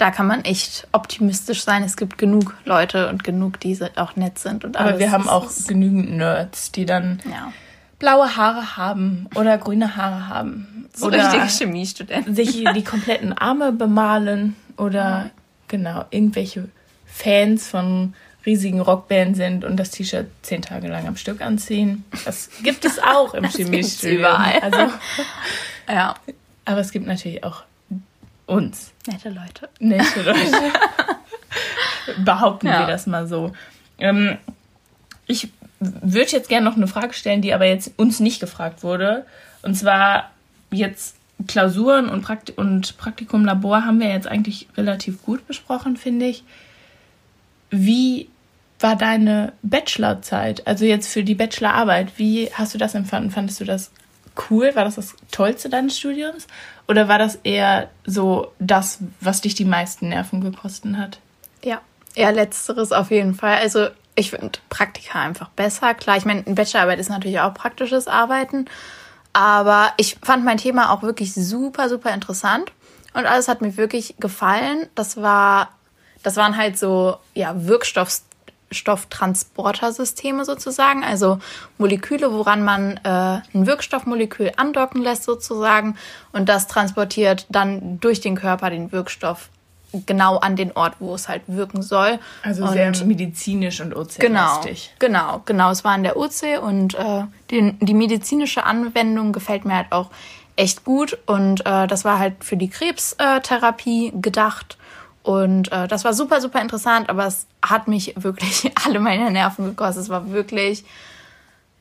da 0.00 0.10
kann 0.10 0.26
man 0.26 0.44
echt 0.44 0.88
optimistisch 0.92 1.62
sein. 1.62 1.82
Es 1.82 1.96
gibt 1.96 2.16
genug 2.16 2.54
Leute 2.64 3.10
und 3.10 3.22
genug, 3.22 3.60
die 3.60 3.78
auch 3.96 4.16
nett 4.16 4.38
sind. 4.38 4.64
Und 4.64 4.78
Aber 4.78 4.98
wir 4.98 5.12
haben 5.12 5.28
auch 5.28 5.50
genügend 5.66 6.16
Nerds, 6.16 6.72
die 6.72 6.86
dann 6.86 7.20
ja. 7.30 7.52
blaue 7.98 8.34
Haare 8.36 8.78
haben 8.78 9.28
oder 9.34 9.58
grüne 9.58 9.96
Haare 9.96 10.28
haben. 10.28 10.88
So 10.94 11.06
oder 11.06 11.18
richtige 11.18 11.46
Chemiestudenten. 11.46 12.34
Sich 12.34 12.64
die 12.74 12.84
kompletten 12.84 13.34
Arme 13.34 13.72
bemalen 13.72 14.56
oder 14.78 14.96
ja. 14.98 15.30
genau 15.68 16.06
irgendwelche 16.10 16.68
Fans 17.04 17.68
von 17.68 18.14
riesigen 18.46 18.80
Rockband 18.80 19.36
sind 19.36 19.66
und 19.66 19.76
das 19.76 19.90
T-Shirt 19.90 20.28
zehn 20.40 20.62
Tage 20.62 20.88
lang 20.88 21.06
am 21.06 21.16
Stück 21.16 21.42
anziehen. 21.42 22.04
Das 22.24 22.48
gibt 22.62 22.86
es 22.86 22.98
auch 22.98 23.34
im 23.34 23.44
Chemiestudium. 23.50 24.20
überall. 24.20 24.60
Also, 24.60 24.92
ja. 25.86 26.14
Aber 26.64 26.80
es 26.80 26.90
gibt 26.90 27.06
natürlich 27.06 27.44
auch 27.44 27.64
uns. 28.50 28.92
Nette 29.06 29.30
Leute. 29.30 29.68
Nette 29.78 30.22
Leute. 30.22 30.72
Behaupten 32.24 32.66
ja. 32.66 32.80
wir 32.80 32.86
das 32.86 33.06
mal 33.06 33.26
so. 33.26 33.52
Ähm, 33.98 34.36
ich 35.26 35.48
würde 35.78 36.32
jetzt 36.32 36.48
gerne 36.48 36.64
noch 36.64 36.76
eine 36.76 36.86
Frage 36.86 37.14
stellen, 37.14 37.42
die 37.42 37.54
aber 37.54 37.66
jetzt 37.66 37.92
uns 37.96 38.20
nicht 38.20 38.40
gefragt 38.40 38.82
wurde. 38.82 39.24
Und 39.62 39.74
zwar 39.74 40.30
jetzt 40.70 41.16
Klausuren 41.46 42.08
und, 42.08 42.22
Prakti 42.22 42.52
und 42.52 42.98
Praktikum 42.98 43.44
Labor 43.44 43.84
haben 43.84 44.00
wir 44.00 44.08
jetzt 44.08 44.26
eigentlich 44.26 44.68
relativ 44.76 45.22
gut 45.22 45.46
besprochen, 45.46 45.96
finde 45.96 46.26
ich. 46.26 46.44
Wie 47.70 48.28
war 48.78 48.96
deine 48.96 49.52
Bachelorzeit? 49.62 50.66
Also 50.66 50.84
jetzt 50.84 51.08
für 51.08 51.22
die 51.22 51.34
Bachelorarbeit, 51.34 52.18
wie 52.18 52.50
hast 52.52 52.74
du 52.74 52.78
das 52.78 52.94
empfunden? 52.94 53.30
Fandest 53.30 53.60
du 53.60 53.64
das 53.64 53.90
cool? 54.50 54.74
War 54.74 54.84
das 54.84 54.96
das 54.96 55.14
Tollste 55.30 55.68
deines 55.68 55.98
Studiums? 55.98 56.46
Oder 56.88 57.08
war 57.08 57.18
das 57.18 57.38
eher 57.42 57.90
so 58.04 58.52
das, 58.58 58.98
was 59.20 59.40
dich 59.40 59.54
die 59.54 59.64
meisten 59.64 60.08
Nerven 60.08 60.40
gekostet 60.40 60.96
hat? 60.96 61.20
Ja, 61.62 61.80
eher 62.14 62.32
letzteres 62.32 62.92
auf 62.92 63.10
jeden 63.10 63.34
Fall. 63.34 63.58
Also 63.58 63.88
ich 64.14 64.30
finde 64.30 64.58
Praktika 64.68 65.20
einfach 65.20 65.50
besser. 65.50 65.94
Klar, 65.94 66.16
ich 66.16 66.24
meine, 66.24 66.42
Bachelorarbeit 66.42 66.98
ist 66.98 67.10
natürlich 67.10 67.40
auch 67.40 67.54
praktisches 67.54 68.08
Arbeiten. 68.08 68.66
Aber 69.32 69.92
ich 69.96 70.16
fand 70.22 70.44
mein 70.44 70.58
Thema 70.58 70.92
auch 70.92 71.02
wirklich 71.02 71.32
super, 71.34 71.88
super 71.88 72.12
interessant. 72.12 72.72
Und 73.14 73.26
alles 73.26 73.48
hat 73.48 73.60
mir 73.60 73.76
wirklich 73.76 74.16
gefallen. 74.18 74.88
Das 74.94 75.16
war 75.16 75.68
das 76.22 76.36
waren 76.36 76.56
halt 76.56 76.78
so 76.78 77.16
ja, 77.34 77.54
Wirkstofftransportersysteme 78.70 80.44
sozusagen, 80.44 81.02
also 81.04 81.38
Moleküle, 81.78 82.32
woran 82.32 82.64
man 82.64 82.98
äh, 83.02 83.40
ein 83.52 83.66
Wirkstoffmolekül 83.66 84.52
andocken 84.56 85.02
lässt 85.02 85.24
sozusagen 85.24 85.96
und 86.32 86.48
das 86.48 86.68
transportiert 86.68 87.46
dann 87.48 87.98
durch 88.00 88.20
den 88.20 88.36
Körper 88.36 88.70
den 88.70 88.92
Wirkstoff 88.92 89.50
genau 90.06 90.36
an 90.36 90.54
den 90.54 90.70
Ort, 90.72 90.94
wo 91.00 91.16
es 91.16 91.28
halt 91.28 91.42
wirken 91.48 91.82
soll. 91.82 92.20
Also 92.44 92.62
und 92.62 92.72
sehr 92.72 92.92
medizinisch 93.04 93.80
und 93.80 93.94
OC. 93.94 94.20
Genau, 94.20 94.60
genau, 95.00 95.42
genau. 95.44 95.70
Es 95.72 95.82
war 95.82 95.96
in 95.96 96.04
der 96.04 96.16
OC 96.16 96.62
und 96.62 96.94
äh, 96.94 97.24
die, 97.50 97.76
die 97.80 97.94
medizinische 97.94 98.62
Anwendung 98.62 99.32
gefällt 99.32 99.64
mir 99.64 99.74
halt 99.74 99.90
auch 99.90 100.10
echt 100.54 100.84
gut 100.84 101.18
und 101.26 101.66
äh, 101.66 101.88
das 101.88 102.04
war 102.04 102.20
halt 102.20 102.44
für 102.44 102.56
die 102.56 102.70
Krebstherapie 102.70 104.12
gedacht 104.14 104.76
und 105.22 105.70
äh, 105.70 105.86
das 105.86 106.04
war 106.04 106.14
super, 106.14 106.40
super 106.40 106.60
interessant, 106.60 107.10
aber 107.10 107.26
es 107.26 107.46
hat 107.62 107.88
mich 107.88 108.14
wirklich 108.16 108.72
alle 108.84 109.00
meine 109.00 109.30
Nerven 109.30 109.66
gekostet. 109.66 110.04
Es 110.04 110.08
war 110.08 110.30
wirklich 110.30 110.84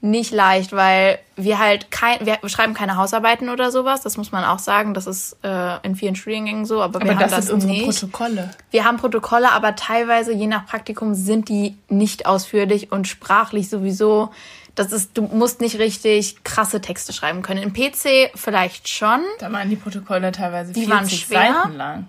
nicht 0.01 0.31
leicht, 0.31 0.71
weil 0.71 1.19
wir 1.35 1.59
halt 1.59 1.91
kein, 1.91 2.25
wir 2.25 2.37
schreiben 2.47 2.73
keine 2.73 2.95
Hausarbeiten 2.95 3.49
oder 3.49 3.69
sowas. 3.69 4.01
Das 4.01 4.15
muss 4.15 4.31
man 4.31 4.45
auch 4.45 4.59
sagen. 4.59 4.93
Das 4.93 5.07
ist 5.07 5.37
äh, 5.43 5.77
in 5.83 5.95
vielen 5.95 6.15
Studiengängen 6.15 6.65
so, 6.65 6.81
aber, 6.81 6.97
aber 6.97 7.05
wir 7.05 7.11
haben 7.11 7.19
das, 7.19 7.31
das 7.31 7.45
sind 7.47 7.55
unsere 7.55 7.73
nicht. 7.73 7.83
Protokolle. 7.85 8.51
Wir 8.71 8.85
haben 8.85 8.97
Protokolle, 8.97 9.51
aber 9.51 9.75
teilweise 9.75 10.31
je 10.31 10.47
nach 10.47 10.65
Praktikum 10.65 11.15
sind 11.15 11.49
die 11.49 11.77
nicht 11.89 12.25
ausführlich 12.25 12.91
und 12.91 13.07
sprachlich 13.09 13.69
sowieso. 13.69 14.31
Das 14.75 14.93
ist, 14.93 15.17
du 15.17 15.23
musst 15.23 15.59
nicht 15.59 15.79
richtig 15.79 16.45
krasse 16.45 16.79
Texte 16.79 17.11
schreiben 17.11 17.41
können. 17.41 17.61
Im 17.61 17.73
PC 17.73 18.31
vielleicht 18.35 18.87
schon. 18.87 19.19
Da 19.39 19.51
waren 19.51 19.69
die 19.69 19.75
Protokolle 19.75 20.31
teilweise 20.31 20.71
die 20.71 20.85
40 20.85 20.95
waren 20.95 21.09
schwer. 21.09 21.53
Seiten 21.63 21.75
lang. 21.75 22.07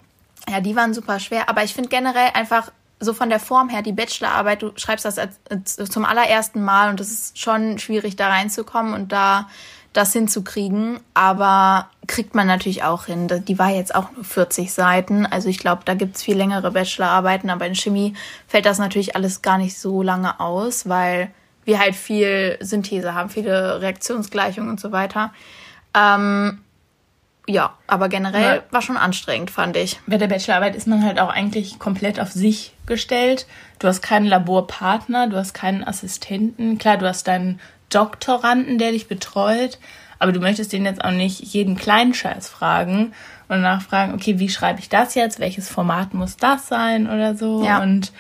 Ja, 0.48 0.61
die 0.61 0.76
waren 0.76 0.94
super 0.94 1.20
schwer, 1.20 1.48
aber 1.48 1.64
ich 1.64 1.74
finde 1.74 1.88
generell 1.88 2.31
einfach 2.35 2.70
so 3.00 3.14
von 3.14 3.31
der 3.31 3.40
Form 3.40 3.70
her, 3.70 3.83
die 3.83 3.92
Bachelorarbeit, 3.92 4.62
du 4.62 4.72
schreibst 4.76 5.07
das 5.07 5.18
als, 5.18 5.40
als, 5.48 5.76
zum 5.90 6.05
allerersten 6.05 6.62
Mal 6.62 6.90
und 6.90 7.00
es 7.00 7.11
ist 7.11 7.38
schon 7.38 7.79
schwierig, 7.79 8.16
da 8.16 8.29
reinzukommen 8.29 8.92
und 8.92 9.11
da 9.11 9.48
das 9.92 10.12
hinzukriegen, 10.12 11.00
aber 11.14 11.88
kriegt 12.07 12.35
man 12.35 12.46
natürlich 12.46 12.85
auch 12.85 13.07
hin. 13.07 13.29
Die 13.48 13.59
war 13.59 13.70
jetzt 13.70 13.94
auch 13.94 14.12
nur 14.12 14.24
40 14.24 14.72
Seiten, 14.72 15.26
also 15.26 15.48
ich 15.48 15.59
glaube, 15.59 15.83
da 15.85 15.94
gibt's 15.94 16.22
viel 16.22 16.37
längere 16.37 16.70
Bachelorarbeiten, 16.70 17.50
aber 17.50 17.66
in 17.66 17.74
Chemie 17.74 18.14
fällt 18.46 18.66
das 18.66 18.79
natürlich 18.79 19.16
alles 19.16 19.42
gar 19.42 19.59
nicht 19.59 19.79
so 19.79 20.03
lange 20.03 20.38
aus, 20.38 20.88
weil 20.88 21.31
wir 21.64 21.79
halt 21.79 21.94
viel 21.94 22.57
Synthese 22.61 23.14
haben, 23.14 23.31
viele 23.31 23.81
Reaktionsgleichungen 23.81 24.70
und 24.70 24.81
so 24.81 24.92
weiter. 24.92 25.33
Ähm, 25.94 26.61
ja, 27.50 27.74
aber 27.86 28.08
generell 28.08 28.56
ja. 28.56 28.62
war 28.70 28.80
schon 28.80 28.96
anstrengend, 28.96 29.50
fand 29.50 29.76
ich. 29.76 30.00
Bei 30.06 30.18
der 30.18 30.28
Bachelorarbeit 30.28 30.76
ist 30.76 30.86
man 30.86 31.04
halt 31.04 31.18
auch 31.18 31.30
eigentlich 31.30 31.78
komplett 31.78 32.20
auf 32.20 32.30
sich 32.30 32.74
gestellt. 32.86 33.46
Du 33.78 33.88
hast 33.88 34.02
keinen 34.02 34.26
Laborpartner, 34.26 35.26
du 35.26 35.36
hast 35.36 35.52
keinen 35.52 35.82
Assistenten. 35.82 36.78
Klar, 36.78 36.96
du 36.98 37.06
hast 37.06 37.26
deinen 37.26 37.60
Doktoranden, 37.88 38.78
der 38.78 38.92
dich 38.92 39.08
betreut, 39.08 39.78
aber 40.20 40.32
du 40.32 40.40
möchtest 40.40 40.72
den 40.72 40.84
jetzt 40.84 41.04
auch 41.04 41.10
nicht 41.10 41.40
jeden 41.40 41.76
kleinen 41.76 42.14
Scheiß 42.14 42.48
fragen 42.48 43.12
und 43.48 43.62
nachfragen, 43.62 44.14
okay, 44.14 44.38
wie 44.38 44.48
schreibe 44.48 44.78
ich 44.78 44.88
das 44.88 45.16
jetzt? 45.16 45.40
Welches 45.40 45.68
Format 45.68 46.14
muss 46.14 46.36
das 46.36 46.68
sein 46.68 47.10
oder 47.10 47.34
so? 47.34 47.64
Ja. 47.64 47.82
Und 47.82 48.12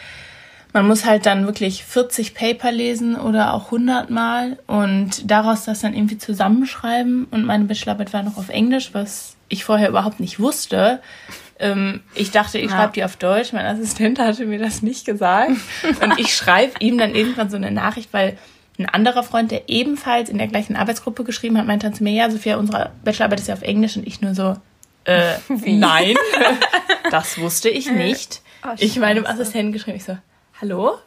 man 0.72 0.86
muss 0.86 1.04
halt 1.04 1.26
dann 1.26 1.46
wirklich 1.46 1.84
40 1.84 2.34
Paper 2.34 2.70
lesen 2.70 3.16
oder 3.16 3.54
auch 3.54 3.66
100 3.66 4.10
Mal 4.10 4.58
und 4.66 5.30
daraus 5.30 5.64
das 5.64 5.80
dann 5.80 5.94
irgendwie 5.94 6.18
zusammenschreiben. 6.18 7.26
Und 7.30 7.44
meine 7.44 7.64
Bachelorarbeit 7.64 8.12
war 8.12 8.22
noch 8.22 8.36
auf 8.36 8.48
Englisch, 8.48 8.90
was 8.92 9.36
ich 9.48 9.64
vorher 9.64 9.88
überhaupt 9.88 10.20
nicht 10.20 10.38
wusste. 10.38 11.00
Ähm, 11.58 12.00
ich 12.14 12.30
dachte, 12.30 12.58
ich 12.58 12.70
ja. 12.70 12.76
schreibe 12.76 12.92
die 12.92 13.04
auf 13.04 13.16
Deutsch. 13.16 13.52
Mein 13.52 13.66
Assistent 13.66 14.18
hatte 14.18 14.46
mir 14.46 14.58
das 14.58 14.82
nicht 14.82 15.04
gesagt. 15.04 15.52
und 16.02 16.18
ich 16.18 16.34
schreibe 16.34 16.72
ihm 16.78 16.98
dann 16.98 17.14
irgendwann 17.14 17.50
so 17.50 17.56
eine 17.56 17.70
Nachricht, 17.70 18.12
weil 18.12 18.38
ein 18.78 18.88
anderer 18.88 19.22
Freund, 19.22 19.50
der 19.50 19.68
ebenfalls 19.68 20.30
in 20.30 20.38
der 20.38 20.46
gleichen 20.46 20.76
Arbeitsgruppe 20.76 21.24
geschrieben 21.24 21.58
hat, 21.58 21.66
meinte 21.66 21.86
dann 21.86 21.94
zu 21.94 22.02
mir, 22.02 22.12
ja, 22.12 22.30
Sophia, 22.30 22.56
unsere 22.56 22.92
Bachelorarbeit 23.04 23.40
ist 23.40 23.48
ja 23.48 23.54
auf 23.54 23.62
Englisch 23.62 23.96
und 23.96 24.06
ich 24.06 24.20
nur 24.20 24.34
so, 24.34 24.56
äh, 25.04 25.34
nein, 25.66 26.14
das 27.10 27.38
wusste 27.38 27.68
ich 27.68 27.90
nicht. 27.90 28.40
Oh, 28.64 28.68
ich 28.78 28.98
meinem 28.98 29.26
Assistenten 29.26 29.72
geschrieben, 29.72 29.96
ich 29.96 30.04
so, 30.04 30.16
hallo? 30.60 30.98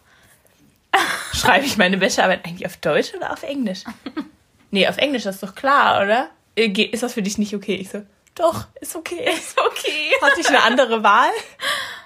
Schreibe 1.33 1.65
ich 1.65 1.77
meine 1.77 1.97
Bachelorarbeit 1.97 2.45
eigentlich 2.45 2.65
auf 2.65 2.77
Deutsch 2.77 3.13
oder 3.15 3.31
auf 3.31 3.43
Englisch? 3.43 3.83
Nee, 4.71 4.87
auf 4.87 4.97
Englisch, 4.97 5.21
das 5.21 5.35
ist 5.35 5.43
doch 5.43 5.53
klar, 5.53 6.01
oder? 6.01 6.31
Äh, 6.55 6.71
ist 6.71 7.03
das 7.03 7.13
für 7.13 7.21
dich 7.21 7.37
nicht 7.37 7.53
okay? 7.53 7.75
Ich 7.75 7.91
so, 7.91 8.01
doch, 8.33 8.65
ist 8.81 8.95
okay. 8.95 9.23
Ist 9.31 9.55
okay. 9.59 10.11
Hatte 10.19 10.41
ich 10.41 10.47
eine 10.47 10.63
andere 10.63 11.03
Wahl? 11.03 11.29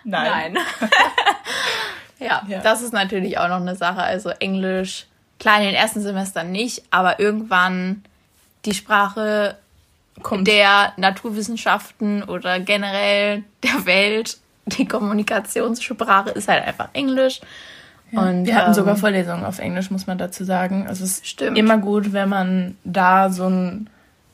Nein. 0.03 0.51
Nein. 0.51 0.65
ja, 2.19 2.43
ja, 2.45 2.59
das 2.59 2.81
ist 2.81 2.91
natürlich 2.91 3.37
auch 3.37 3.47
noch 3.47 3.61
eine 3.61 3.77
Sache. 3.77 4.01
Also 4.01 4.31
Englisch, 4.31 5.05
klar, 5.39 5.59
in 5.59 5.67
den 5.67 5.75
ersten 5.75 6.01
Semestern 6.01 6.51
nicht, 6.51 6.83
aber 6.91 7.21
irgendwann 7.21 8.03
die 8.65 8.73
Sprache 8.73 9.57
Kommt. 10.21 10.45
der 10.45 10.91
Naturwissenschaften 10.97 12.23
oder 12.23 12.59
generell 12.59 13.45
der 13.63 13.85
Welt 13.85 14.39
die 14.67 14.87
Kommunikationssprache 14.87 16.29
ist 16.31 16.47
halt 16.47 16.65
einfach 16.65 16.89
Englisch. 16.93 17.41
Ja, 18.11 18.21
und, 18.21 18.45
wir 18.45 18.55
hatten 18.55 18.69
ähm, 18.69 18.73
sogar 18.73 18.95
Vorlesungen 18.95 19.43
auf 19.43 19.59
Englisch, 19.59 19.91
muss 19.91 20.07
man 20.07 20.17
dazu 20.17 20.43
sagen. 20.43 20.87
Also 20.87 21.03
es 21.03 21.17
ist 21.17 21.27
stimmt. 21.27 21.57
immer 21.57 21.77
gut, 21.77 22.13
wenn 22.13 22.29
man 22.29 22.77
da 22.83 23.29
so 23.29 23.45
eine 23.45 23.85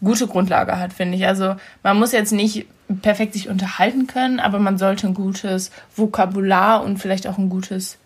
gute 0.03 0.27
Grundlage 0.27 0.77
hat, 0.79 0.93
finde 0.93 1.17
ich. 1.17 1.25
Also 1.25 1.55
man 1.81 1.97
muss 1.97 2.11
jetzt 2.11 2.31
nicht 2.31 2.67
perfekt 3.01 3.33
sich 3.33 3.49
unterhalten 3.49 4.07
können, 4.07 4.39
aber 4.39 4.59
man 4.59 4.77
sollte 4.77 5.07
ein 5.07 5.13
gutes 5.13 5.71
Vokabular 5.95 6.83
und 6.83 6.97
vielleicht 6.97 7.25
auch 7.27 7.37
ein 7.37 7.49
gutes 7.49 7.97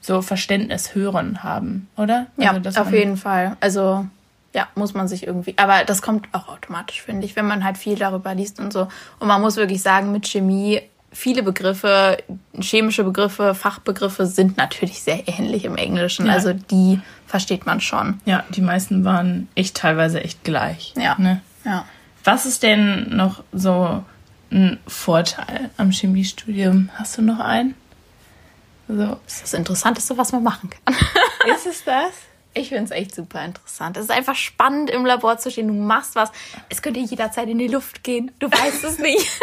so 0.00 0.22
Verständnis 0.22 0.94
hören 0.94 1.42
haben, 1.42 1.88
oder? 1.96 2.26
Also, 2.38 2.70
ja, 2.70 2.82
auf 2.82 2.92
jeden 2.92 3.18
Fall. 3.18 3.56
Also 3.60 4.06
ja, 4.54 4.66
muss 4.74 4.94
man 4.94 5.06
sich 5.06 5.26
irgendwie. 5.26 5.54
Aber 5.58 5.84
das 5.84 6.02
kommt 6.02 6.28
auch 6.32 6.48
automatisch, 6.48 7.02
finde 7.02 7.26
ich, 7.26 7.36
wenn 7.36 7.46
man 7.46 7.64
halt 7.64 7.78
viel 7.78 7.96
darüber 7.96 8.34
liest 8.34 8.58
und 8.58 8.72
so. 8.72 8.88
Und 9.18 9.28
man 9.28 9.40
muss 9.40 9.56
wirklich 9.56 9.82
sagen, 9.82 10.10
mit 10.10 10.26
Chemie 10.26 10.80
viele 11.12 11.42
Begriffe, 11.42 12.18
chemische 12.60 13.04
Begriffe, 13.04 13.54
Fachbegriffe 13.54 14.26
sind 14.26 14.56
natürlich 14.56 15.02
sehr 15.02 15.26
ähnlich 15.26 15.64
im 15.64 15.76
Englischen. 15.76 16.26
Ja. 16.26 16.32
Also 16.32 16.52
die 16.52 17.00
versteht 17.26 17.66
man 17.66 17.80
schon. 17.80 18.20
Ja, 18.24 18.44
die 18.50 18.60
meisten 18.60 19.04
waren 19.04 19.48
echt 19.54 19.76
teilweise 19.76 20.22
echt 20.22 20.44
gleich. 20.44 20.94
Ja. 20.96 21.16
Ne? 21.18 21.40
ja. 21.64 21.84
Was 22.24 22.46
ist 22.46 22.62
denn 22.62 23.16
noch 23.16 23.42
so 23.52 24.04
ein 24.50 24.78
Vorteil 24.86 25.70
am 25.76 25.90
Chemiestudium? 25.90 26.90
Hast 26.94 27.18
du 27.18 27.22
noch 27.22 27.40
einen? 27.40 27.74
So. 28.88 29.18
Das 29.24 29.34
ist 29.34 29.42
das 29.44 29.54
Interessanteste, 29.54 30.18
was 30.18 30.32
man 30.32 30.42
machen 30.42 30.70
kann. 30.70 30.94
ist 31.54 31.66
es 31.66 31.84
das? 31.84 32.12
Ich 32.52 32.70
finde 32.70 32.84
es 32.84 32.90
echt 32.90 33.14
super 33.14 33.44
interessant. 33.44 33.96
Es 33.96 34.04
ist 34.04 34.10
einfach 34.10 34.34
spannend, 34.34 34.90
im 34.90 35.06
Labor 35.06 35.38
zu 35.38 35.50
stehen. 35.50 35.68
Du 35.68 35.74
machst 35.74 36.16
was. 36.16 36.32
Es 36.68 36.82
könnte 36.82 36.98
jederzeit 36.98 37.48
in 37.48 37.58
die 37.58 37.68
Luft 37.68 38.02
gehen. 38.02 38.32
Du 38.40 38.50
weißt 38.50 38.84
es 38.84 38.98
nicht. 38.98 39.30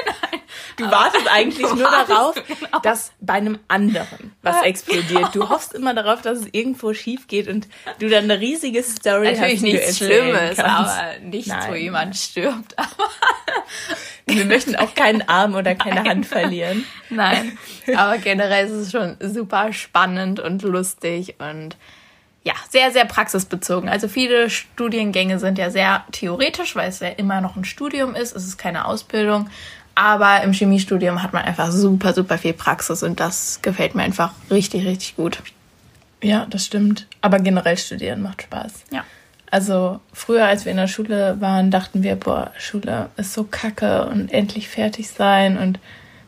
Du 0.77 0.89
wartest 0.89 1.27
eigentlich 1.27 1.67
du 1.67 1.75
nur 1.75 1.89
darauf, 1.89 2.35
genau. 2.35 2.79
dass 2.81 3.11
bei 3.19 3.33
einem 3.33 3.59
anderen 3.67 4.31
was 4.41 4.61
explodiert. 4.63 5.35
Du 5.35 5.49
hoffst 5.49 5.73
immer 5.73 5.93
darauf, 5.93 6.21
dass 6.21 6.39
es 6.39 6.47
irgendwo 6.51 6.93
schief 6.93 7.27
geht 7.27 7.47
und 7.47 7.67
du 7.99 8.07
dann 8.09 8.25
eine 8.25 8.39
riesige 8.39 8.83
Story 8.83 9.33
Natürlich 9.33 9.37
hast. 9.37 9.61
Natürlich 9.61 9.61
nichts 9.61 9.97
Schlimmes, 9.97 10.59
aber 10.59 11.19
nichts, 11.21 11.47
Nein. 11.47 11.71
wo 11.71 11.75
jemand 11.75 12.15
stirbt. 12.15 12.75
Wir 14.25 14.45
möchten 14.45 14.75
auch 14.75 14.93
keinen 14.93 15.27
Arm 15.27 15.55
oder 15.55 15.75
keine 15.75 15.95
Nein. 15.95 16.09
Hand 16.09 16.25
verlieren. 16.25 16.85
Nein, 17.09 17.57
aber 17.95 18.17
generell 18.17 18.67
ist 18.67 18.73
es 18.73 18.91
schon 18.91 19.17
super 19.19 19.73
spannend 19.73 20.39
und 20.39 20.61
lustig 20.63 21.35
und 21.39 21.77
ja, 22.47 22.53
sehr, 22.69 22.91
sehr 22.91 23.03
praxisbezogen. 23.03 23.89
Also 23.89 24.07
viele 24.07 24.49
Studiengänge 24.49 25.37
sind 25.37 25.57
ja 25.57 25.69
sehr 25.69 26.05
theoretisch, 26.13 26.77
weil 26.77 26.87
es 26.87 27.01
ja 27.01 27.09
immer 27.09 27.41
noch 27.41 27.57
ein 27.57 27.65
Studium 27.65 28.15
ist. 28.15 28.33
Es 28.33 28.45
ist 28.45 28.57
keine 28.57 28.85
Ausbildung. 28.85 29.49
Aber 29.95 30.41
im 30.43 30.53
Chemiestudium 30.53 31.21
hat 31.21 31.33
man 31.33 31.43
einfach 31.43 31.71
super, 31.71 32.13
super 32.13 32.37
viel 32.37 32.53
Praxis 32.53 33.03
und 33.03 33.19
das 33.19 33.59
gefällt 33.61 33.95
mir 33.95 34.03
einfach 34.03 34.31
richtig, 34.49 34.85
richtig 34.85 35.17
gut. 35.17 35.39
Ja, 36.23 36.45
das 36.49 36.63
stimmt. 36.63 37.07
Aber 37.19 37.39
generell 37.39 37.77
studieren 37.77 38.21
macht 38.21 38.43
Spaß. 38.43 38.71
Ja. 38.91 39.03
Also 39.51 39.99
früher, 40.13 40.45
als 40.45 40.63
wir 40.63 40.71
in 40.71 40.77
der 40.77 40.87
Schule 40.87 41.41
waren, 41.41 41.69
dachten 41.69 42.01
wir, 42.01 42.15
boah, 42.15 42.51
Schule 42.57 43.09
ist 43.17 43.33
so 43.33 43.43
kacke 43.43 44.05
und 44.05 44.31
endlich 44.31 44.69
fertig 44.69 45.09
sein. 45.09 45.57
Und 45.57 45.79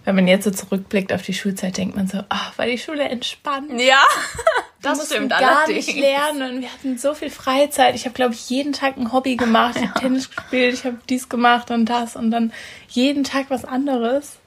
wenn 0.09 0.15
man 0.15 0.27
jetzt 0.27 0.43
so 0.43 0.49
zurückblickt 0.49 1.13
auf 1.13 1.21
die 1.21 1.35
Schulzeit, 1.35 1.77
denkt 1.77 1.95
man 1.95 2.07
so, 2.07 2.23
ach, 2.29 2.57
war 2.57 2.65
die 2.65 2.79
Schule 2.79 3.03
entspannt. 3.03 3.79
Ja, 3.79 4.01
das 4.81 5.05
stimmt 5.05 5.29
gar 5.29 5.59
allerdings. 5.59 5.85
nicht 5.85 5.99
lernen. 5.99 6.55
Und 6.55 6.61
wir 6.61 6.73
hatten 6.73 6.97
so 6.97 7.13
viel 7.13 7.29
Freizeit. 7.29 7.93
Ich 7.93 8.05
habe, 8.05 8.15
glaube 8.15 8.33
ich, 8.33 8.49
jeden 8.49 8.73
Tag 8.73 8.97
ein 8.97 9.13
Hobby 9.13 9.35
gemacht. 9.35 9.75
Ich 9.79 9.87
habe 9.87 9.99
Tennis 9.99 10.31
gespielt, 10.31 10.73
ich 10.73 10.83
habe 10.85 10.97
dies 11.07 11.29
gemacht 11.29 11.69
und 11.69 11.85
das 11.85 12.15
und 12.15 12.31
dann 12.31 12.51
jeden 12.87 13.23
Tag 13.23 13.45
was 13.49 13.65
anderes. 13.65 14.39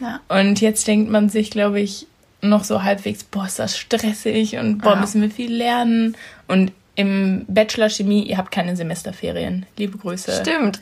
Ja. 0.00 0.20
Und 0.28 0.62
jetzt 0.62 0.88
denkt 0.88 1.10
man 1.10 1.28
sich, 1.28 1.50
glaube 1.50 1.80
ich, 1.80 2.06
noch 2.40 2.64
so 2.64 2.82
halbwegs, 2.82 3.22
boah, 3.22 3.44
ist 3.44 3.58
das 3.58 3.76
stressig 3.76 4.56
und 4.56 4.78
boah, 4.78 4.94
ja. 4.94 4.96
müssen 4.96 5.20
wir 5.20 5.30
viel 5.30 5.54
lernen. 5.54 6.16
Und 6.48 6.72
im 6.94 7.44
Bachelor 7.48 7.90
Chemie, 7.90 8.22
ihr 8.22 8.38
habt 8.38 8.50
keine 8.50 8.76
Semesterferien. 8.76 9.66
Liebe 9.76 9.98
Grüße. 9.98 10.40
Stimmt. 10.40 10.80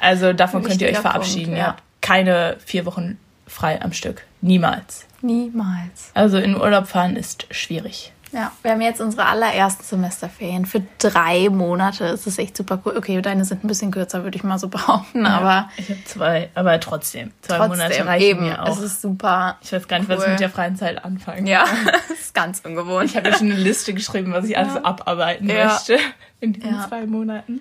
Also 0.00 0.32
davon 0.32 0.62
könnt 0.64 0.80
ihr 0.80 0.90
euch 0.90 0.98
verabschieden. 0.98 1.46
Punkt, 1.46 1.58
ja. 1.58 1.64
Ihr 1.64 1.68
habt 1.70 1.82
keine 2.00 2.56
vier 2.64 2.86
Wochen 2.86 3.18
frei 3.46 3.80
am 3.82 3.92
Stück. 3.92 4.22
Niemals. 4.40 5.06
Niemals. 5.22 6.10
Also 6.14 6.38
in 6.38 6.56
Urlaub 6.56 6.86
fahren 6.86 7.16
ist 7.16 7.46
schwierig. 7.50 8.12
Ja, 8.34 8.50
wir 8.62 8.72
haben 8.72 8.80
jetzt 8.80 9.00
unsere 9.00 9.26
allerersten 9.26 9.84
Semesterferien 9.84 10.66
für 10.66 10.82
drei 10.98 11.48
Monate. 11.50 12.06
Es 12.06 12.26
ist 12.26 12.40
echt 12.40 12.56
super 12.56 12.80
cool. 12.84 12.96
Okay, 12.96 13.22
deine 13.22 13.44
sind 13.44 13.62
ein 13.62 13.68
bisschen 13.68 13.92
kürzer, 13.92 14.24
würde 14.24 14.36
ich 14.36 14.42
mal 14.42 14.58
so 14.58 14.66
behaupten, 14.70 15.24
ja, 15.24 15.38
aber. 15.38 15.70
Ich 15.76 15.88
habe 15.88 16.04
zwei, 16.04 16.50
aber 16.56 16.80
trotzdem. 16.80 17.30
Zwei 17.42 17.58
trotzdem, 17.58 17.78
Monate 17.78 18.06
reichen 18.06 18.26
eben. 18.26 18.44
mir 18.44 18.60
auch. 18.60 18.76
Es 18.76 18.80
ist 18.80 19.02
super. 19.02 19.56
Ich 19.62 19.72
weiß 19.72 19.86
gar 19.86 20.00
nicht, 20.00 20.10
cool. 20.10 20.16
was 20.16 20.24
ich 20.24 20.30
mit 20.30 20.40
der 20.40 20.50
freien 20.50 20.74
Zeit 20.74 21.04
anfangen 21.04 21.46
Ja, 21.46 21.64
das 22.08 22.18
ist 22.18 22.34
ganz 22.34 22.60
ungewohnt. 22.64 23.10
Ich 23.10 23.16
habe 23.16 23.28
ja 23.28 23.38
schon 23.38 23.52
eine 23.52 23.60
Liste 23.60 23.94
geschrieben, 23.94 24.32
was 24.32 24.46
ich 24.46 24.52
ja. 24.52 24.58
alles 24.58 24.84
abarbeiten 24.84 25.48
ja. 25.48 25.66
möchte 25.66 25.96
in 26.40 26.54
diesen 26.54 26.74
ja. 26.74 26.88
zwei 26.88 27.06
Monaten. 27.06 27.60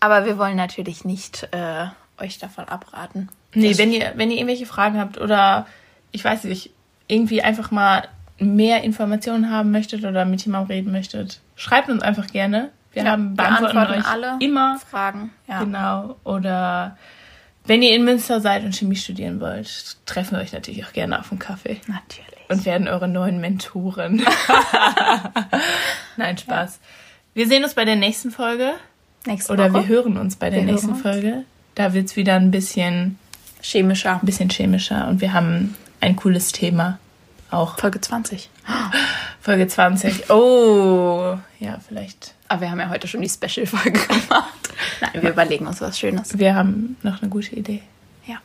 Aber 0.00 0.24
wir 0.24 0.38
wollen 0.38 0.56
natürlich 0.56 1.04
nicht 1.04 1.46
äh, 1.52 1.86
euch 2.18 2.38
davon 2.38 2.64
abraten. 2.64 3.28
Nee, 3.54 3.76
wenn 3.78 3.92
ihr, 3.92 4.12
wenn 4.16 4.30
ihr 4.30 4.36
irgendwelche 4.36 4.66
Fragen 4.66 4.98
habt 4.98 5.18
oder 5.18 5.66
ich 6.12 6.24
weiß 6.24 6.44
nicht, 6.44 6.70
irgendwie 7.08 7.42
einfach 7.42 7.70
mal 7.70 8.08
mehr 8.38 8.82
Informationen 8.84 9.50
haben 9.50 9.70
möchtet 9.70 10.04
oder 10.04 10.24
mit 10.24 10.44
jemandem 10.44 10.76
reden 10.76 10.92
möchtet, 10.92 11.40
schreibt 11.56 11.88
uns 11.90 12.02
einfach 12.02 12.28
gerne. 12.28 12.70
Wir 12.92 13.04
ja, 13.04 13.10
haben 13.12 13.36
beantworten, 13.36 13.76
wir 13.76 13.98
euch 13.98 14.06
alle 14.06 14.36
immer 14.40 14.78
Fragen. 14.78 15.30
Ja. 15.46 15.62
Genau. 15.62 16.16
Oder 16.24 16.96
wenn 17.66 17.82
ihr 17.82 17.94
in 17.94 18.04
Münster 18.04 18.40
seid 18.40 18.64
und 18.64 18.74
Chemie 18.74 18.96
studieren 18.96 19.40
wollt, 19.40 19.96
treffen 20.06 20.32
wir 20.36 20.42
euch 20.42 20.52
natürlich 20.52 20.84
auch 20.84 20.92
gerne 20.92 21.20
auf 21.20 21.30
einen 21.30 21.38
Kaffee. 21.38 21.80
Natürlich. 21.86 22.26
Und 22.48 22.64
werden 22.64 22.88
eure 22.88 23.06
neuen 23.06 23.40
Mentoren. 23.40 24.24
Nein, 26.16 26.36
Spaß. 26.36 26.80
Ja. 26.82 26.88
Wir 27.34 27.46
sehen 27.46 27.62
uns 27.62 27.74
bei 27.74 27.84
der 27.84 27.94
nächsten 27.94 28.32
Folge. 28.32 28.72
Nächste 29.24 29.52
Oder 29.52 29.72
Woche. 29.72 29.88
wir 29.88 29.96
hören 29.96 30.16
uns 30.16 30.34
bei 30.34 30.50
der 30.50 30.60
wir 30.60 30.72
nächsten 30.72 30.96
Folge. 30.96 31.44
Da 31.76 31.94
wird 31.94 32.06
es 32.06 32.16
wieder 32.16 32.34
ein 32.34 32.50
bisschen 32.50 33.19
chemischer. 33.62 34.14
Ein 34.14 34.26
bisschen 34.26 34.50
chemischer. 34.50 35.08
Und 35.08 35.20
wir 35.20 35.32
haben 35.32 35.74
ein 36.00 36.16
cooles 36.16 36.52
Thema 36.52 36.98
auch. 37.50 37.78
Folge 37.78 38.00
20. 38.00 38.48
Folge 39.40 39.66
20. 39.68 40.30
Oh, 40.30 41.36
ja, 41.58 41.78
vielleicht. 41.86 42.34
Aber 42.48 42.62
wir 42.62 42.70
haben 42.70 42.80
ja 42.80 42.88
heute 42.88 43.06
schon 43.08 43.20
die 43.22 43.28
Special-Folge 43.28 43.92
gemacht. 44.06 44.54
Nein, 45.00 45.22
wir 45.22 45.30
überlegen 45.30 45.66
uns 45.66 45.80
was 45.80 45.98
Schönes. 45.98 46.38
Wir 46.38 46.54
haben 46.54 46.96
noch 47.02 47.22
eine 47.22 47.30
gute 47.30 47.54
Idee. 47.56 47.82
Ja. 48.26 48.36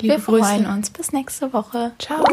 Liebe 0.00 0.16
wir 0.16 0.20
Grüße. 0.24 0.44
freuen 0.44 0.66
uns. 0.66 0.90
Bis 0.90 1.12
nächste 1.12 1.52
Woche. 1.52 1.92
Ciao. 1.98 2.24